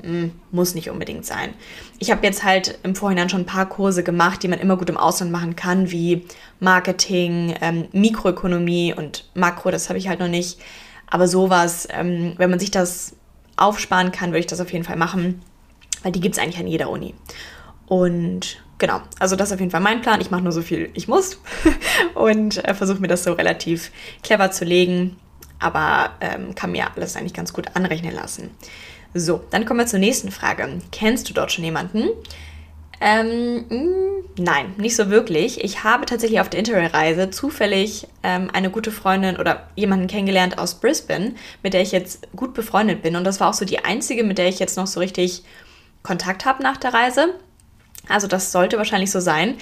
hm, 0.02 0.32
muss 0.52 0.76
nicht 0.76 0.90
unbedingt 0.90 1.26
sein. 1.26 1.54
Ich 2.00 2.12
habe 2.12 2.26
jetzt 2.26 2.44
halt 2.44 2.80
im 2.84 2.96
Vorhinein 2.96 3.30
schon 3.30 3.42
ein 3.42 3.46
paar 3.46 3.68
Kurse 3.68 4.04
gemacht, 4.04 4.44
die 4.44 4.48
man 4.48 4.60
immer 4.60 4.78
gut 4.78 4.90
im 4.90 4.98
Ausland 4.98 5.32
machen 5.32 5.56
kann, 5.56 5.92
wie 5.92 6.26
Marketing, 6.60 7.56
ähm, 7.62 7.86
Mikroökonomie 7.92 8.94
und 8.94 9.26
Makro, 9.34 9.72
das 9.72 9.90
habe 9.90 9.98
ich 9.98 10.08
halt 10.08 10.20
noch 10.20 10.28
nicht. 10.28 10.60
Aber 11.08 11.28
sowas, 11.28 11.88
ähm, 11.92 12.34
wenn 12.38 12.50
man 12.50 12.60
sich 12.60 12.72
das 12.72 13.16
aufsparen 13.56 14.12
kann, 14.12 14.32
würde 14.32 14.40
ich 14.40 14.48
das 14.48 14.62
auf 14.62 14.72
jeden 14.72 14.86
Fall 14.86 14.96
machen, 14.96 15.42
weil 16.02 16.12
die 16.12 16.22
gibt 16.22 16.36
es 16.36 16.42
eigentlich 16.42 16.60
an 16.60 16.68
jeder 16.68 16.90
Uni. 16.90 17.14
Und 17.88 18.64
genau, 18.78 19.02
also 19.20 19.36
das 19.36 19.50
ist 19.50 19.54
auf 19.54 19.60
jeden 19.60 19.72
Fall 19.72 19.82
mein 19.82 20.02
Plan. 20.02 20.22
Ich 20.22 20.32
mache 20.32 20.42
nur 20.42 20.52
so 20.52 20.62
viel 20.62 20.90
ich 20.94 21.08
muss 21.08 21.40
und 22.16 22.64
äh, 22.66 22.74
versuche 22.74 23.00
mir 23.00 23.08
das 23.08 23.24
so 23.24 23.34
relativ 23.34 23.92
clever 24.24 24.52
zu 24.52 24.66
legen, 24.66 25.18
aber 25.60 26.12
ähm, 26.22 26.56
kann 26.56 26.72
mir 26.72 26.88
alles 26.96 27.16
eigentlich 27.16 27.34
ganz 27.34 27.54
gut 27.54 27.68
anrechnen 27.76 28.14
lassen. 28.14 28.52
So, 29.14 29.44
dann 29.52 29.66
kommen 29.66 29.80
wir 29.80 29.86
zur 29.86 30.00
nächsten 30.00 30.32
Frage. 30.32 30.68
Kennst 30.92 31.30
du 31.30 31.34
dort 31.34 31.52
schon 31.52 31.64
jemanden? 31.64 32.10
Ähm, 33.06 33.66
mh, 33.68 33.76
mm, 33.76 34.24
nein, 34.38 34.74
nicht 34.78 34.96
so 34.96 35.10
wirklich. 35.10 35.62
Ich 35.62 35.84
habe 35.84 36.06
tatsächlich 36.06 36.40
auf 36.40 36.48
der 36.48 36.60
Interrail-Reise 36.60 37.32
zufällig 37.32 38.08
ähm, 38.24 38.50
eine 38.54 38.70
gute 38.70 38.92
Freundin 38.92 39.36
oder 39.36 39.68
jemanden 39.76 40.08
kennengelernt 40.08 40.58
aus 40.58 40.76
Brisbane, 40.76 41.36
mit 41.64 41.74
der 41.74 41.82
ich 41.82 41.92
jetzt 41.92 42.26
gut 42.34 42.54
befreundet 42.54 43.02
bin. 43.02 43.18
Und 43.18 43.26
das 43.26 43.42
war 43.42 43.50
auch 43.50 43.54
so 43.54 43.66
die 43.66 43.84
einzige, 43.84 44.24
mit 44.24 44.38
der 44.38 44.48
ich 44.48 44.60
jetzt 44.60 44.78
noch 44.78 44.88
so 44.88 45.02
richtig 45.02 45.44
Kontakt 46.02 46.46
habe 46.46 46.64
nach 46.64 46.78
der 46.78 46.94
Reise. 46.94 47.34
Also 48.08 48.28
das 48.28 48.54
sollte 48.54 48.78
wahrscheinlich 48.78 49.12
so 49.12 49.20
sein. 49.20 49.56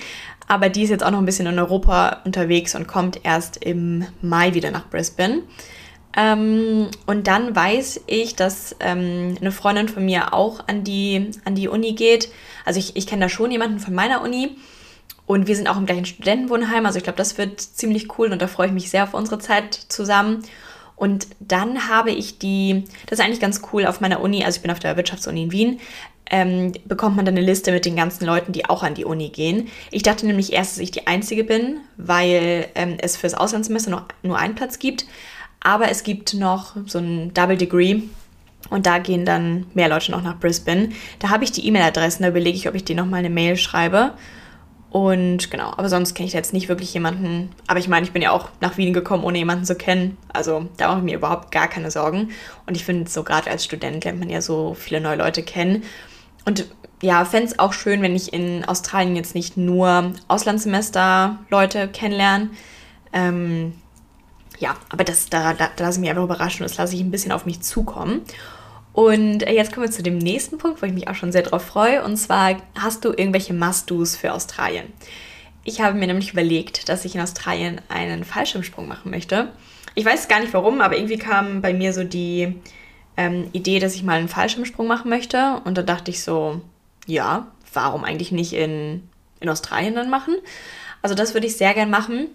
Aber 0.47 0.69
die 0.69 0.83
ist 0.83 0.91
jetzt 0.91 1.03
auch 1.03 1.11
noch 1.11 1.19
ein 1.19 1.25
bisschen 1.25 1.47
in 1.47 1.57
Europa 1.57 2.21
unterwegs 2.25 2.75
und 2.75 2.87
kommt 2.87 3.21
erst 3.23 3.57
im 3.57 4.05
Mai 4.21 4.53
wieder 4.53 4.69
nach 4.69 4.87
Brisbane. 4.87 5.41
Ähm, 6.15 6.89
und 7.05 7.27
dann 7.27 7.55
weiß 7.55 8.01
ich, 8.07 8.35
dass 8.35 8.75
ähm, 8.79 9.35
eine 9.39 9.51
Freundin 9.51 9.87
von 9.87 10.03
mir 10.03 10.33
auch 10.33 10.67
an 10.67 10.83
die, 10.83 11.31
an 11.45 11.55
die 11.55 11.67
Uni 11.67 11.93
geht. 11.93 12.29
Also 12.65 12.79
ich, 12.79 12.95
ich 12.95 13.07
kenne 13.07 13.23
da 13.23 13.29
schon 13.29 13.51
jemanden 13.51 13.79
von 13.79 13.93
meiner 13.93 14.21
Uni. 14.21 14.57
Und 15.25 15.47
wir 15.47 15.55
sind 15.55 15.69
auch 15.69 15.77
im 15.77 15.85
gleichen 15.85 16.05
Studentenwohnheim. 16.05 16.85
Also 16.85 16.97
ich 16.97 17.03
glaube, 17.03 17.17
das 17.17 17.37
wird 17.37 17.61
ziemlich 17.61 18.17
cool 18.17 18.31
und 18.31 18.41
da 18.41 18.47
freue 18.47 18.67
ich 18.67 18.73
mich 18.73 18.89
sehr 18.89 19.03
auf 19.03 19.13
unsere 19.13 19.39
Zeit 19.39 19.73
zusammen. 19.87 20.43
Und 21.01 21.27
dann 21.39 21.89
habe 21.89 22.11
ich 22.11 22.37
die, 22.37 22.83
das 23.07 23.17
ist 23.17 23.25
eigentlich 23.25 23.39
ganz 23.39 23.61
cool 23.71 23.87
auf 23.87 24.01
meiner 24.01 24.21
Uni, 24.21 24.43
also 24.43 24.57
ich 24.57 24.61
bin 24.61 24.69
auf 24.69 24.77
der 24.77 24.97
Wirtschaftsuni 24.97 25.43
in 25.43 25.51
Wien, 25.51 25.79
ähm, 26.29 26.73
bekommt 26.85 27.15
man 27.15 27.25
dann 27.25 27.35
eine 27.35 27.45
Liste 27.45 27.71
mit 27.71 27.85
den 27.85 27.95
ganzen 27.95 28.25
Leuten, 28.25 28.51
die 28.51 28.69
auch 28.69 28.83
an 28.83 28.93
die 28.93 29.03
Uni 29.03 29.29
gehen. 29.29 29.69
Ich 29.89 30.03
dachte 30.03 30.27
nämlich 30.27 30.53
erst, 30.53 30.73
dass 30.73 30.79
ich 30.79 30.91
die 30.91 31.07
Einzige 31.07 31.43
bin, 31.43 31.79
weil 31.97 32.67
ähm, 32.75 32.97
es 32.99 33.17
fürs 33.17 33.33
Auslandssemester 33.33 33.89
noch 33.89 34.03
nur 34.21 34.37
einen 34.37 34.53
Platz 34.53 34.77
gibt. 34.77 35.05
Aber 35.61 35.89
es 35.89 36.03
gibt 36.03 36.33
noch 36.33 36.75
so 36.85 36.99
ein 36.99 37.33
Double 37.33 37.57
Degree 37.57 38.01
und 38.69 38.85
da 38.85 38.97
gehen 38.97 39.25
dann 39.25 39.67
mehr 39.73 39.89
Leute 39.89 40.11
noch 40.11 40.21
nach 40.21 40.39
Brisbane. 40.39 40.89
Da 41.19 41.29
habe 41.29 41.43
ich 41.43 41.51
die 41.51 41.65
E-Mail-Adressen, 41.67 42.23
da 42.23 42.29
überlege 42.29 42.57
ich, 42.57 42.67
ob 42.67 42.75
ich 42.75 42.83
dir 42.83 42.95
nochmal 42.95 43.19
eine 43.19 43.29
Mail 43.29 43.57
schreibe. 43.57 44.13
Und 44.89 45.49
genau, 45.51 45.71
aber 45.71 45.87
sonst 45.87 46.15
kenne 46.15 46.27
ich 46.27 46.33
jetzt 46.33 46.51
nicht 46.51 46.67
wirklich 46.67 46.93
jemanden. 46.93 47.49
Aber 47.67 47.79
ich 47.79 47.87
meine, 47.87 48.05
ich 48.05 48.11
bin 48.11 48.21
ja 48.21 48.31
auch 48.31 48.49
nach 48.59 48.77
Wien 48.77 48.91
gekommen, 48.91 49.23
ohne 49.23 49.37
jemanden 49.37 49.63
zu 49.63 49.75
kennen. 49.75 50.17
Also 50.33 50.67
da 50.75 50.89
mache 50.89 50.97
ich 50.97 51.05
mir 51.05 51.15
überhaupt 51.15 51.51
gar 51.51 51.69
keine 51.69 51.91
Sorgen. 51.91 52.31
Und 52.65 52.75
ich 52.75 52.83
finde, 52.83 53.09
so 53.09 53.23
gerade 53.23 53.49
als 53.49 53.63
Student 53.63 54.03
lernt 54.03 54.19
man 54.19 54.29
ja 54.29 54.41
so 54.41 54.73
viele 54.73 54.99
neue 54.99 55.15
Leute 55.15 55.43
kennen. 55.43 55.83
Und 56.43 56.65
ja, 57.01 57.23
fände 57.23 57.47
es 57.47 57.59
auch 57.59 57.71
schön, 57.71 58.01
wenn 58.01 58.15
ich 58.15 58.33
in 58.33 58.65
Australien 58.65 59.15
jetzt 59.15 59.33
nicht 59.33 59.55
nur 59.55 60.13
Auslandssemester 60.27 61.39
Leute 61.49 61.87
kennenlerne. 61.87 62.49
Ähm, 63.13 63.73
ja, 64.61 64.75
aber 64.89 65.03
das, 65.03 65.27
da, 65.27 65.53
da, 65.53 65.69
da 65.75 65.83
lasse 65.83 65.97
ich 65.97 66.01
mich 66.01 66.09
einfach 66.11 66.23
überraschen. 66.23 66.63
Das 66.63 66.77
lasse 66.77 66.93
ich 66.95 67.01
ein 67.01 67.09
bisschen 67.09 67.31
auf 67.31 67.47
mich 67.47 67.61
zukommen. 67.61 68.21
Und 68.93 69.41
äh, 69.41 69.53
jetzt 69.53 69.73
kommen 69.73 69.87
wir 69.87 69.91
zu 69.91 70.03
dem 70.03 70.19
nächsten 70.19 70.59
Punkt, 70.59 70.81
wo 70.81 70.85
ich 70.85 70.93
mich 70.93 71.07
auch 71.07 71.15
schon 71.15 71.31
sehr 71.31 71.41
drauf 71.41 71.65
freue. 71.65 72.03
Und 72.03 72.15
zwar, 72.17 72.57
hast 72.79 73.03
du 73.03 73.09
irgendwelche 73.09 73.55
Must-Dos 73.55 74.15
für 74.15 74.33
Australien? 74.33 74.85
Ich 75.63 75.81
habe 75.81 75.97
mir 75.97 76.05
nämlich 76.05 76.33
überlegt, 76.33 76.89
dass 76.89 77.05
ich 77.05 77.15
in 77.15 77.21
Australien 77.21 77.81
einen 77.89 78.23
Fallschirmsprung 78.23 78.87
machen 78.87 79.09
möchte. 79.09 79.49
Ich 79.95 80.05
weiß 80.05 80.27
gar 80.27 80.39
nicht 80.39 80.53
warum, 80.53 80.81
aber 80.81 80.95
irgendwie 80.95 81.17
kam 81.17 81.61
bei 81.61 81.73
mir 81.73 81.91
so 81.91 82.03
die 82.03 82.55
ähm, 83.17 83.49
Idee, 83.53 83.79
dass 83.79 83.95
ich 83.95 84.03
mal 84.03 84.19
einen 84.19 84.29
Fallschirmsprung 84.29 84.85
machen 84.85 85.09
möchte. 85.09 85.59
Und 85.65 85.75
da 85.75 85.81
dachte 85.81 86.11
ich 86.11 86.21
so, 86.23 86.61
ja, 87.07 87.47
warum 87.73 88.03
eigentlich 88.03 88.31
nicht 88.31 88.53
in, 88.53 89.09
in 89.39 89.49
Australien 89.49 89.95
dann 89.95 90.11
machen? 90.11 90.35
Also 91.01 91.15
das 91.15 91.33
würde 91.33 91.47
ich 91.47 91.57
sehr 91.57 91.73
gern 91.73 91.89
machen. 91.89 92.27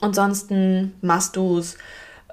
Ansonsten 0.00 0.94
machst 1.00 1.36
du 1.36 1.58
es. 1.58 1.76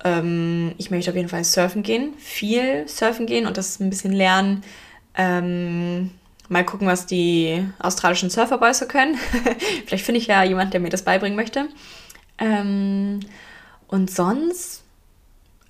Ähm, 0.03 0.73
ich 0.77 0.91
möchte 0.91 1.11
auf 1.11 1.15
jeden 1.15 1.29
Fall 1.29 1.43
surfen 1.43 1.83
gehen, 1.83 2.13
viel 2.17 2.87
surfen 2.87 3.25
gehen 3.25 3.45
und 3.47 3.57
das 3.57 3.79
ein 3.79 3.89
bisschen 3.89 4.11
lernen. 4.11 4.63
Ähm, 5.15 6.11
mal 6.49 6.65
gucken, 6.65 6.87
was 6.87 7.05
die 7.05 7.65
australischen 7.79 8.29
Surferboys 8.29 8.79
so 8.79 8.85
können. 8.85 9.17
Vielleicht 9.85 10.05
finde 10.05 10.19
ich 10.19 10.27
ja 10.27 10.43
jemanden, 10.43 10.71
der 10.71 10.81
mir 10.81 10.89
das 10.89 11.03
beibringen 11.03 11.35
möchte. 11.35 11.69
Ähm, 12.37 13.19
und 13.87 14.09
sonst 14.11 14.82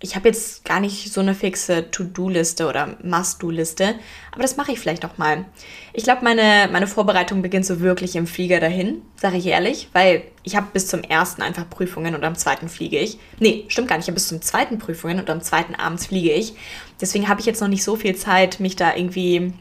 ich 0.04 0.18
habe 0.18 0.28
jetzt 0.28 0.66
gar 0.66 0.82
nicht 0.82 1.14
so 1.14 1.22
eine 1.22 1.34
fixe 1.34 1.90
To-Do-Liste 1.90 2.68
oder 2.68 2.98
Must-Do-Liste, 3.04 3.96
aber 4.34 4.42
das 4.42 4.58
mache 4.58 4.74
ich 4.74 4.80
vielleicht 4.80 5.06
auch 5.06 5.18
mal. 5.18 5.46
Ich 5.94 6.04
glaube, 6.04 6.26
meine, 6.26 6.68
meine 6.70 6.88
Vorbereitung 6.88 7.42
beginnt 7.42 7.66
so 7.66 7.80
wirklich 7.80 8.18
im 8.18 8.28
Flieger 8.28 8.60
dahin, 8.60 9.02
sage 9.16 9.38
ich 9.38 9.48
ehrlich, 9.48 9.88
weil 9.94 10.24
ich 10.44 10.58
habe 10.58 10.68
bis 10.74 10.88
zum 10.88 11.04
ersten 11.04 11.42
einfach 11.42 11.70
Prüfungen 11.70 12.16
und 12.16 12.26
am 12.26 12.36
zweiten 12.36 12.68
fliege 12.68 13.00
ich. 13.00 13.18
Nee, 13.40 13.64
stimmt 13.70 13.88
gar 13.88 13.96
nicht, 13.96 14.04
ich 14.04 14.10
habe 14.10 14.16
bis 14.16 14.28
zum 14.28 14.42
zweiten 14.42 14.78
Prüfungen 14.78 15.20
und 15.20 15.30
am 15.30 15.40
zweiten 15.40 15.74
abends 15.74 16.08
fliege 16.08 16.34
ich. 16.34 16.54
Deswegen 17.00 17.30
habe 17.30 17.40
ich 17.40 17.46
jetzt 17.46 17.62
noch 17.62 17.70
nicht 17.70 17.86
so 17.86 17.96
viel 17.96 18.14
Zeit, 18.14 18.60
mich 18.60 18.76
da 18.76 18.94
irgendwie 18.94 19.54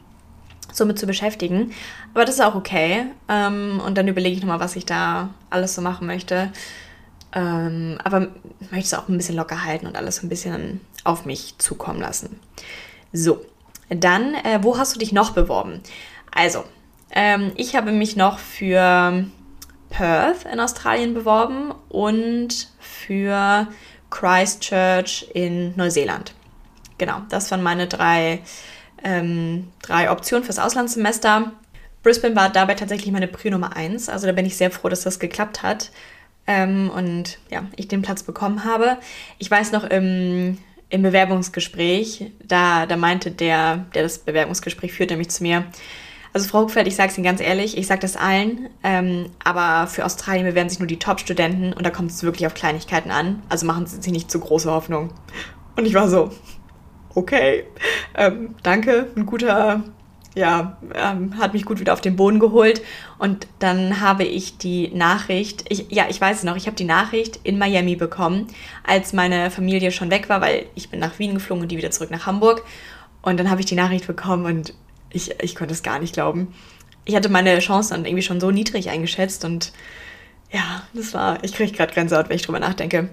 so 0.73 0.85
mit 0.85 0.99
zu 0.99 1.07
beschäftigen. 1.07 1.71
Aber 2.13 2.25
das 2.25 2.35
ist 2.35 2.41
auch 2.41 2.55
okay. 2.55 3.05
Ähm, 3.29 3.81
und 3.85 3.97
dann 3.97 4.09
überlege 4.09 4.35
ich 4.35 4.41
nochmal, 4.41 4.59
was 4.59 4.75
ich 4.75 4.85
da 4.85 5.29
alles 5.49 5.73
so 5.73 5.81
machen 5.81 6.05
möchte. 6.05 6.51
Ähm, 7.35 7.97
aber 8.03 8.27
möchte 8.71 8.85
es 8.85 8.93
auch 8.93 9.07
ein 9.07 9.17
bisschen 9.17 9.35
locker 9.35 9.63
halten 9.63 9.87
und 9.87 9.97
alles 9.97 10.21
ein 10.21 10.29
bisschen 10.29 10.81
auf 11.03 11.25
mich 11.25 11.55
zukommen 11.57 11.99
lassen. 11.99 12.39
So, 13.11 13.43
dann, 13.89 14.35
äh, 14.35 14.59
wo 14.61 14.77
hast 14.77 14.95
du 14.95 14.99
dich 14.99 15.11
noch 15.11 15.31
beworben? 15.31 15.81
Also, 16.31 16.63
ähm, 17.11 17.51
ich 17.55 17.75
habe 17.75 17.91
mich 17.91 18.15
noch 18.15 18.39
für 18.39 19.25
Perth 19.89 20.45
in 20.51 20.59
Australien 20.59 21.13
beworben 21.13 21.73
und 21.89 22.69
für 22.79 23.67
Christchurch 24.09 25.29
in 25.33 25.75
Neuseeland. 25.75 26.33
Genau, 26.97 27.21
das 27.29 27.49
waren 27.51 27.63
meine 27.63 27.87
drei, 27.87 28.41
ähm, 29.03 29.69
drei 29.81 30.11
Optionen 30.11 30.43
fürs 30.43 30.59
Auslandssemester. 30.59 31.51
Brisbane 32.03 32.35
war 32.35 32.49
dabei 32.49 32.75
tatsächlich 32.75 33.11
meine 33.11 33.27
Prio 33.27 33.51
Nummer 33.51 33.75
1. 33.75 34.09
Also 34.09 34.27
da 34.27 34.33
bin 34.33 34.45
ich 34.45 34.57
sehr 34.57 34.71
froh, 34.71 34.89
dass 34.89 35.01
das 35.01 35.19
geklappt 35.19 35.63
hat 35.63 35.91
ähm, 36.47 36.89
und 36.89 37.39
ja, 37.49 37.65
ich 37.75 37.87
den 37.87 38.01
Platz 38.01 38.23
bekommen 38.23 38.65
habe. 38.65 38.97
Ich 39.39 39.49
weiß 39.49 39.71
noch 39.71 39.83
im, 39.83 40.57
im 40.89 41.01
Bewerbungsgespräch, 41.01 42.31
da, 42.43 42.85
da 42.85 42.97
meinte 42.97 43.31
der, 43.31 43.85
der 43.93 44.03
das 44.03 44.19
Bewerbungsgespräch 44.19 44.93
führte, 44.93 45.13
nämlich 45.13 45.29
zu 45.29 45.43
mir, 45.43 45.65
also 46.33 46.47
Frau 46.47 46.61
Huckfeld, 46.61 46.87
ich 46.87 46.95
sage 46.95 47.11
es 47.11 47.17
Ihnen 47.17 47.25
ganz 47.25 47.39
ehrlich, 47.41 47.77
ich 47.77 47.85
sage 47.85 48.01
das 48.01 48.17
allen, 48.17 48.69
ähm, 48.83 49.29
aber 49.43 49.87
für 49.87 50.03
Australien 50.03 50.45
bewerben 50.45 50.69
sich 50.69 50.79
nur 50.79 50.87
die 50.87 50.97
Top-Studenten 50.97 51.73
und 51.73 51.85
da 51.85 51.91
kommt 51.91 52.09
es 52.09 52.23
wirklich 52.23 52.47
auf 52.47 52.55
Kleinigkeiten 52.55 53.11
an. 53.11 53.43
Also 53.49 53.67
machen 53.67 53.85
Sie 53.85 54.01
sich 54.01 54.11
nicht 54.11 54.31
zu 54.31 54.39
große 54.39 54.69
Hoffnung. 54.69 55.11
Und 55.75 55.85
ich 55.85 55.93
war 55.93 56.09
so, 56.09 56.31
okay, 57.13 57.65
ähm, 58.15 58.55
danke, 58.63 59.11
ein 59.15 59.27
guter, 59.27 59.83
ja, 60.35 60.77
ähm, 60.95 61.37
hat 61.37 61.53
mich 61.53 61.65
gut 61.65 61.79
wieder 61.79 61.93
auf 61.93 62.01
den 62.01 62.15
Boden 62.15 62.39
geholt. 62.39 62.81
Und 63.19 63.47
dann 63.59 64.01
habe 64.01 64.23
ich 64.23 64.57
die 64.57 64.89
Nachricht, 64.89 65.65
ich, 65.69 65.85
ja, 65.89 66.05
ich 66.09 66.19
weiß 66.19 66.39
es 66.39 66.43
noch, 66.43 66.55
ich 66.55 66.65
habe 66.65 66.75
die 66.75 66.85
Nachricht 66.85 67.39
in 67.43 67.57
Miami 67.57 67.95
bekommen, 67.95 68.47
als 68.83 69.13
meine 69.13 69.51
Familie 69.51 69.91
schon 69.91 70.11
weg 70.11 70.29
war, 70.29 70.41
weil 70.41 70.65
ich 70.75 70.89
bin 70.89 70.99
nach 70.99 71.19
Wien 71.19 71.35
geflogen 71.35 71.63
und 71.63 71.71
die 71.71 71.77
wieder 71.77 71.91
zurück 71.91 72.11
nach 72.11 72.25
Hamburg. 72.25 72.63
Und 73.21 73.39
dann 73.39 73.49
habe 73.49 73.61
ich 73.61 73.67
die 73.67 73.75
Nachricht 73.75 74.07
bekommen 74.07 74.45
und 74.45 74.73
ich, 75.11 75.39
ich 75.41 75.55
konnte 75.55 75.73
es 75.73 75.83
gar 75.83 75.99
nicht 75.99 76.13
glauben. 76.13 76.53
Ich 77.05 77.15
hatte 77.15 77.29
meine 77.29 77.59
Chancen 77.59 77.93
dann 77.93 78.05
irgendwie 78.05 78.23
schon 78.23 78.39
so 78.39 78.49
niedrig 78.49 78.89
eingeschätzt 78.89 79.45
und 79.45 79.71
ja, 80.51 80.83
das 80.93 81.13
war, 81.13 81.43
ich 81.43 81.53
kriege 81.53 81.71
gerade 81.71 81.93
Grenze, 81.93 82.23
wenn 82.27 82.35
ich 82.35 82.43
drüber 82.43 82.59
nachdenke. 82.59 83.09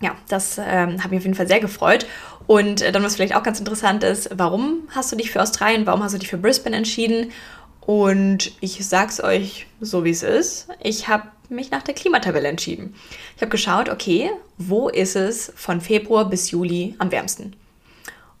Ja, 0.00 0.16
das 0.28 0.58
ähm, 0.58 1.02
hat 1.02 1.10
mich 1.10 1.18
auf 1.18 1.24
jeden 1.24 1.36
Fall 1.36 1.46
sehr 1.46 1.60
gefreut. 1.60 2.06
Und 2.46 2.82
äh, 2.82 2.92
dann, 2.92 3.02
was 3.02 3.16
vielleicht 3.16 3.34
auch 3.34 3.42
ganz 3.42 3.58
interessant 3.58 4.04
ist, 4.04 4.30
warum 4.34 4.88
hast 4.90 5.12
du 5.12 5.16
dich 5.16 5.30
für 5.30 5.42
Australien, 5.42 5.86
warum 5.86 6.02
hast 6.02 6.14
du 6.14 6.18
dich 6.18 6.28
für 6.28 6.38
Brisbane 6.38 6.76
entschieden? 6.76 7.32
Und 7.80 8.52
ich 8.60 8.86
sag's 8.86 9.22
euch 9.22 9.66
so, 9.80 10.04
wie 10.04 10.10
es 10.10 10.22
ist. 10.22 10.68
Ich 10.82 11.08
habe 11.08 11.28
mich 11.48 11.70
nach 11.70 11.82
der 11.82 11.94
Klimatabelle 11.94 12.48
entschieden. 12.48 12.94
Ich 13.36 13.42
habe 13.42 13.50
geschaut, 13.50 13.88
okay, 13.88 14.30
wo 14.58 14.88
ist 14.88 15.16
es 15.16 15.52
von 15.56 15.80
Februar 15.80 16.28
bis 16.28 16.50
Juli 16.50 16.94
am 16.98 17.10
wärmsten? 17.10 17.54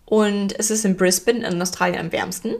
Und 0.04 0.58
es 0.58 0.70
ist 0.70 0.84
in 0.84 0.96
Brisbane 0.96 1.46
in 1.46 1.60
Australien 1.60 1.98
am 1.98 2.12
wärmsten. 2.12 2.54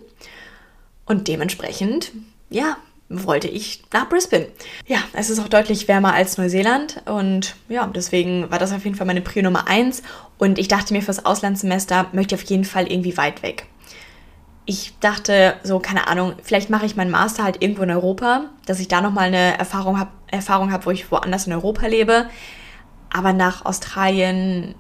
Und 1.07 1.29
dementsprechend, 1.29 2.13
ja, 2.51 2.77
wollte 3.13 3.49
ich 3.49 3.83
nach 3.93 4.09
Brisbane. 4.09 4.47
Ja, 4.87 4.99
es 5.13 5.31
ist 5.31 5.39
auch 5.39 5.49
deutlich 5.49 5.89
wärmer 5.89 6.15
als 6.15 6.39
Neuseeland 6.39 7.03
und 7.07 7.55
ja, 7.69 7.87
deswegen 7.87 8.51
war 8.51 8.59
das 8.59 8.73
auf 8.73 8.85
jeden 8.85 8.97
Fall 8.97 9.07
meine 9.07 9.21
Prio 9.21 9.43
Nummer 9.43 9.69
1 9.69 10.03
und 10.39 10.59
ich 10.59 10.69
dachte 10.69 10.93
mir 10.93 11.03
fürs 11.03 11.25
Auslandssemester 11.25 12.07
möchte 12.13 12.35
ich 12.35 12.43
auf 12.43 12.49
jeden 12.49 12.65
Fall 12.65 12.91
irgendwie 12.91 13.17
weit 13.17 13.43
weg. 13.43 13.67
Ich 14.65 14.95
dachte 15.01 15.55
so, 15.65 15.81
keine 15.81 16.07
Ahnung, 16.07 16.35
vielleicht 16.43 16.71
mache 16.71 16.87
ich 16.87 16.97
meinen 16.97 17.11
Master 17.11 17.43
halt 17.43 17.63
irgendwo 17.63 17.83
in 17.83 17.91
Europa, 17.91 18.45
dass 18.67 18.79
ich 18.79 18.89
da 18.89 19.01
nochmal 19.01 19.27
eine 19.27 19.59
Erfahrung 19.59 19.99
habe, 19.99 20.11
Erfahrung 20.29 20.73
hab, 20.73 20.87
wo 20.87 20.91
ich 20.91 21.11
woanders 21.11 21.47
in 21.47 21.53
Europa 21.53 21.87
lebe. 21.87 22.27
Aber 23.13 23.33
nach 23.33 23.65
Australien 23.65 24.75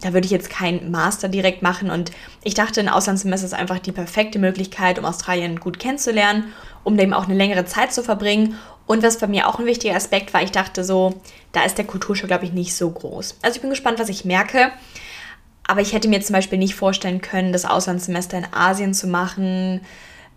da 0.00 0.12
würde 0.12 0.24
ich 0.26 0.30
jetzt 0.30 0.50
keinen 0.50 0.90
Master 0.90 1.28
direkt 1.28 1.62
machen. 1.62 1.90
Und 1.90 2.10
ich 2.42 2.54
dachte, 2.54 2.80
ein 2.80 2.88
Auslandssemester 2.88 3.46
ist 3.46 3.54
einfach 3.54 3.78
die 3.78 3.92
perfekte 3.92 4.38
Möglichkeit, 4.38 4.98
um 4.98 5.04
Australien 5.04 5.60
gut 5.60 5.78
kennenzulernen, 5.78 6.52
um 6.84 6.96
dem 6.96 7.12
auch 7.12 7.24
eine 7.24 7.34
längere 7.34 7.66
Zeit 7.66 7.92
zu 7.92 8.02
verbringen. 8.02 8.56
Und 8.86 9.02
was 9.02 9.18
bei 9.18 9.26
mir 9.26 9.46
auch 9.46 9.58
ein 9.58 9.66
wichtiger 9.66 9.94
Aspekt 9.94 10.34
war, 10.34 10.42
ich 10.42 10.50
dachte 10.50 10.84
so, 10.84 11.20
da 11.52 11.64
ist 11.64 11.78
der 11.78 11.84
Kulturschock, 11.84 12.28
glaube 12.28 12.44
ich, 12.44 12.52
nicht 12.52 12.74
so 12.74 12.90
groß. 12.90 13.36
Also 13.42 13.56
ich 13.56 13.60
bin 13.60 13.70
gespannt, 13.70 13.98
was 13.98 14.08
ich 14.08 14.24
merke. 14.24 14.72
Aber 15.66 15.80
ich 15.80 15.92
hätte 15.92 16.08
mir 16.08 16.20
zum 16.20 16.34
Beispiel 16.34 16.58
nicht 16.58 16.74
vorstellen 16.74 17.20
können, 17.20 17.52
das 17.52 17.64
Auslandssemester 17.64 18.38
in 18.38 18.46
Asien 18.52 18.92
zu 18.92 19.06
machen 19.06 19.82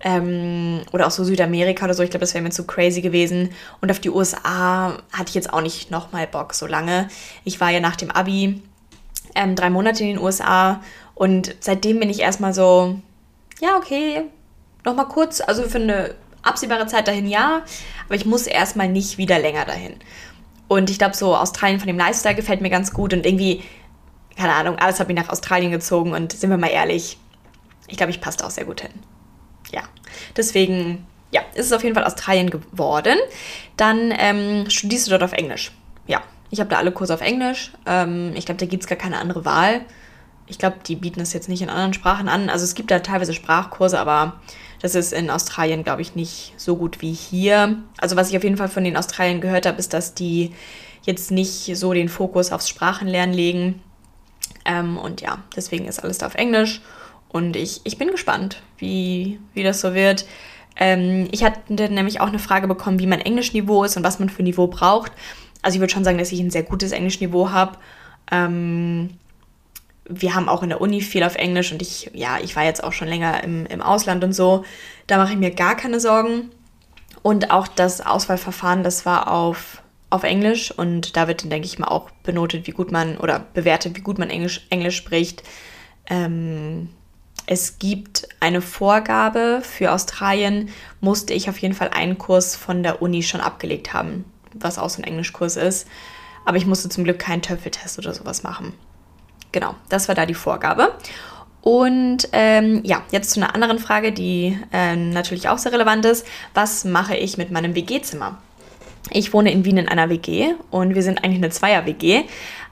ähm, 0.02 0.82
oder 0.92 1.08
auch 1.08 1.12
so 1.12 1.24
Südamerika 1.24 1.86
oder 1.86 1.96
so. 1.96 2.04
Ich 2.04 2.12
glaube, 2.12 2.22
das 2.26 2.36
wäre 2.36 2.44
mir 2.44 2.52
zu 2.52 2.68
crazy 2.68 3.02
gewesen. 3.02 3.50
Und 3.82 3.90
auf 3.90 4.00
die 4.00 4.12
USA 4.12 5.00
hatte 5.12 5.30
ich 5.30 5.34
jetzt 5.36 5.52
auch 5.52 5.62
nicht 5.62 5.90
nochmal 5.90 6.28
Bock 6.28 6.54
so 6.54 6.68
lange. 6.68 7.08
Ich 7.46 7.60
war 7.60 7.72
ja 7.72 7.80
nach 7.80 7.96
dem 7.96 8.12
Abi 8.12 8.62
ähm, 9.36 9.56
drei 9.56 9.70
Monate 9.70 10.04
in 10.04 10.10
den 10.10 10.20
USA 10.20 10.82
und 11.16 11.56
seitdem 11.60 12.00
bin 12.00 12.10
ich 12.10 12.20
erstmal 12.20 12.54
so, 12.54 13.00
ja, 13.62 13.78
okay, 13.78 14.24
nochmal 14.84 15.08
kurz, 15.08 15.42
also 15.42 15.64
für 15.64 15.80
eine 15.80 16.16
absehbare 16.42 16.88
Zeit 16.88 17.08
dahin 17.08 17.28
ja, 17.28 17.64
aber 18.06 18.16
ich 18.16 18.26
muss 18.26 18.48
erstmal 18.48 18.90
nicht 18.90 19.18
wieder 19.18 19.40
länger 19.40 19.66
dahin. 19.66 19.96
Und 20.68 20.90
ich 20.90 20.98
glaube, 20.98 21.16
so 21.16 21.36
Australien 21.36 21.80
von 21.80 21.88
dem 21.88 21.98
Lifestyle 21.98 22.36
gefällt 22.36 22.62
mir 22.62 22.70
ganz 22.70 22.94
gut 22.94 23.14
und 23.14 23.26
irgendwie, 23.26 23.64
keine 24.36 24.54
Ahnung, 24.54 24.78
alles 24.78 25.00
hat 25.00 25.08
mich 25.08 25.18
nach 25.18 25.30
Australien 25.30 25.72
gezogen 25.72 26.14
und 26.14 26.34
sind 26.34 26.50
wir 26.50 26.58
mal 26.58 26.72
ehrlich, 26.72 27.18
ich 27.88 27.98
glaube, 27.98 28.12
ich 28.12 28.22
passe 28.22 28.40
da 28.40 28.48
auch 28.48 28.52
sehr 28.52 28.66
gut 28.66 28.82
hin. 28.82 28.92
Ja, 29.72 29.84
deswegen, 30.36 31.06
ja, 31.32 31.42
ist 31.54 31.68
es 31.68 31.74
auf 31.74 31.84
jeden 31.84 31.96
Fall 31.96 32.06
Australien 32.06 32.50
geworden. 32.50 33.18
Dann 33.78 34.14
ähm, 34.18 34.70
studierst 34.70 35.08
du 35.08 35.12
dort 35.12 35.24
auf 35.24 35.34
Englisch. 35.34 35.72
Ja, 36.08 36.22
ich 36.54 36.60
habe 36.60 36.70
da 36.70 36.78
alle 36.78 36.92
Kurse 36.92 37.16
auf 37.16 37.22
Englisch. 37.22 37.72
Ähm, 37.88 38.34
ich 38.36 38.46
glaube, 38.46 38.60
da 38.60 38.68
gibt 38.68 38.84
es 38.84 38.88
gar 38.88 38.98
keine 38.98 39.18
andere 39.18 39.44
Wahl. 39.44 39.82
Ich 40.46 40.60
glaube, 40.60 40.78
die 40.86 40.96
bieten 40.96 41.20
das 41.20 41.34
jetzt 41.34 41.50
nicht 41.50 41.64
in 41.64 41.70
anderen 41.70 41.94
Sprachen 41.94 42.30
an. 42.30 42.50
Also 42.50 42.64
es 42.64 42.76
gibt 42.76 42.92
da 42.92 43.00
teilweise 43.00 43.34
Sprachkurse, 43.34 44.00
aber 44.00 44.40
das 44.80 44.94
ist 44.94 45.14
in 45.14 45.32
Australien, 45.32 45.84
glaube 45.84 46.04
ich, 46.04 46.14
nicht 46.14 46.54
so 46.58 46.76
gut 46.76 47.02
wie 47.02 47.12
hier. 47.12 47.78
Also 47.98 48.16
was 48.16 48.30
ich 48.30 48.38
auf 48.38 48.44
jeden 48.44 48.58
Fall 48.58 48.68
von 48.68 48.84
den 48.84 48.98
Australien 48.98 49.42
gehört 49.42 49.66
habe, 49.66 49.80
ist, 49.80 49.94
dass 49.94 50.14
die 50.14 50.54
jetzt 51.04 51.32
nicht 51.32 51.76
so 51.76 51.92
den 51.92 52.08
Fokus 52.08 52.52
aufs 52.52 52.70
Sprachenlernen 52.70 53.36
legen. 53.36 53.82
Ähm, 54.64 55.00
und 55.00 55.22
ja, 55.22 55.40
deswegen 55.56 55.86
ist 55.86 56.04
alles 56.04 56.20
da 56.20 56.28
auf 56.28 56.36
Englisch. 56.36 56.82
Und 57.30 57.56
ich, 57.56 57.82
ich 57.84 57.98
bin 57.98 58.12
gespannt, 58.12 58.62
wie, 58.78 59.40
wie 59.56 59.64
das 59.64 59.82
so 59.82 59.96
wird. 59.96 60.26
Ähm, 60.76 61.30
ich 61.32 61.44
hatte 61.44 61.90
nämlich 61.92 62.22
auch 62.22 62.28
eine 62.28 62.38
Frage 62.38 62.68
bekommen, 62.68 63.00
wie 63.00 63.08
mein 63.08 63.22
Englischniveau 63.22 63.84
ist 63.84 63.98
und 63.98 64.04
was 64.04 64.20
man 64.20 64.30
für 64.30 64.44
Niveau 64.44 64.68
braucht. 64.68 65.12
Also 65.64 65.78
ich 65.78 65.80
würde 65.80 65.94
schon 65.94 66.04
sagen, 66.04 66.20
dass 66.20 66.32
ich 66.32 66.40
ein 66.40 66.52
sehr 66.52 66.64
gutes 66.64 66.92
Englischniveau 66.92 67.50
habe. 67.50 67.78
Ähm, 68.32 69.12
wir 70.06 70.36
haben 70.36 70.50
auch 70.50 70.62
in 70.62 70.70
der 70.70 70.82
Uni 70.82 71.02
viel 71.02 71.24
auf 71.24 71.36
Englisch 71.36 71.72
und 71.72 71.82
ich, 71.82 72.12
ja, 72.14 72.38
ich 72.44 72.56
war 72.56 72.64
jetzt 72.64 72.84
auch 72.84 72.92
schon 72.92 73.08
länger 73.08 73.44
im, 73.44 73.66
im 73.66 73.82
Ausland 73.82 74.24
und 74.24 74.34
so. 74.34 74.66
Da 75.08 75.18
mache 75.18 75.34
ich 75.34 75.40
mir 75.40 75.52
gar 75.52 75.76
keine 75.76 76.00
Sorgen. 76.00 76.52
Und 77.22 77.52
auch 77.52 77.70
das 77.70 78.02
Auswahlverfahren, 78.02 78.84
das 78.84 79.06
war 79.06 79.32
auf, 79.32 79.82
auf 80.10 80.24
Englisch 80.24 80.72
und 80.72 81.16
da 81.16 81.30
wird 81.30 81.44
dann, 81.44 81.50
denke 81.50 81.66
ich 81.66 81.80
mal, 81.80 81.88
auch 81.88 82.10
benotet, 82.24 82.68
wie 82.68 82.72
gut 82.72 82.92
man 82.92 83.18
oder 83.18 83.40
bewertet, 83.54 83.96
wie 83.96 84.02
gut 84.02 84.20
man 84.20 84.30
Englisch, 84.30 84.68
Englisch 84.70 84.98
spricht. 84.98 85.44
Ähm, 86.08 86.90
es 87.46 87.80
gibt 87.80 88.28
eine 88.42 88.62
Vorgabe 88.62 89.62
für 89.64 89.94
Australien, 89.94 90.70
musste 91.00 91.34
ich 91.34 91.50
auf 91.50 91.58
jeden 91.60 91.74
Fall 91.74 91.90
einen 91.90 92.18
Kurs 92.18 92.58
von 92.58 92.84
der 92.84 93.02
Uni 93.02 93.24
schon 93.24 93.40
abgelegt 93.40 93.94
haben 93.94 94.26
was 94.54 94.78
auch 94.78 94.90
so 94.90 95.02
ein 95.02 95.06
Englischkurs 95.06 95.56
ist. 95.56 95.88
Aber 96.46 96.58
ich 96.58 96.66
musste 96.66 96.90
zum 96.90 97.04
Glück 97.04 97.20
keinen 97.20 97.42
Töffeltest 97.42 97.98
oder 97.98 98.14
sowas 98.14 98.44
machen. 98.44 98.74
Genau, 99.52 99.76
das 99.90 100.08
war 100.08 100.16
da 100.16 100.26
die 100.26 100.34
Vorgabe. 100.34 100.94
Und 101.62 102.28
ähm, 102.34 102.82
ja, 102.84 103.04
jetzt 103.12 103.32
zu 103.32 103.40
einer 103.40 103.56
anderen 103.56 103.80
Frage, 103.80 104.12
die 104.12 104.58
äh, 104.74 104.98
natürlich 104.98 105.48
auch 105.48 105.58
sehr 105.58 105.72
relevant 105.72 106.04
ist. 106.06 106.26
Was 106.54 106.84
mache 106.84 107.16
ich 107.16 107.38
mit 107.38 107.52
meinem 107.52 107.74
WG-Zimmer? 107.74 108.38
Ich 109.12 109.34
wohne 109.34 109.52
in 109.52 109.64
Wien 109.64 109.78
in 109.78 109.88
einer 109.88 110.10
WG 110.10 110.56
und 110.72 110.96
wir 110.96 111.04
sind 111.04 111.24
eigentlich 111.24 111.38
eine 111.38 111.52
Zweier-WG. 111.52 112.24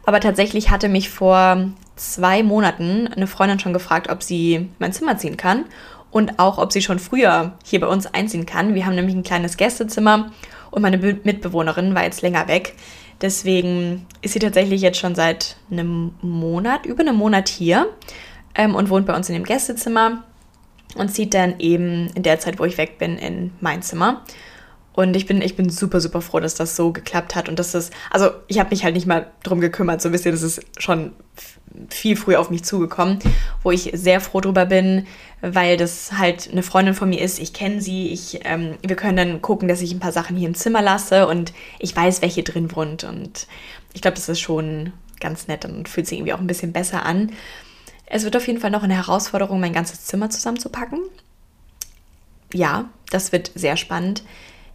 Aber 0.05 0.19
tatsächlich 0.19 0.71
hatte 0.71 0.89
mich 0.89 1.09
vor 1.09 1.69
zwei 1.95 2.43
Monaten 2.43 3.07
eine 3.07 3.27
Freundin 3.27 3.59
schon 3.59 3.73
gefragt, 3.73 4.09
ob 4.09 4.23
sie 4.23 4.69
mein 4.79 4.91
Zimmer 4.91 5.17
ziehen 5.17 5.37
kann 5.37 5.65
und 6.11 6.39
auch, 6.39 6.57
ob 6.57 6.71
sie 6.71 6.81
schon 6.81 6.99
früher 6.99 7.53
hier 7.65 7.79
bei 7.79 7.87
uns 7.87 8.05
einziehen 8.05 8.45
kann. 8.45 8.75
Wir 8.75 8.85
haben 8.85 8.95
nämlich 8.95 9.15
ein 9.15 9.23
kleines 9.23 9.57
Gästezimmer 9.57 10.31
und 10.69 10.81
meine 10.81 10.97
Mitbewohnerin 10.97 11.95
war 11.95 12.03
jetzt 12.03 12.21
länger 12.21 12.47
weg. 12.47 12.75
Deswegen 13.21 14.07
ist 14.21 14.33
sie 14.33 14.39
tatsächlich 14.39 14.81
jetzt 14.81 14.99
schon 14.99 15.15
seit 15.15 15.57
einem 15.69 16.15
Monat, 16.21 16.85
über 16.85 17.01
einem 17.01 17.15
Monat 17.15 17.49
hier 17.49 17.87
ähm, 18.55 18.75
und 18.75 18.89
wohnt 18.89 19.05
bei 19.05 19.15
uns 19.15 19.29
in 19.29 19.35
dem 19.35 19.43
Gästezimmer 19.43 20.23
und 20.95 21.09
zieht 21.13 21.33
dann 21.33 21.59
eben 21.59 22.09
in 22.15 22.23
der 22.23 22.39
Zeit, 22.39 22.59
wo 22.59 22.65
ich 22.65 22.77
weg 22.77 22.97
bin, 22.97 23.17
in 23.17 23.51
mein 23.61 23.81
Zimmer. 23.81 24.23
Und 24.93 25.15
ich 25.15 25.25
bin, 25.25 25.41
ich 25.41 25.55
bin 25.55 25.69
super, 25.69 26.01
super 26.01 26.21
froh, 26.21 26.39
dass 26.39 26.55
das 26.55 26.75
so 26.75 26.91
geklappt 26.91 27.35
hat 27.35 27.47
und 27.47 27.59
dass 27.59 27.71
das, 27.71 27.91
also 28.09 28.31
ich 28.47 28.59
habe 28.59 28.71
mich 28.71 28.83
halt 28.83 28.95
nicht 28.95 29.07
mal 29.07 29.31
drum 29.43 29.61
gekümmert, 29.61 30.01
so 30.01 30.11
wisst 30.11 30.25
ihr, 30.25 30.33
das 30.33 30.41
ist 30.41 30.61
schon 30.77 31.13
viel 31.89 32.15
früher 32.15 32.39
auf 32.39 32.49
mich 32.49 32.63
zugekommen, 32.63 33.19
wo 33.63 33.71
ich 33.71 33.91
sehr 33.93 34.21
froh 34.21 34.41
drüber 34.41 34.65
bin, 34.65 35.07
weil 35.41 35.77
das 35.77 36.13
halt 36.17 36.49
eine 36.51 36.63
Freundin 36.63 36.93
von 36.93 37.09
mir 37.09 37.21
ist. 37.21 37.39
Ich 37.39 37.53
kenne 37.53 37.81
sie, 37.81 38.09
ich, 38.09 38.41
ähm, 38.43 38.75
wir 38.85 38.95
können 38.95 39.17
dann 39.17 39.41
gucken, 39.41 39.67
dass 39.67 39.81
ich 39.81 39.93
ein 39.93 39.99
paar 39.99 40.11
Sachen 40.11 40.37
hier 40.37 40.47
im 40.47 40.55
Zimmer 40.55 40.81
lasse 40.81 41.27
und 41.27 41.53
ich 41.79 41.95
weiß, 41.95 42.21
hier 42.21 42.43
drin 42.43 42.75
wohnt. 42.75 43.03
Und 43.03 43.47
ich 43.93 44.01
glaube, 44.01 44.15
das 44.15 44.29
ist 44.29 44.39
schon 44.39 44.93
ganz 45.19 45.47
nett 45.47 45.65
und 45.65 45.87
fühlt 45.89 46.07
sich 46.07 46.17
irgendwie 46.17 46.33
auch 46.33 46.39
ein 46.39 46.47
bisschen 46.47 46.73
besser 46.73 47.05
an. 47.05 47.31
Es 48.05 48.23
wird 48.23 48.35
auf 48.35 48.47
jeden 48.47 48.59
Fall 48.59 48.71
noch 48.71 48.83
eine 48.83 48.95
Herausforderung, 48.95 49.59
mein 49.59 49.73
ganzes 49.73 50.05
Zimmer 50.05 50.29
zusammenzupacken. 50.29 50.99
Ja, 52.53 52.89
das 53.09 53.31
wird 53.31 53.51
sehr 53.55 53.77
spannend. 53.77 54.23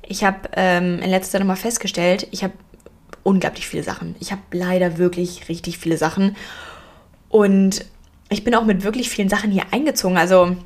Ich 0.02 0.24
habe 0.24 0.48
ähm, 0.54 1.00
in 1.00 1.10
letzter 1.10 1.32
Zeit 1.32 1.40
nochmal 1.40 1.56
festgestellt, 1.56 2.28
ich 2.30 2.42
habe 2.42 2.54
unglaublich 3.24 3.66
viele 3.66 3.82
Sachen. 3.82 4.14
Ich 4.20 4.30
habe 4.32 4.42
leider 4.52 4.98
wirklich 4.98 5.48
richtig 5.48 5.78
viele 5.78 5.98
Sachen. 5.98 6.36
Und 7.28 7.84
ich 8.28 8.44
bin 8.44 8.54
auch 8.54 8.64
mit 8.64 8.82
wirklich 8.82 9.08
vielen 9.08 9.28
Sachen 9.28 9.50
hier 9.50 9.64
eingezogen. 9.70 10.16
Also, 10.16 10.56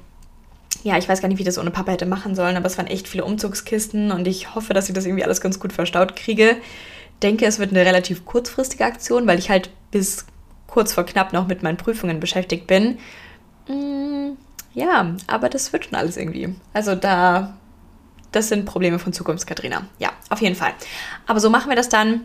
ja, 0.83 0.97
ich 0.99 1.09
weiß 1.09 1.21
gar 1.21 1.29
nicht, 1.29 1.39
wie 1.39 1.43
ich 1.43 1.47
das 1.47 1.59
ohne 1.59 1.71
Papa 1.71 1.93
hätte 1.93 2.07
machen 2.07 2.35
sollen, 2.35 2.57
aber 2.57 2.67
es 2.67 2.79
waren 2.79 2.87
echt 2.87 3.09
viele 3.09 3.25
Umzugskisten 3.25 4.13
und 4.13 4.27
ich 4.27 4.55
hoffe, 4.55 4.73
dass 4.73 4.89
ich 4.89 4.95
das 4.95 5.05
irgendwie 5.05 5.25
alles 5.25 5.41
ganz 5.41 5.61
gut 5.61 5.73
verstaut 5.73 6.17
kriege. 6.17 6.57
Denke, 7.23 7.45
es 7.45 7.59
wird 7.59 7.71
eine 7.71 7.85
relativ 7.85 8.25
kurzfristige 8.25 8.85
Aktion, 8.85 9.27
weil 9.27 9.39
ich 9.39 9.51
halt 9.51 9.71
bis 9.91 10.27
kurz 10.67 10.95
vor 10.95 11.05
knapp 11.05 11.33
noch 11.33 11.49
mit 11.49 11.63
meinen 11.63 11.77
Prüfungen 11.77 12.21
beschäftigt 12.21 12.67
bin. 12.67 12.99
Mm, 13.69 14.37
ja, 14.73 15.15
aber 15.27 15.49
das 15.51 15.73
wird 15.73 15.85
schon 15.85 15.97
alles 15.97 16.17
irgendwie. 16.17 16.55
Also 16.73 16.95
da 16.95 17.55
das 18.33 18.49
sind 18.49 18.65
Probleme 18.65 18.99
von 18.99 19.13
Zukunft, 19.13 19.47
Katrina. 19.47 19.87
Ja, 19.99 20.11
auf 20.29 20.41
jeden 20.41 20.55
Fall. 20.55 20.73
Aber 21.27 21.41
so 21.41 21.51
machen 21.51 21.69
wir 21.69 21.77
das 21.77 21.89
dann. 21.89 22.25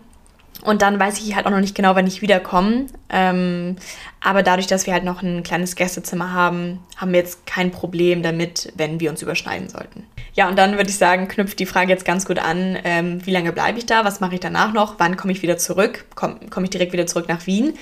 Und 0.61 0.81
dann 0.81 0.99
weiß 0.99 1.19
ich 1.19 1.35
halt 1.35 1.45
auch 1.45 1.51
noch 1.51 1.59
nicht 1.59 1.75
genau, 1.75 1.95
wann 1.95 2.07
ich 2.07 2.21
wiederkomme. 2.21 2.87
Ähm, 3.09 3.75
aber 4.21 4.41
dadurch, 4.41 4.67
dass 4.67 4.85
wir 4.85 4.93
halt 4.93 5.03
noch 5.03 5.21
ein 5.21 5.43
kleines 5.43 5.75
Gästezimmer 5.75 6.33
haben, 6.33 6.79
haben 6.97 7.11
wir 7.11 7.19
jetzt 7.19 7.45
kein 7.45 7.71
Problem 7.71 8.23
damit, 8.23 8.71
wenn 8.75 8.99
wir 8.99 9.09
uns 9.09 9.21
überschneiden 9.21 9.69
sollten. 9.69 10.05
Ja, 10.33 10.49
und 10.49 10.57
dann 10.57 10.77
würde 10.77 10.89
ich 10.89 10.97
sagen, 10.97 11.27
knüpft 11.27 11.59
die 11.59 11.65
Frage 11.65 11.91
jetzt 11.91 12.05
ganz 12.05 12.25
gut 12.25 12.39
an, 12.39 12.77
ähm, 12.83 13.25
wie 13.25 13.31
lange 13.31 13.53
bleibe 13.53 13.77
ich 13.77 13.85
da, 13.85 14.03
was 14.03 14.19
mache 14.19 14.35
ich 14.35 14.41
danach 14.41 14.73
noch, 14.73 14.95
wann 14.97 15.15
komme 15.15 15.31
ich 15.31 15.41
wieder 15.41 15.57
zurück, 15.57 16.05
komme 16.15 16.39
komm 16.49 16.63
ich 16.65 16.71
direkt 16.71 16.93
wieder 16.93 17.07
zurück 17.07 17.29
nach 17.29 17.45
Wien. 17.47 17.73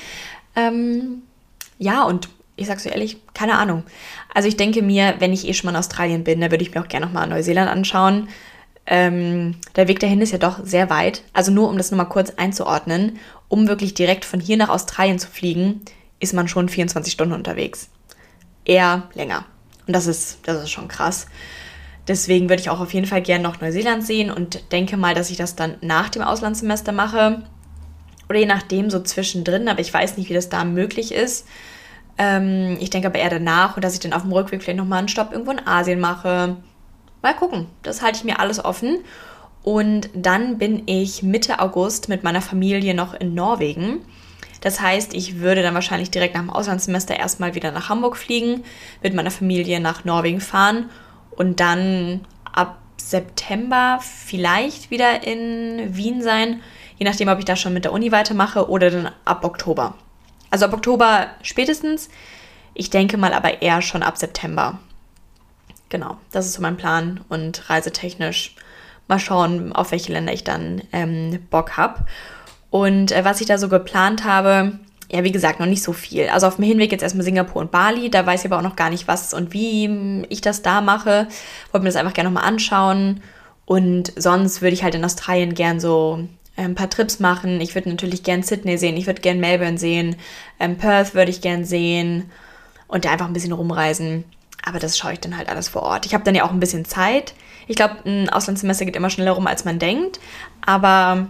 Ähm, 0.56 1.24
ja, 1.80 2.04
und 2.04 2.30
ich 2.56 2.68
sag's 2.68 2.84
so 2.84 2.90
ehrlich, 2.90 3.18
keine 3.34 3.56
Ahnung. 3.56 3.84
Also 4.34 4.48
ich 4.48 4.58
denke 4.58 4.82
mir, 4.82 5.16
wenn 5.20 5.34
ich 5.34 5.48
eh 5.48 5.54
schon 5.54 5.68
mal 5.68 5.72
in 5.72 5.80
Australien 5.80 6.24
bin, 6.24 6.42
dann 6.42 6.52
würde 6.52 6.64
ich 6.64 6.74
mir 6.74 6.82
auch 6.82 6.88
gerne 6.88 7.08
nochmal 7.08 7.28
Neuseeland 7.28 7.70
anschauen. 7.70 8.28
Ähm, 8.86 9.56
der 9.76 9.88
Weg 9.88 10.00
dahin 10.00 10.22
ist 10.22 10.32
ja 10.32 10.38
doch 10.38 10.60
sehr 10.64 10.90
weit. 10.90 11.24
Also 11.34 11.52
nur 11.52 11.70
um 11.70 11.78
das 11.78 11.92
nochmal 11.92 12.10
kurz 12.10 12.32
einzuordnen, 12.32 13.18
um 13.48 13.68
wirklich 13.68 13.94
direkt 13.94 14.26
von 14.26 14.40
hier 14.40 14.58
nach 14.58 14.70
Australien 14.70 15.20
zu 15.20 15.28
fliegen, 15.28 15.82
ist 16.20 16.34
man 16.34 16.48
schon 16.48 16.70
24 16.70 17.14
Stunden 17.14 17.34
unterwegs. 17.34 17.90
Eher 18.66 19.10
länger. 19.14 19.46
Und 19.88 19.96
das 19.96 20.08
ist, 20.08 20.40
das 20.44 20.64
ist 20.64 20.72
schon 20.72 20.88
krass. 20.88 21.28
Deswegen 22.08 22.50
würde 22.50 22.62
ich 22.62 22.70
auch 22.70 22.82
auf 22.82 22.94
jeden 22.94 23.06
Fall 23.06 23.22
gerne 23.22 23.44
noch 23.44 23.62
Neuseeland 23.62 24.06
sehen 24.06 24.30
und 24.30 24.72
denke 24.74 24.98
mal, 24.98 25.16
dass 25.16 25.30
ich 25.30 25.38
das 25.38 25.56
dann 25.56 25.76
nach 25.82 26.10
dem 26.10 26.22
Auslandssemester 26.22 26.92
mache. 26.92 27.44
Oder 28.30 28.40
je 28.40 28.46
nachdem, 28.46 28.90
so 28.90 29.02
zwischendrin, 29.02 29.70
aber 29.70 29.80
ich 29.80 29.94
weiß 29.94 30.18
nicht, 30.18 30.30
wie 30.30 30.34
das 30.34 30.50
da 30.50 30.66
möglich 30.66 31.14
ist. 31.14 31.48
Ähm, 32.18 32.78
ich 32.80 32.90
denke 32.90 33.08
aber 33.08 33.20
eher 33.20 33.30
danach 33.30 33.76
und 33.76 33.84
dass 33.84 33.94
ich 33.94 34.00
dann 34.02 34.14
auf 34.14 34.24
dem 34.24 34.34
Rückweg 34.34 34.62
vielleicht 34.62 34.78
nochmal 34.78 35.00
einen 35.00 35.08
Stopp 35.08 35.32
irgendwo 35.32 35.52
in 35.52 35.66
Asien 35.66 36.00
mache 36.00 36.58
mal 37.24 37.36
gucken. 37.36 37.68
Das 37.82 38.02
halte 38.02 38.20
ich 38.20 38.24
mir 38.24 38.40
alles 38.40 38.64
offen. 38.64 39.00
Und 39.64 40.10
dann 40.14 40.58
bin 40.58 40.84
ich 40.86 41.24
Mitte 41.24 41.60
August 41.60 42.10
mit 42.10 42.24
meiner 42.24 42.42
Familie 42.42 42.94
noch 42.94 43.14
in 43.14 43.34
Norwegen. 43.34 44.02
Das 44.62 44.80
heißt, 44.80 45.14
ich 45.14 45.40
würde 45.40 45.62
dann 45.62 45.74
wahrscheinlich 45.74 46.12
direkt 46.12 46.36
nach 46.36 46.42
dem 46.42 46.50
Auslandssemester 46.50 47.18
erstmal 47.18 47.56
wieder 47.56 47.72
nach 47.72 47.90
Hamburg 47.90 48.18
fliegen, 48.18 48.64
mit 49.02 49.14
meiner 49.14 49.32
Familie 49.32 49.80
nach 49.80 50.06
Norwegen 50.06 50.42
fahren 50.42 50.90
und 51.32 51.60
dann 51.60 52.22
ab 52.44 52.78
September 52.98 54.00
vielleicht 54.02 54.92
wieder 54.92 55.26
in 55.26 55.96
Wien 55.96 56.22
sein, 56.22 56.62
je 56.98 57.06
nachdem, 57.06 57.28
ob 57.28 57.40
ich 57.40 57.46
da 57.46 57.56
schon 57.56 57.74
mit 57.74 57.84
der 57.84 57.92
Uni 57.92 58.12
weitermache 58.12 58.70
oder 58.70 58.90
dann 58.90 59.12
ab 59.26 59.44
Oktober. 59.44 59.96
Also 60.50 60.66
ab 60.66 60.74
Oktober 60.74 61.28
spätestens. 61.42 62.10
Ich 62.74 62.90
denke 62.90 63.18
mal 63.18 63.34
aber 63.34 63.62
eher 63.62 63.82
schon 63.82 64.04
ab 64.04 64.18
September 64.18 64.80
genau, 65.94 66.18
das 66.32 66.48
ist 66.48 66.54
so 66.54 66.62
mein 66.62 66.76
Plan 66.76 67.22
und 67.30 67.70
reisetechnisch 67.70 68.56
mal 69.08 69.20
schauen, 69.20 69.72
auf 69.72 69.92
welche 69.92 70.12
Länder 70.12 70.34
ich 70.34 70.44
dann 70.44 70.82
ähm, 70.92 71.40
Bock 71.50 71.78
habe. 71.78 72.06
Und 72.70 73.12
äh, 73.12 73.24
was 73.24 73.40
ich 73.40 73.48
da 73.48 73.58
so 73.60 73.70
geplant 73.70 74.26
habe, 74.26 74.80
ja, 75.12 75.24
wie 75.24 75.32
gesagt, 75.32 75.60
noch 75.60 75.68
nicht 75.68 75.84
so 75.84 75.94
viel. 75.94 76.28
Also 76.30 76.48
auf 76.48 76.56
dem 76.56 76.66
Hinweg 76.66 76.92
jetzt 76.92 77.04
erstmal 77.04 77.24
Singapur 77.24 77.62
und 77.62 77.70
Bali. 77.70 78.10
Da 78.10 78.26
weiß 78.26 78.42
ich 78.42 78.52
aber 78.52 78.58
auch 78.58 78.68
noch 78.68 78.76
gar 78.76 78.90
nicht, 78.90 79.08
was 79.08 79.36
und 79.36 79.54
wie 79.54 80.26
ich 80.30 80.42
das 80.42 80.64
da 80.64 80.82
mache. 80.82 81.28
Wollte 81.72 81.84
mir 81.84 81.90
das 81.90 81.98
einfach 81.98 82.16
gerne 82.16 82.32
nochmal 82.32 82.50
anschauen. 82.50 83.22
Und 83.66 84.12
sonst 84.16 84.64
würde 84.64 84.74
ich 84.74 84.84
halt 84.84 84.96
in 84.96 85.06
Australien 85.06 85.54
gern 85.54 85.80
so 85.80 86.28
ein 86.56 86.74
paar 86.74 86.90
Trips 86.90 87.20
machen. 87.20 87.62
Ich 87.62 87.76
würde 87.76 87.90
natürlich 87.90 88.24
gern 88.24 88.42
Sydney 88.42 88.80
sehen. 88.80 88.98
Ich 88.98 89.06
würde 89.06 89.22
gern 89.22 89.40
Melbourne 89.40 89.78
sehen. 89.78 90.16
Ähm, 90.60 90.78
Perth 90.78 91.14
würde 91.14 91.30
ich 91.30 91.42
gern 91.42 91.66
sehen. 91.66 92.32
Und 92.88 93.06
da 93.06 93.12
einfach 93.12 93.28
ein 93.28 93.34
bisschen 93.34 93.54
rumreisen. 93.54 94.24
Aber 94.66 94.80
das 94.80 94.98
schaue 94.98 95.14
ich 95.14 95.20
dann 95.20 95.38
halt 95.38 95.50
alles 95.50 95.70
vor 95.70 95.84
Ort. 95.84 96.06
Ich 96.06 96.14
habe 96.14 96.24
dann 96.24 96.36
ja 96.36 96.46
auch 96.46 96.52
ein 96.52 96.60
bisschen 96.60 96.86
Zeit. 96.86 97.34
Ich 97.68 97.76
glaube, 97.76 97.98
ein 98.06 98.30
Auslandssemester 98.30 98.86
geht 98.86 98.96
immer 98.96 99.10
schneller 99.10 99.32
rum, 99.32 99.48
als 99.48 99.66
man 99.66 99.78
denkt. 99.78 100.20
Aber 100.66 101.28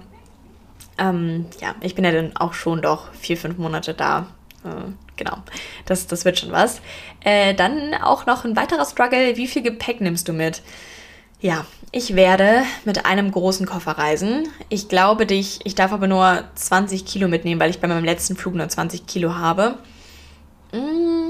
ähm, 0.98 1.48
ja, 1.60 1.76
ich 1.82 1.96
bin 1.96 2.06
ja 2.06 2.12
dann 2.12 2.36
auch 2.36 2.54
schon 2.54 2.82
doch 2.82 3.12
vier, 3.14 3.38
fünf 3.38 3.58
Monate 3.58 3.94
da. 3.94 4.28
Äh, 4.64 4.92
genau, 5.16 5.38
das, 5.86 6.06
das 6.06 6.26
wird 6.26 6.40
schon 6.40 6.52
was. 6.52 6.82
Äh, 7.22 7.56
dann 7.56 7.96
auch 7.96 8.28
noch 8.28 8.46
ein 8.46 8.56
weiterer 8.56 8.86
Struggle. 8.86 9.36
Wie 9.36 9.48
viel 9.48 9.64
Gepäck 9.64 10.00
nimmst 10.00 10.28
du 10.28 10.34
mit? 10.34 10.62
Ja, 11.42 11.66
ich 11.92 12.16
werde 12.16 12.64
mit 12.86 13.06
einem 13.06 13.32
großen 13.32 13.66
Koffer 13.66 13.98
reisen. 13.98 14.48
Ich 14.70 14.90
glaube 14.90 15.26
dich, 15.26 15.60
ich 15.64 15.76
darf 15.76 15.92
aber 15.92 16.08
nur 16.08 16.44
20 16.56 17.06
Kilo 17.06 17.28
mitnehmen, 17.28 17.60
weil 17.60 17.72
ich 17.72 17.80
bei 17.80 17.88
meinem 17.88 18.06
letzten 18.06 18.36
Flug 18.36 18.54
nur 18.54 18.70
20 18.70 19.08
Kilo 19.08 19.36
habe. 19.36 19.78
Mmh 20.72 21.23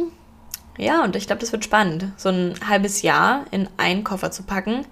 ja, 0.77 1.03
und 1.03 1.15
ich 1.15 1.27
glaube, 1.27 1.39
das 1.39 1.51
wird 1.51 1.63
spannend, 1.63 2.07
so 2.17 2.29
ein 2.29 2.55
halbes 2.67 3.01
Jahr 3.01 3.45
in 3.51 3.67
einen 3.77 4.03
Koffer 4.03 4.31
zu 4.31 4.43
packen. 4.43 4.85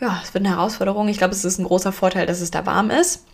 Ja, 0.00 0.20
es 0.22 0.34
wird 0.34 0.44
eine 0.44 0.54
Herausforderung. 0.54 1.08
Ich 1.08 1.18
glaube, 1.18 1.34
es 1.34 1.44
ist 1.44 1.58
ein 1.58 1.64
großer 1.64 1.92
Vorteil, 1.92 2.26
dass 2.26 2.40
es 2.40 2.50
da 2.50 2.66
warm 2.66 2.90
ist. 2.90 3.24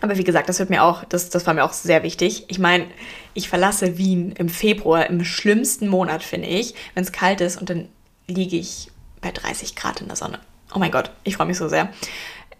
Aber 0.00 0.16
wie 0.16 0.24
gesagt, 0.24 0.48
das 0.48 0.58
wird 0.58 0.70
mir 0.70 0.82
auch, 0.82 1.04
das, 1.04 1.30
das 1.30 1.46
war 1.46 1.54
mir 1.54 1.64
auch 1.64 1.72
sehr 1.72 2.02
wichtig. 2.02 2.46
Ich 2.48 2.58
meine, 2.58 2.86
ich 3.34 3.48
verlasse 3.48 3.98
Wien 3.98 4.32
im 4.32 4.48
Februar, 4.48 5.06
im 5.06 5.24
schlimmsten 5.24 5.88
Monat, 5.88 6.22
finde 6.22 6.48
ich, 6.48 6.74
wenn 6.94 7.04
es 7.04 7.12
kalt 7.12 7.40
ist 7.40 7.60
und 7.60 7.68
dann 7.68 7.88
liege 8.26 8.56
ich 8.56 8.90
bei 9.20 9.30
30 9.30 9.76
Grad 9.76 10.00
in 10.00 10.08
der 10.08 10.16
Sonne. 10.16 10.38
Oh 10.74 10.78
mein 10.78 10.90
Gott, 10.90 11.10
ich 11.24 11.36
freue 11.36 11.46
mich 11.46 11.58
so 11.58 11.68
sehr. 11.68 11.90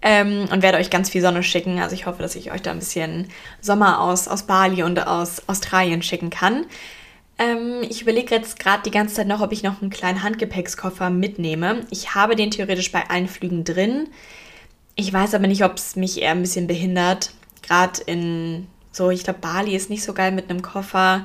Ähm, 0.02 0.48
und 0.50 0.62
werde 0.62 0.78
euch 0.78 0.90
ganz 0.90 1.10
viel 1.10 1.22
Sonne 1.22 1.42
schicken. 1.42 1.78
Also 1.78 1.94
ich 1.94 2.06
hoffe, 2.06 2.22
dass 2.22 2.34
ich 2.34 2.52
euch 2.52 2.62
da 2.62 2.70
ein 2.70 2.78
bisschen 2.78 3.28
Sommer 3.60 4.00
aus, 4.00 4.28
aus 4.28 4.44
Bali 4.44 4.82
und 4.82 4.98
aus 5.06 5.42
Australien 5.46 6.02
schicken 6.02 6.30
kann. 6.30 6.66
Ähm, 7.40 7.82
ich 7.88 8.02
überlege 8.02 8.34
jetzt 8.34 8.58
gerade 8.58 8.82
die 8.84 8.90
ganze 8.90 9.14
Zeit 9.14 9.26
noch, 9.26 9.40
ob 9.40 9.50
ich 9.50 9.62
noch 9.62 9.80
einen 9.80 9.90
kleinen 9.90 10.22
Handgepäckskoffer 10.22 11.08
mitnehme. 11.08 11.86
Ich 11.90 12.14
habe 12.14 12.36
den 12.36 12.50
theoretisch 12.50 12.92
bei 12.92 13.08
allen 13.08 13.28
Flügen 13.28 13.64
drin. 13.64 14.08
Ich 14.94 15.10
weiß 15.10 15.34
aber 15.34 15.46
nicht, 15.46 15.64
ob 15.64 15.76
es 15.76 15.96
mich 15.96 16.20
eher 16.20 16.32
ein 16.32 16.42
bisschen 16.42 16.66
behindert. 16.66 17.32
Gerade 17.62 18.02
in 18.02 18.66
so, 18.92 19.08
ich 19.10 19.24
glaube, 19.24 19.38
Bali 19.38 19.74
ist 19.74 19.88
nicht 19.88 20.04
so 20.04 20.12
geil 20.12 20.32
mit 20.32 20.50
einem 20.50 20.60
Koffer. 20.60 21.24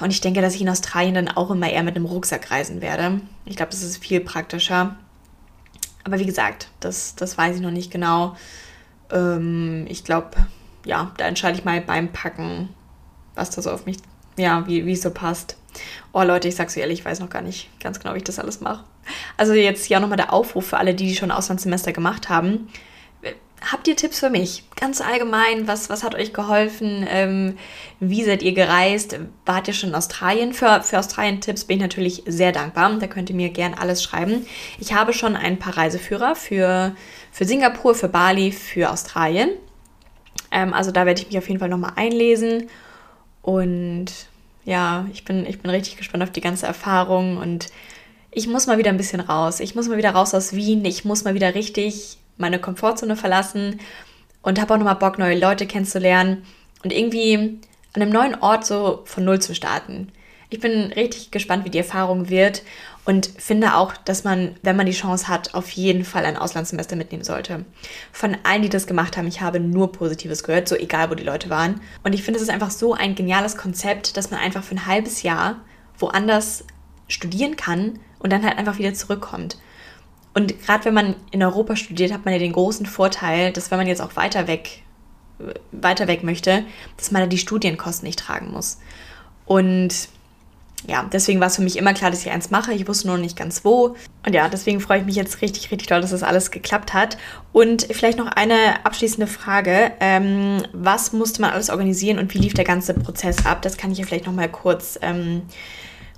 Und 0.00 0.10
ich 0.10 0.20
denke, 0.20 0.40
dass 0.40 0.56
ich 0.56 0.62
in 0.62 0.68
Australien 0.68 1.14
dann 1.14 1.28
auch 1.28 1.52
immer 1.52 1.70
eher 1.70 1.84
mit 1.84 1.94
einem 1.94 2.06
Rucksack 2.06 2.50
reisen 2.50 2.80
werde. 2.80 3.20
Ich 3.44 3.54
glaube, 3.54 3.70
das 3.70 3.82
ist 3.82 3.98
viel 3.98 4.20
praktischer. 4.20 4.96
Aber 6.02 6.18
wie 6.18 6.26
gesagt, 6.26 6.68
das, 6.80 7.14
das 7.14 7.38
weiß 7.38 7.54
ich 7.54 7.62
noch 7.62 7.70
nicht 7.70 7.92
genau. 7.92 8.34
Ähm, 9.12 9.86
ich 9.88 10.02
glaube, 10.02 10.30
ja, 10.84 11.12
da 11.18 11.26
entscheide 11.26 11.56
ich 11.56 11.64
mal 11.64 11.80
beim 11.80 12.10
Packen, 12.10 12.70
was 13.36 13.50
da 13.50 13.62
so 13.62 13.70
auf 13.70 13.86
mich 13.86 13.98
ja, 14.36 14.66
wie, 14.66 14.90
es 14.92 15.02
so 15.02 15.10
passt. 15.10 15.56
Oh 16.12 16.22
Leute, 16.22 16.48
ich 16.48 16.56
sag's 16.56 16.76
ehrlich, 16.76 17.00
ich 17.00 17.04
weiß 17.04 17.20
noch 17.20 17.30
gar 17.30 17.42
nicht 17.42 17.68
ganz 17.80 17.98
genau, 17.98 18.14
wie 18.14 18.18
ich 18.18 18.24
das 18.24 18.38
alles 18.38 18.60
mache. 18.60 18.84
Also 19.36 19.52
jetzt 19.54 19.92
auch 19.92 20.00
nochmal 20.00 20.16
der 20.16 20.32
Aufruf 20.32 20.66
für 20.66 20.78
alle, 20.78 20.94
die, 20.94 21.06
die 21.06 21.16
schon 21.16 21.30
Auslandssemester 21.30 21.92
gemacht 21.92 22.28
haben. 22.28 22.68
Habt 23.70 23.86
ihr 23.86 23.94
Tipps 23.94 24.18
für 24.18 24.30
mich? 24.30 24.64
Ganz 24.74 25.00
allgemein, 25.00 25.68
was, 25.68 25.88
was 25.88 26.02
hat 26.02 26.16
euch 26.16 26.32
geholfen? 26.32 27.06
Ähm, 27.08 27.56
wie 28.00 28.24
seid 28.24 28.42
ihr 28.42 28.54
gereist? 28.54 29.18
Wart 29.46 29.68
ihr 29.68 29.74
schon 29.74 29.90
in 29.90 29.94
Australien? 29.94 30.52
Für, 30.52 30.82
für 30.82 30.98
Australien-Tipps 30.98 31.64
bin 31.64 31.76
ich 31.76 31.82
natürlich 31.82 32.22
sehr 32.26 32.50
dankbar. 32.50 32.92
Da 32.98 33.06
könnt 33.06 33.30
ihr 33.30 33.36
mir 33.36 33.50
gern 33.50 33.74
alles 33.74 34.02
schreiben. 34.02 34.46
Ich 34.80 34.94
habe 34.94 35.12
schon 35.12 35.36
ein 35.36 35.60
paar 35.60 35.76
Reiseführer 35.76 36.34
für, 36.34 36.96
für 37.30 37.44
Singapur, 37.44 37.94
für 37.94 38.08
Bali, 38.08 38.50
für 38.50 38.90
Australien. 38.90 39.50
Ähm, 40.50 40.74
also 40.74 40.90
da 40.90 41.06
werde 41.06 41.20
ich 41.20 41.28
mich 41.28 41.38
auf 41.38 41.46
jeden 41.46 41.60
Fall 41.60 41.68
nochmal 41.68 41.92
einlesen. 41.94 42.68
Und 43.42 44.06
ja, 44.64 45.06
ich 45.12 45.24
bin, 45.24 45.44
ich 45.46 45.60
bin 45.60 45.70
richtig 45.70 45.96
gespannt 45.96 46.22
auf 46.22 46.30
die 46.30 46.40
ganze 46.40 46.66
Erfahrung 46.66 47.36
und 47.36 47.66
ich 48.30 48.46
muss 48.46 48.66
mal 48.66 48.78
wieder 48.78 48.90
ein 48.90 48.96
bisschen 48.96 49.20
raus. 49.20 49.60
Ich 49.60 49.74
muss 49.74 49.88
mal 49.88 49.98
wieder 49.98 50.12
raus 50.12 50.34
aus 50.34 50.54
Wien. 50.54 50.84
Ich 50.84 51.04
muss 51.04 51.24
mal 51.24 51.34
wieder 51.34 51.54
richtig 51.54 52.16
meine 52.38 52.58
Komfortzone 52.58 53.16
verlassen 53.16 53.80
und 54.42 54.60
habe 54.60 54.72
auch 54.72 54.78
nochmal 54.78 54.96
Bock, 54.96 55.18
neue 55.18 55.38
Leute 55.38 55.66
kennenzulernen 55.66 56.44
und 56.82 56.92
irgendwie 56.92 57.60
an 57.94 58.02
einem 58.02 58.10
neuen 58.10 58.34
Ort 58.36 58.64
so 58.64 59.02
von 59.04 59.24
Null 59.24 59.40
zu 59.40 59.54
starten. 59.54 60.08
Ich 60.52 60.60
bin 60.60 60.92
richtig 60.92 61.30
gespannt, 61.30 61.64
wie 61.64 61.70
die 61.70 61.78
Erfahrung 61.78 62.28
wird 62.28 62.62
und 63.06 63.30
finde 63.38 63.74
auch, 63.74 63.96
dass 63.96 64.22
man, 64.22 64.54
wenn 64.62 64.76
man 64.76 64.84
die 64.84 64.92
Chance 64.92 65.28
hat, 65.28 65.54
auf 65.54 65.70
jeden 65.70 66.04
Fall 66.04 66.26
ein 66.26 66.36
Auslandssemester 66.36 66.94
mitnehmen 66.94 67.24
sollte. 67.24 67.64
Von 68.12 68.36
allen, 68.42 68.60
die 68.60 68.68
das 68.68 68.86
gemacht 68.86 69.16
haben, 69.16 69.26
ich 69.26 69.40
habe 69.40 69.60
nur 69.60 69.92
Positives 69.92 70.44
gehört, 70.44 70.68
so 70.68 70.76
egal, 70.76 71.08
wo 71.08 71.14
die 71.14 71.24
Leute 71.24 71.48
waren. 71.48 71.80
Und 72.04 72.12
ich 72.12 72.22
finde, 72.22 72.36
es 72.36 72.42
ist 72.42 72.50
einfach 72.50 72.70
so 72.70 72.92
ein 72.92 73.14
geniales 73.14 73.56
Konzept, 73.56 74.18
dass 74.18 74.30
man 74.30 74.40
einfach 74.40 74.62
für 74.62 74.74
ein 74.74 74.86
halbes 74.86 75.22
Jahr 75.22 75.56
woanders 75.98 76.64
studieren 77.08 77.56
kann 77.56 77.98
und 78.18 78.30
dann 78.30 78.44
halt 78.44 78.58
einfach 78.58 78.78
wieder 78.78 78.92
zurückkommt. 78.92 79.56
Und 80.34 80.62
gerade 80.66 80.84
wenn 80.84 80.94
man 80.94 81.16
in 81.30 81.42
Europa 81.42 81.76
studiert, 81.76 82.12
hat 82.12 82.26
man 82.26 82.34
ja 82.34 82.38
den 82.38 82.52
großen 82.52 82.84
Vorteil, 82.84 83.52
dass 83.52 83.70
wenn 83.70 83.78
man 83.78 83.86
jetzt 83.86 84.02
auch 84.02 84.16
weiter 84.16 84.46
weg, 84.48 84.82
weiter 85.72 86.08
weg 86.08 86.22
möchte, 86.22 86.64
dass 86.98 87.10
man 87.10 87.22
da 87.22 87.26
die 87.26 87.38
Studienkosten 87.38 88.06
nicht 88.06 88.18
tragen 88.18 88.50
muss. 88.50 88.80
Und 89.46 90.08
ja, 90.86 91.08
deswegen 91.12 91.38
war 91.40 91.46
es 91.46 91.56
für 91.56 91.62
mich 91.62 91.76
immer 91.76 91.94
klar, 91.94 92.10
dass 92.10 92.22
ich 92.22 92.30
eins 92.30 92.50
mache. 92.50 92.72
Ich 92.72 92.88
wusste 92.88 93.06
nur 93.06 93.18
nicht 93.18 93.36
ganz 93.36 93.64
wo. 93.64 93.96
Und 94.26 94.34
ja, 94.34 94.48
deswegen 94.48 94.80
freue 94.80 95.00
ich 95.00 95.04
mich 95.04 95.14
jetzt 95.14 95.40
richtig, 95.40 95.70
richtig 95.70 95.88
toll, 95.88 96.00
dass 96.00 96.10
das 96.10 96.22
alles 96.22 96.50
geklappt 96.50 96.92
hat. 96.92 97.18
Und 97.52 97.86
vielleicht 97.90 98.18
noch 98.18 98.26
eine 98.26 98.84
abschließende 98.84 99.26
Frage. 99.26 99.92
Ähm, 100.00 100.62
was 100.72 101.12
musste 101.12 101.40
man 101.40 101.52
alles 101.52 101.70
organisieren 101.70 102.18
und 102.18 102.34
wie 102.34 102.38
lief 102.38 102.54
der 102.54 102.64
ganze 102.64 102.94
Prozess 102.94 103.46
ab? 103.46 103.62
Das 103.62 103.76
kann 103.76 103.92
ich 103.92 103.98
ja 103.98 104.06
vielleicht 104.06 104.26
noch 104.26 104.32
mal 104.32 104.48
kurz, 104.48 104.98
ähm, 105.02 105.42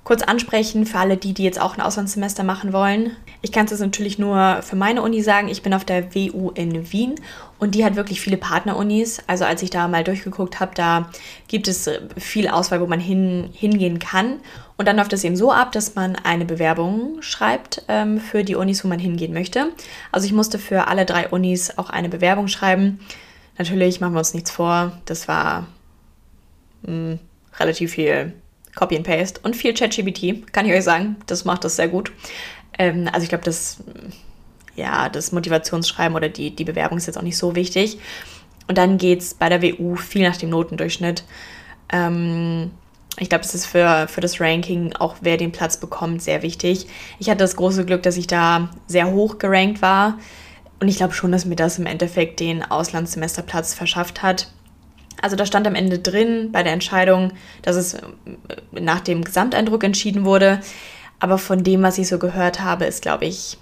kurz 0.05 0.21
ansprechen 0.21 0.85
für 0.85 0.99
alle 0.99 1.17
die, 1.17 1.33
die 1.33 1.43
jetzt 1.43 1.59
auch 1.59 1.75
ein 1.75 1.81
Auslandssemester 1.81 2.43
machen 2.43 2.71
wollen. 2.71 3.11
Ich 3.41 3.51
kann 3.51 3.65
es 3.65 3.71
jetzt 3.71 3.81
natürlich 3.81 4.19
nur 4.19 4.61
für 4.61 4.75
meine 4.75 5.01
Uni 5.01 5.21
sagen. 5.21 5.47
Ich 5.49 5.63
bin 5.63 5.73
auf 5.73 5.83
der 5.83 6.13
WU 6.13 6.51
in 6.51 6.93
Wien 6.93 7.15
und 7.57 7.73
die 7.73 7.83
hat 7.83 7.95
wirklich 7.95 8.21
viele 8.21 8.37
Partnerunis. 8.37 9.23
Also 9.25 9.45
als 9.45 9.63
ich 9.63 9.71
da 9.71 9.87
mal 9.87 10.03
durchgeguckt 10.03 10.59
habe, 10.59 10.73
da 10.75 11.09
gibt 11.47 11.67
es 11.67 11.89
viel 12.17 12.47
Auswahl, 12.47 12.81
wo 12.81 12.85
man 12.85 12.99
hin, 12.99 13.49
hingehen 13.51 13.97
kann. 13.97 14.39
Und 14.77 14.87
dann 14.87 14.97
läuft 14.97 15.11
es 15.11 15.23
eben 15.23 15.35
so 15.35 15.51
ab, 15.51 15.71
dass 15.71 15.95
man 15.95 16.15
eine 16.15 16.45
Bewerbung 16.45 17.21
schreibt 17.21 17.81
ähm, 17.87 18.19
für 18.19 18.43
die 18.43 18.55
Unis, 18.55 18.83
wo 18.83 18.87
man 18.87 18.99
hingehen 18.99 19.33
möchte. 19.33 19.71
Also 20.11 20.27
ich 20.27 20.33
musste 20.33 20.59
für 20.59 20.87
alle 20.87 21.05
drei 21.05 21.29
Unis 21.29 21.79
auch 21.79 21.89
eine 21.89 22.09
Bewerbung 22.09 22.47
schreiben. 22.47 22.99
Natürlich 23.57 24.01
machen 24.01 24.13
wir 24.13 24.19
uns 24.19 24.35
nichts 24.35 24.51
vor. 24.51 24.91
Das 25.05 25.27
war 25.27 25.65
mh, 26.83 26.91
hm, 26.91 27.19
relativ 27.57 27.93
viel 27.93 28.33
Copy 28.75 28.97
and 28.97 29.05
Paste 29.05 29.39
und 29.43 29.55
viel 29.55 29.73
ChatGPT, 29.73 30.51
kann 30.53 30.65
ich 30.65 30.73
euch 30.73 30.83
sagen. 30.83 31.15
Das 31.27 31.45
macht 31.45 31.63
das 31.63 31.77
sehr 31.77 31.87
gut. 31.87 32.11
Ähm, 32.77 33.09
also 33.11 33.23
ich 33.23 33.29
glaube, 33.29 33.43
das, 33.43 33.77
ja, 34.75 35.09
das 35.09 35.31
Motivationsschreiben 35.31 36.15
oder 36.15 36.29
die, 36.29 36.55
die 36.55 36.65
Bewerbung 36.65 36.97
ist 36.97 37.07
jetzt 37.07 37.17
auch 37.17 37.23
nicht 37.23 37.37
so 37.37 37.55
wichtig. 37.55 37.97
Und 38.67 38.77
dann 38.77 38.97
geht 38.97 39.21
es 39.21 39.33
bei 39.33 39.49
der 39.49 39.61
WU 39.61 39.95
viel 39.95 40.27
nach 40.27 40.37
dem 40.37 40.49
Notendurchschnitt. 40.49 41.23
Ähm, 41.89 42.71
ich 43.17 43.29
glaube, 43.29 43.45
es 43.45 43.55
ist 43.55 43.65
für, 43.65 44.07
für 44.09 44.21
das 44.21 44.41
Ranking, 44.41 44.93
auch 44.93 45.15
wer 45.21 45.37
den 45.37 45.51
Platz 45.51 45.77
bekommt, 45.77 46.21
sehr 46.21 46.41
wichtig. 46.41 46.87
Ich 47.19 47.29
hatte 47.29 47.39
das 47.39 47.55
große 47.55 47.85
Glück, 47.85 48.03
dass 48.03 48.17
ich 48.17 48.27
da 48.27 48.69
sehr 48.87 49.09
hoch 49.11 49.37
gerankt 49.37 49.81
war. 49.81 50.17
Und 50.79 50.89
ich 50.89 50.97
glaube 50.97 51.13
schon, 51.13 51.31
dass 51.31 51.45
mir 51.45 51.55
das 51.55 51.79
im 51.79 51.85
Endeffekt 51.85 52.41
den 52.41 52.63
Auslandssemesterplatz 52.63 53.73
verschafft 53.73 54.21
hat. 54.21 54.51
Also 55.25 55.35
da 55.35 55.47
stand 55.47 55.65
am 55.65 55.73
Ende 55.73 55.97
drin 55.97 56.51
bei 56.51 56.61
der 56.61 56.71
Entscheidung, 56.71 57.31
dass 57.63 57.75
es 57.75 57.95
äh, 57.95 57.99
nach 58.79 58.99
dem 58.99 59.23
Gesamteindruck 59.23 59.83
entschieden 59.83 60.23
wurde. 60.23 60.59
Aber 61.19 61.39
von 61.39 61.63
dem, 61.63 61.81
was 61.81 61.97
ich 61.97 62.07
so 62.07 62.19
gehört 62.19 62.61
habe, 62.61 62.85
ist, 62.85 63.01
glaube 63.01 63.25
ich, 63.25 63.57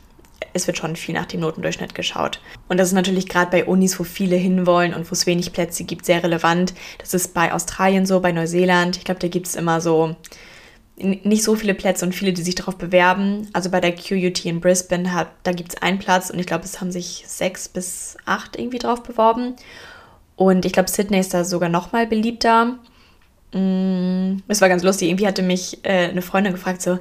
es 0.52 0.68
wird 0.68 0.78
schon 0.78 0.98
viel 0.98 1.16
nach 1.16 1.26
dem 1.26 1.40
Notendurchschnitt 1.40 1.96
geschaut. 1.96 2.42
Und 2.68 2.82
das 2.82 2.90
ist 2.90 2.94
natürlich 2.94 3.30
gerade 3.30 3.50
bei 3.50 3.64
Unis, 3.64 3.98
wo 3.98 4.04
viele 4.04 4.36
hinwollen 4.36 4.94
und 4.94 5.10
wo 5.10 5.14
es 5.14 5.26
wenig 5.26 5.54
Plätze 5.54 5.86
gibt, 5.86 6.04
sehr 6.04 6.22
relevant. 6.22 6.74
Das 6.98 7.14
ist 7.14 7.34
bei 7.34 7.54
Australien 7.54 8.06
so, 8.06 8.20
bei 8.20 8.34
Neuseeland. 8.34 8.98
Ich 8.98 9.06
glaube, 9.06 9.22
da 9.22 9.30
gibt 9.30 9.48
es 9.48 9.56
immer 9.56 9.80
so 9.80 10.18
nicht 10.98 11.44
so 11.44 11.56
viele 11.56 11.76
Plätze 11.76 12.06
und 12.06 12.14
viele, 12.14 12.34
die 12.34 12.44
sich 12.44 12.56
darauf 12.56 12.76
bewerben. 12.76 13.48
Also 13.54 13.70
bei 13.70 13.80
der 13.80 13.96
QUT 13.96 14.44
in 14.44 14.60
Brisbane, 14.60 15.14
hat, 15.14 15.30
da 15.44 15.54
gibt 15.54 15.76
es 15.76 15.82
einen 15.82 15.98
Platz 15.98 16.30
und 16.30 16.40
ich 16.40 16.46
glaube, 16.46 16.66
es 16.66 16.82
haben 16.82 16.92
sich 16.92 17.24
sechs 17.26 17.70
bis 17.70 18.18
acht 18.26 18.60
irgendwie 18.60 18.80
drauf 18.80 19.02
beworben. 19.02 19.56
Und 20.44 20.66
ich 20.66 20.74
glaube, 20.74 20.90
Sydney 20.90 21.20
ist 21.20 21.34
da 21.34 21.46
sogar 21.46 21.70
noch 21.70 21.94
mal 21.94 22.06
beliebter. 22.06 22.78
Mm, 23.54 24.40
es 24.50 24.60
war 24.60 24.68
ganz 24.68 24.84
lustig. 24.84 25.08
Irgendwie 25.08 25.28
hatte 25.28 25.42
mich 25.42 25.80
äh, 25.84 26.10
eine 26.10 26.22
Freundin 26.22 26.52
gefragt, 26.52 26.82
so, 26.82 27.00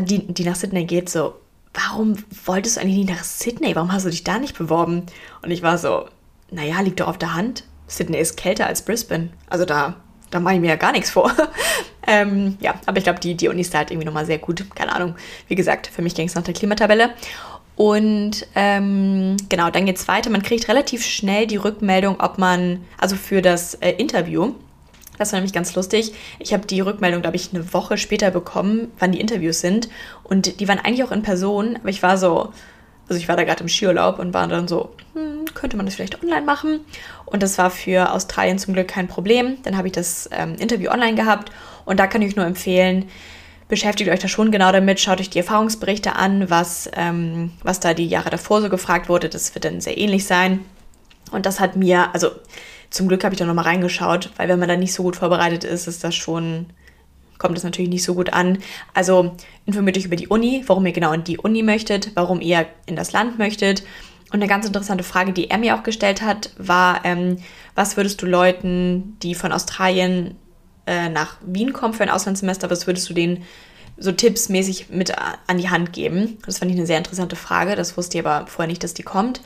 die, 0.00 0.32
die 0.32 0.44
nach 0.44 0.54
Sydney 0.54 0.84
geht, 0.84 1.08
so, 1.08 1.34
warum 1.72 2.16
wolltest 2.44 2.76
du 2.76 2.80
eigentlich 2.80 2.98
nicht 2.98 3.10
nach 3.10 3.24
Sydney? 3.24 3.74
Warum 3.74 3.92
hast 3.92 4.06
du 4.06 4.10
dich 4.10 4.22
da 4.22 4.38
nicht 4.38 4.56
beworben? 4.56 5.02
Und 5.42 5.50
ich 5.50 5.62
war 5.62 5.78
so, 5.78 6.06
naja, 6.52 6.80
liegt 6.80 7.00
doch 7.00 7.08
auf 7.08 7.18
der 7.18 7.34
Hand. 7.34 7.64
Sydney 7.88 8.18
ist 8.18 8.36
kälter 8.36 8.68
als 8.68 8.82
Brisbane. 8.82 9.30
Also 9.48 9.64
da, 9.64 9.96
da 10.30 10.38
mache 10.38 10.54
ich 10.54 10.60
mir 10.60 10.68
ja 10.68 10.76
gar 10.76 10.92
nichts 10.92 11.10
vor. 11.10 11.32
ähm, 12.06 12.56
ja, 12.60 12.74
aber 12.86 12.98
ich 12.98 13.04
glaube, 13.04 13.18
die, 13.18 13.34
die 13.34 13.48
Uni 13.48 13.62
ist 13.62 13.74
da 13.74 13.78
halt 13.78 13.90
irgendwie 13.90 14.06
nochmal 14.06 14.26
sehr 14.26 14.38
gut. 14.38 14.64
Keine 14.76 14.94
Ahnung. 14.94 15.16
Wie 15.48 15.56
gesagt, 15.56 15.88
für 15.88 16.02
mich 16.02 16.14
ging 16.14 16.28
es 16.28 16.36
nach 16.36 16.44
der 16.44 16.54
Klimatabelle. 16.54 17.10
Und 17.76 18.46
ähm, 18.54 19.36
genau, 19.48 19.70
dann 19.70 19.86
geht 19.86 19.96
es 19.96 20.06
weiter. 20.06 20.30
Man 20.30 20.42
kriegt 20.42 20.68
relativ 20.68 21.04
schnell 21.04 21.46
die 21.46 21.56
Rückmeldung, 21.56 22.20
ob 22.20 22.38
man, 22.38 22.84
also 22.98 23.16
für 23.16 23.42
das 23.42 23.74
äh, 23.74 23.90
Interview, 23.92 24.54
das 25.18 25.32
war 25.32 25.38
nämlich 25.38 25.52
ganz 25.52 25.74
lustig. 25.74 26.12
Ich 26.38 26.52
habe 26.52 26.66
die 26.66 26.80
Rückmeldung, 26.80 27.22
glaube 27.22 27.36
ich, 27.36 27.52
eine 27.52 27.72
Woche 27.72 27.98
später 27.98 28.30
bekommen, 28.30 28.90
wann 28.98 29.12
die 29.12 29.20
Interviews 29.20 29.60
sind. 29.60 29.88
Und 30.24 30.60
die 30.60 30.68
waren 30.68 30.78
eigentlich 30.78 31.04
auch 31.04 31.12
in 31.12 31.22
Person, 31.22 31.76
aber 31.76 31.88
ich 31.88 32.02
war 32.02 32.18
so, 32.18 32.52
also 33.08 33.20
ich 33.20 33.28
war 33.28 33.36
da 33.36 33.44
gerade 33.44 33.62
im 33.62 33.68
Skiurlaub 33.68 34.18
und 34.18 34.34
war 34.34 34.48
dann 34.48 34.66
so, 34.66 34.90
hm, 35.14 35.44
könnte 35.54 35.76
man 35.76 35.86
das 35.86 35.94
vielleicht 35.94 36.22
online 36.22 36.44
machen? 36.44 36.80
Und 37.26 37.42
das 37.42 37.58
war 37.58 37.70
für 37.70 38.12
Australien 38.12 38.58
zum 38.58 38.74
Glück 38.74 38.88
kein 38.88 39.06
Problem. 39.06 39.58
Dann 39.62 39.76
habe 39.76 39.88
ich 39.88 39.92
das 39.92 40.28
ähm, 40.32 40.56
Interview 40.56 40.90
online 40.90 41.14
gehabt 41.14 41.50
und 41.84 42.00
da 42.00 42.06
kann 42.06 42.22
ich 42.22 42.34
nur 42.34 42.46
empfehlen, 42.46 43.08
beschäftigt 43.74 44.08
euch 44.08 44.20
da 44.20 44.28
schon 44.28 44.52
genau 44.52 44.70
damit, 44.70 45.00
schaut 45.00 45.18
euch 45.18 45.30
die 45.30 45.38
Erfahrungsberichte 45.38 46.14
an, 46.14 46.48
was, 46.48 46.88
ähm, 46.94 47.50
was 47.64 47.80
da 47.80 47.92
die 47.92 48.06
Jahre 48.06 48.30
davor 48.30 48.62
so 48.62 48.68
gefragt 48.68 49.08
wurde. 49.08 49.28
Das 49.28 49.52
wird 49.56 49.64
dann 49.64 49.80
sehr 49.80 49.98
ähnlich 49.98 50.26
sein. 50.26 50.60
Und 51.32 51.44
das 51.44 51.58
hat 51.58 51.74
mir, 51.74 52.14
also 52.14 52.30
zum 52.90 53.08
Glück 53.08 53.24
habe 53.24 53.34
ich 53.34 53.38
da 53.40 53.46
nochmal 53.46 53.64
reingeschaut, 53.64 54.30
weil 54.36 54.48
wenn 54.48 54.60
man 54.60 54.68
da 54.68 54.76
nicht 54.76 54.94
so 54.94 55.02
gut 55.02 55.16
vorbereitet 55.16 55.64
ist, 55.64 55.88
ist 55.88 56.04
das 56.04 56.14
schon, 56.14 56.66
kommt 57.38 57.56
das 57.56 57.64
natürlich 57.64 57.90
nicht 57.90 58.04
so 58.04 58.14
gut 58.14 58.32
an. 58.32 58.58
Also 58.94 59.34
informiert 59.66 59.98
euch 59.98 60.04
über 60.04 60.14
die 60.14 60.28
Uni, 60.28 60.62
warum 60.68 60.86
ihr 60.86 60.92
genau 60.92 61.12
in 61.12 61.24
die 61.24 61.38
Uni 61.38 61.64
möchtet, 61.64 62.12
warum 62.14 62.40
ihr 62.40 62.66
in 62.86 62.94
das 62.94 63.10
Land 63.10 63.40
möchtet. 63.40 63.82
Und 64.32 64.40
eine 64.40 64.46
ganz 64.46 64.66
interessante 64.66 65.02
Frage, 65.02 65.32
die 65.32 65.50
er 65.50 65.58
mir 65.58 65.74
auch 65.74 65.82
gestellt 65.82 66.22
hat, 66.22 66.50
war, 66.58 67.04
ähm, 67.04 67.38
was 67.74 67.96
würdest 67.96 68.22
du 68.22 68.26
Leuten, 68.26 69.16
die 69.20 69.34
von 69.34 69.50
Australien 69.50 70.36
äh, 70.86 71.08
nach 71.08 71.36
Wien 71.44 71.72
kommen 71.72 71.94
für 71.94 72.02
ein 72.02 72.10
Auslandssemester, 72.10 72.70
was 72.70 72.86
würdest 72.86 73.08
du 73.08 73.14
denen 73.14 73.44
so 73.96 74.12
tippsmäßig 74.12 74.90
mit 74.90 75.14
an 75.18 75.58
die 75.58 75.70
Hand 75.70 75.92
geben? 75.92 76.38
Das 76.46 76.58
fand 76.58 76.70
ich 76.70 76.76
eine 76.76 76.86
sehr 76.86 76.98
interessante 76.98 77.36
Frage. 77.36 77.76
Das 77.76 77.96
wusste 77.96 78.18
ich 78.18 78.26
aber 78.26 78.46
vorher 78.46 78.68
nicht, 78.68 78.82
dass 78.82 78.94
die 78.94 79.02
kommt. 79.02 79.40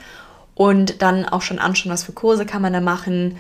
Und 0.54 1.02
dann 1.02 1.24
auch 1.24 1.42
schon 1.42 1.58
anschauen, 1.58 1.92
was 1.92 2.02
für 2.02 2.12
Kurse 2.12 2.46
kann 2.46 2.62
man 2.62 2.72
da 2.72 2.80
machen 2.80 3.36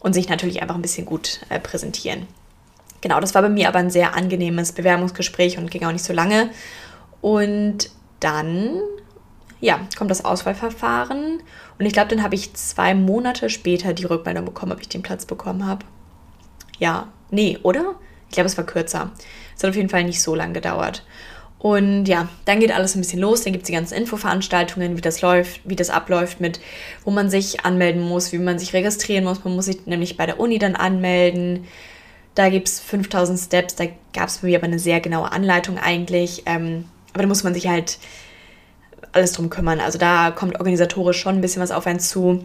und 0.00 0.14
sich 0.14 0.28
natürlich 0.28 0.62
einfach 0.62 0.74
ein 0.74 0.82
bisschen 0.82 1.04
gut 1.04 1.40
äh, 1.48 1.58
präsentieren. 1.58 2.26
Genau, 3.02 3.20
das 3.20 3.34
war 3.34 3.42
bei 3.42 3.48
mir 3.48 3.68
aber 3.68 3.80
ein 3.80 3.90
sehr 3.90 4.14
angenehmes 4.14 4.72
Bewerbungsgespräch 4.72 5.58
und 5.58 5.70
ging 5.70 5.84
auch 5.84 5.92
nicht 5.92 6.04
so 6.04 6.12
lange. 6.12 6.50
Und 7.20 7.90
dann, 8.20 8.80
ja, 9.60 9.80
kommt 9.98 10.10
das 10.10 10.24
Auswahlverfahren. 10.24 11.42
Und 11.78 11.86
ich 11.86 11.92
glaube, 11.92 12.08
dann 12.08 12.22
habe 12.22 12.36
ich 12.36 12.54
zwei 12.54 12.94
Monate 12.94 13.50
später 13.50 13.92
die 13.92 14.04
Rückmeldung 14.04 14.44
bekommen, 14.44 14.72
ob 14.72 14.80
ich 14.80 14.88
den 14.88 15.02
Platz 15.02 15.26
bekommen 15.26 15.66
habe. 15.66 15.84
Ja, 16.78 17.08
nee, 17.32 17.58
oder? 17.62 17.96
Ich 18.28 18.34
glaube, 18.34 18.46
es 18.46 18.56
war 18.56 18.64
kürzer. 18.64 19.10
Es 19.56 19.62
hat 19.62 19.70
auf 19.70 19.76
jeden 19.76 19.88
Fall 19.88 20.04
nicht 20.04 20.22
so 20.22 20.34
lange 20.34 20.52
gedauert. 20.52 21.04
Und 21.58 22.06
ja, 22.06 22.28
dann 22.44 22.58
geht 22.58 22.72
alles 22.72 22.96
ein 22.96 23.00
bisschen 23.00 23.20
los. 23.20 23.42
Dann 23.42 23.52
gibt 23.52 23.62
es 23.62 23.66
die 23.68 23.74
ganzen 23.74 23.94
Infoveranstaltungen, 23.94 24.96
wie 24.96 25.00
das 25.00 25.22
läuft, 25.22 25.60
wie 25.64 25.76
das 25.76 25.90
abläuft 25.90 26.40
mit, 26.40 26.60
wo 27.04 27.12
man 27.12 27.30
sich 27.30 27.64
anmelden 27.64 28.02
muss, 28.02 28.32
wie 28.32 28.38
man 28.38 28.58
sich 28.58 28.72
registrieren 28.72 29.24
muss. 29.24 29.44
Man 29.44 29.54
muss 29.54 29.66
sich 29.66 29.86
nämlich 29.86 30.16
bei 30.16 30.26
der 30.26 30.40
Uni 30.40 30.58
dann 30.58 30.74
anmelden. 30.74 31.66
Da 32.34 32.48
gibt 32.48 32.68
es 32.68 32.80
5000 32.80 33.38
Steps. 33.38 33.76
Da 33.76 33.84
gab 34.12 34.28
es 34.28 34.42
mir 34.42 34.58
aber 34.58 34.66
eine 34.66 34.80
sehr 34.80 35.00
genaue 35.00 35.30
Anleitung 35.30 35.78
eigentlich. 35.78 36.42
Ähm, 36.46 36.86
aber 37.12 37.22
da 37.22 37.28
muss 37.28 37.44
man 37.44 37.54
sich 37.54 37.68
halt 37.68 37.98
alles 39.12 39.32
drum 39.32 39.48
kümmern. 39.48 39.78
Also 39.78 39.98
da 39.98 40.32
kommt 40.32 40.58
organisatorisch 40.58 41.20
schon 41.20 41.36
ein 41.36 41.40
bisschen 41.42 41.62
was 41.62 41.70
auf 41.70 41.86
einen 41.86 42.00
zu. 42.00 42.44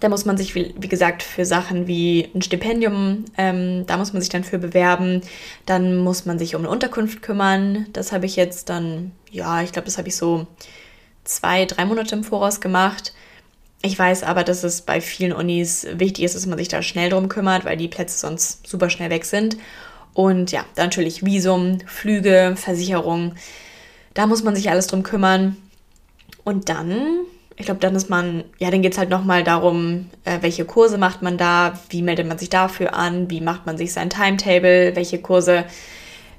Da 0.00 0.08
muss 0.08 0.24
man 0.24 0.36
sich, 0.36 0.54
wie, 0.54 0.74
wie 0.78 0.88
gesagt, 0.88 1.22
für 1.22 1.46
Sachen 1.46 1.86
wie 1.86 2.28
ein 2.34 2.42
Stipendium, 2.42 3.24
ähm, 3.38 3.86
da 3.86 3.96
muss 3.96 4.12
man 4.12 4.20
sich 4.20 4.28
dann 4.28 4.44
für 4.44 4.58
bewerben. 4.58 5.22
Dann 5.64 5.96
muss 5.96 6.26
man 6.26 6.38
sich 6.38 6.54
um 6.54 6.62
eine 6.62 6.70
Unterkunft 6.70 7.22
kümmern. 7.22 7.86
Das 7.92 8.12
habe 8.12 8.26
ich 8.26 8.36
jetzt 8.36 8.68
dann, 8.68 9.12
ja, 9.30 9.62
ich 9.62 9.72
glaube, 9.72 9.86
das 9.86 9.98
habe 9.98 10.08
ich 10.08 10.16
so 10.16 10.46
zwei, 11.24 11.64
drei 11.64 11.84
Monate 11.86 12.14
im 12.14 12.24
Voraus 12.24 12.60
gemacht. 12.60 13.14
Ich 13.82 13.98
weiß 13.98 14.22
aber, 14.22 14.42
dass 14.42 14.64
es 14.64 14.82
bei 14.82 15.00
vielen 15.00 15.32
Unis 15.32 15.86
wichtig 15.92 16.24
ist, 16.24 16.34
dass 16.34 16.46
man 16.46 16.58
sich 16.58 16.68
da 16.68 16.82
schnell 16.82 17.10
drum 17.10 17.28
kümmert, 17.28 17.64
weil 17.64 17.76
die 17.76 17.88
Plätze 17.88 18.18
sonst 18.18 18.66
super 18.66 18.90
schnell 18.90 19.10
weg 19.10 19.24
sind. 19.24 19.56
Und 20.12 20.50
ja, 20.50 20.64
dann 20.74 20.86
natürlich 20.86 21.24
Visum, 21.24 21.78
Flüge, 21.86 22.54
Versicherung. 22.56 23.34
Da 24.14 24.26
muss 24.26 24.42
man 24.42 24.56
sich 24.56 24.70
alles 24.70 24.86
drum 24.86 25.02
kümmern. 25.02 25.56
Und 26.42 26.68
dann 26.68 27.26
ich 27.56 27.64
glaube, 27.64 27.80
dann 27.80 27.94
ist 27.94 28.10
man, 28.10 28.44
ja, 28.58 28.70
dann 28.70 28.82
geht 28.82 28.92
es 28.92 28.98
halt 28.98 29.08
nochmal 29.08 29.42
darum, 29.42 30.10
äh, 30.24 30.38
welche 30.42 30.66
Kurse 30.66 30.98
macht 30.98 31.22
man 31.22 31.38
da, 31.38 31.78
wie 31.88 32.02
meldet 32.02 32.28
man 32.28 32.38
sich 32.38 32.50
dafür 32.50 32.94
an, 32.94 33.30
wie 33.30 33.40
macht 33.40 33.64
man 33.64 33.78
sich 33.78 33.92
sein 33.92 34.10
Timetable, 34.10 34.94
welche 34.94 35.18
Kurse, 35.18 35.64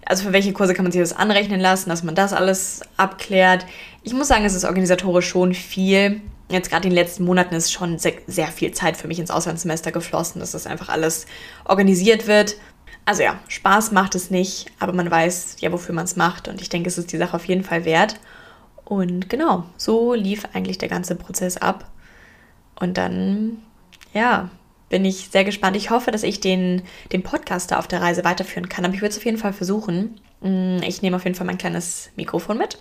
also 0.06 0.26
für 0.26 0.34
welche 0.34 0.54
Kurse 0.54 0.76
kann 0.76 0.86
man 0.86 0.92
sich 0.92 1.02
das 1.02 1.14
anrechnen 1.14 1.60
lassen, 1.60 1.90
dass 1.90 2.04
man 2.04 2.14
das 2.14 2.34
alles 2.34 2.82
abklärt. 2.98 3.66
Ich 4.04 4.14
muss 4.14 4.28
sagen, 4.28 4.46
es 4.46 4.54
ist 4.54 4.64
organisatorisch 4.64 5.28
schon 5.28 5.56
viel. 5.56 6.22
Jetzt 6.50 6.70
gerade 6.70 6.88
in 6.88 6.92
den 6.92 7.04
letzten 7.04 7.26
Monaten 7.26 7.56
ist 7.56 7.74
schon 7.74 7.98
sehr, 7.98 8.14
sehr 8.28 8.48
viel 8.48 8.72
Zeit 8.72 8.96
für 8.96 9.08
mich 9.08 9.20
ins 9.20 9.32
Auslandssemester 9.32 9.92
geflossen, 9.92 10.40
dass 10.40 10.52
das 10.52 10.68
einfach 10.68 10.90
alles 10.90 11.26
organisiert 11.66 12.28
wird. 12.28 12.56
Also 13.06 13.24
ja, 13.24 13.40
Spaß 13.48 13.92
macht 13.92 14.14
es 14.16 14.30
nicht, 14.30 14.68
aber 14.80 14.94
man 14.94 15.10
weiß 15.10 15.58
ja, 15.62 15.72
wofür 15.72 15.96
man 15.96 16.06
es 16.06 16.16
macht 16.16 16.48
und 16.48 16.62
ich 16.62 16.70
denke, 16.70 16.90
es 16.90 16.98
ist 16.98 17.12
die 17.12 17.18
Sache 17.18 17.36
auf 17.36 17.46
jeden 17.46 17.64
Fall 17.64 17.86
wert. 17.86 18.20
Und 18.88 19.30
genau, 19.30 19.66
so 19.76 20.14
lief 20.14 20.46
eigentlich 20.54 20.78
der 20.78 20.88
ganze 20.88 21.16
Prozess 21.16 21.58
ab. 21.58 21.92
Und 22.80 22.98
dann, 22.98 23.58
ja, 24.14 24.50
bin 24.88 25.04
ich 25.04 25.28
sehr 25.30 25.44
gespannt. 25.44 25.76
Ich 25.76 25.90
hoffe, 25.90 26.12
dass 26.12 26.24
ich 26.24 26.40
den, 26.40 26.84
den 27.12 27.22
Podcast 27.22 27.74
auf 27.74 27.90
der 27.90 28.02
Reise 28.02 28.24
weiterführen 28.24 28.70
kann. 28.70 28.86
Aber 28.86 28.94
ich 28.94 29.02
würde 29.02 29.12
es 29.12 29.18
auf 29.18 29.26
jeden 29.26 29.38
Fall 29.38 29.52
versuchen. 29.52 30.22
Mm, 30.40 30.78
ich 30.84 31.02
nehme 31.02 31.18
auf 31.18 31.26
jeden 31.26 31.36
Fall 31.36 31.46
mein 31.46 31.58
kleines 31.58 32.12
Mikrofon 32.16 32.58
mit 32.58 32.78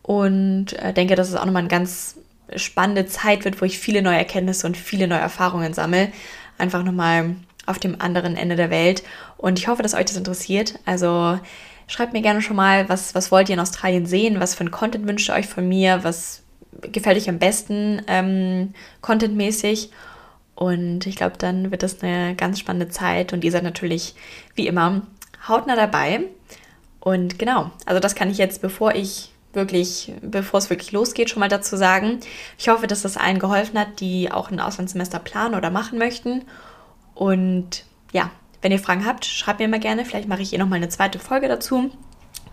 und 0.00 0.72
äh, 0.72 0.94
denke, 0.94 1.16
dass 1.16 1.28
es 1.28 1.34
auch 1.34 1.44
nochmal 1.44 1.60
eine 1.60 1.68
ganz 1.68 2.16
spannende 2.54 3.04
Zeit 3.04 3.44
wird, 3.44 3.60
wo 3.60 3.66
ich 3.66 3.78
viele 3.78 4.00
neue 4.00 4.16
Erkenntnisse 4.16 4.66
und 4.66 4.78
viele 4.78 5.06
neue 5.06 5.18
Erfahrungen 5.18 5.74
sammle. 5.74 6.12
Einfach 6.56 6.82
nochmal 6.82 7.36
auf 7.66 7.78
dem 7.78 8.00
anderen 8.00 8.38
Ende 8.38 8.56
der 8.56 8.70
Welt. 8.70 9.02
Und 9.36 9.58
ich 9.58 9.68
hoffe, 9.68 9.82
dass 9.82 9.92
euch 9.92 10.06
das 10.06 10.16
interessiert. 10.16 10.78
Also 10.86 11.38
Schreibt 11.86 12.12
mir 12.12 12.22
gerne 12.22 12.42
schon 12.42 12.56
mal, 12.56 12.88
was, 12.88 13.14
was 13.14 13.30
wollt 13.30 13.48
ihr 13.48 13.54
in 13.54 13.60
Australien 13.60 14.06
sehen, 14.06 14.40
was 14.40 14.54
für 14.54 14.64
ein 14.64 14.70
Content 14.70 15.06
wünscht 15.06 15.28
ihr 15.28 15.34
euch 15.34 15.46
von 15.46 15.68
mir, 15.68 16.02
was 16.02 16.42
gefällt 16.82 17.16
euch 17.16 17.28
am 17.28 17.38
besten 17.38 18.02
ähm, 18.08 18.74
contentmäßig. 19.00 19.90
Und 20.54 21.06
ich 21.06 21.16
glaube, 21.16 21.36
dann 21.38 21.70
wird 21.70 21.82
das 21.82 22.02
eine 22.02 22.34
ganz 22.34 22.58
spannende 22.58 22.88
Zeit 22.88 23.32
und 23.32 23.44
ihr 23.44 23.52
seid 23.52 23.62
natürlich 23.62 24.14
wie 24.54 24.66
immer 24.66 25.02
hautnah 25.46 25.76
dabei. 25.76 26.22
Und 27.00 27.38
genau, 27.38 27.70
also 27.84 28.00
das 28.00 28.14
kann 28.14 28.30
ich 28.30 28.38
jetzt, 28.38 28.62
bevor 28.62 28.94
ich 28.94 29.30
wirklich, 29.52 30.12
bevor 30.22 30.58
es 30.58 30.70
wirklich 30.70 30.92
losgeht, 30.92 31.30
schon 31.30 31.40
mal 31.40 31.48
dazu 31.48 31.76
sagen. 31.76 32.20
Ich 32.58 32.68
hoffe, 32.68 32.86
dass 32.86 33.02
das 33.02 33.16
allen 33.16 33.38
geholfen 33.38 33.78
hat, 33.78 34.00
die 34.00 34.30
auch 34.30 34.50
ein 34.50 34.60
Auslandssemester 34.60 35.18
planen 35.18 35.54
oder 35.54 35.70
machen 35.70 35.98
möchten. 35.98 36.42
Und 37.14 37.84
ja, 38.12 38.30
wenn 38.62 38.72
ihr 38.72 38.78
Fragen 38.78 39.06
habt, 39.06 39.24
schreibt 39.24 39.60
mir 39.60 39.68
mal 39.68 39.80
gerne. 39.80 40.04
Vielleicht 40.04 40.28
mache 40.28 40.42
ich 40.42 40.50
hier 40.50 40.58
nochmal 40.58 40.78
eine 40.78 40.88
zweite 40.88 41.18
Folge 41.18 41.48
dazu. 41.48 41.90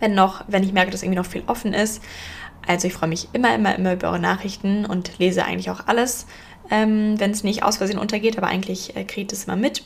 Wenn 0.00 0.14
noch, 0.14 0.44
wenn 0.48 0.62
ich 0.62 0.72
merke, 0.72 0.90
dass 0.90 1.02
irgendwie 1.02 1.18
noch 1.18 1.26
viel 1.26 1.44
offen 1.46 1.72
ist. 1.72 2.02
Also 2.66 2.86
ich 2.86 2.94
freue 2.94 3.08
mich 3.08 3.28
immer, 3.32 3.54
immer, 3.54 3.74
immer 3.76 3.92
über 3.92 4.08
eure 4.08 4.18
Nachrichten 4.18 4.86
und 4.86 5.18
lese 5.18 5.44
eigentlich 5.44 5.70
auch 5.70 5.86
alles, 5.86 6.26
ähm, 6.70 7.18
wenn 7.18 7.30
es 7.30 7.44
nicht 7.44 7.62
aus 7.62 7.76
Versehen 7.76 7.98
untergeht, 7.98 8.38
aber 8.38 8.46
eigentlich 8.46 8.96
äh, 8.96 9.04
kriegt 9.04 9.32
es 9.32 9.44
immer 9.44 9.56
mit. 9.56 9.84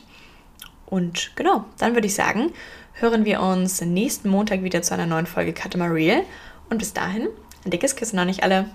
Und 0.85 1.31
genau, 1.35 1.65
dann 1.77 1.93
würde 1.93 2.07
ich 2.07 2.15
sagen, 2.15 2.51
hören 2.93 3.25
wir 3.25 3.41
uns 3.41 3.81
nächsten 3.81 4.29
Montag 4.29 4.63
wieder 4.63 4.81
zu 4.81 4.93
einer 4.93 5.05
neuen 5.05 5.27
Folge 5.27 5.53
Cut 5.53 5.75
Real. 5.75 6.23
Und 6.69 6.77
bis 6.79 6.93
dahin, 6.93 7.27
ein 7.65 7.71
dickes 7.71 7.95
Kissen 7.95 8.15
noch 8.15 8.25
nicht 8.25 8.43
alle. 8.43 8.65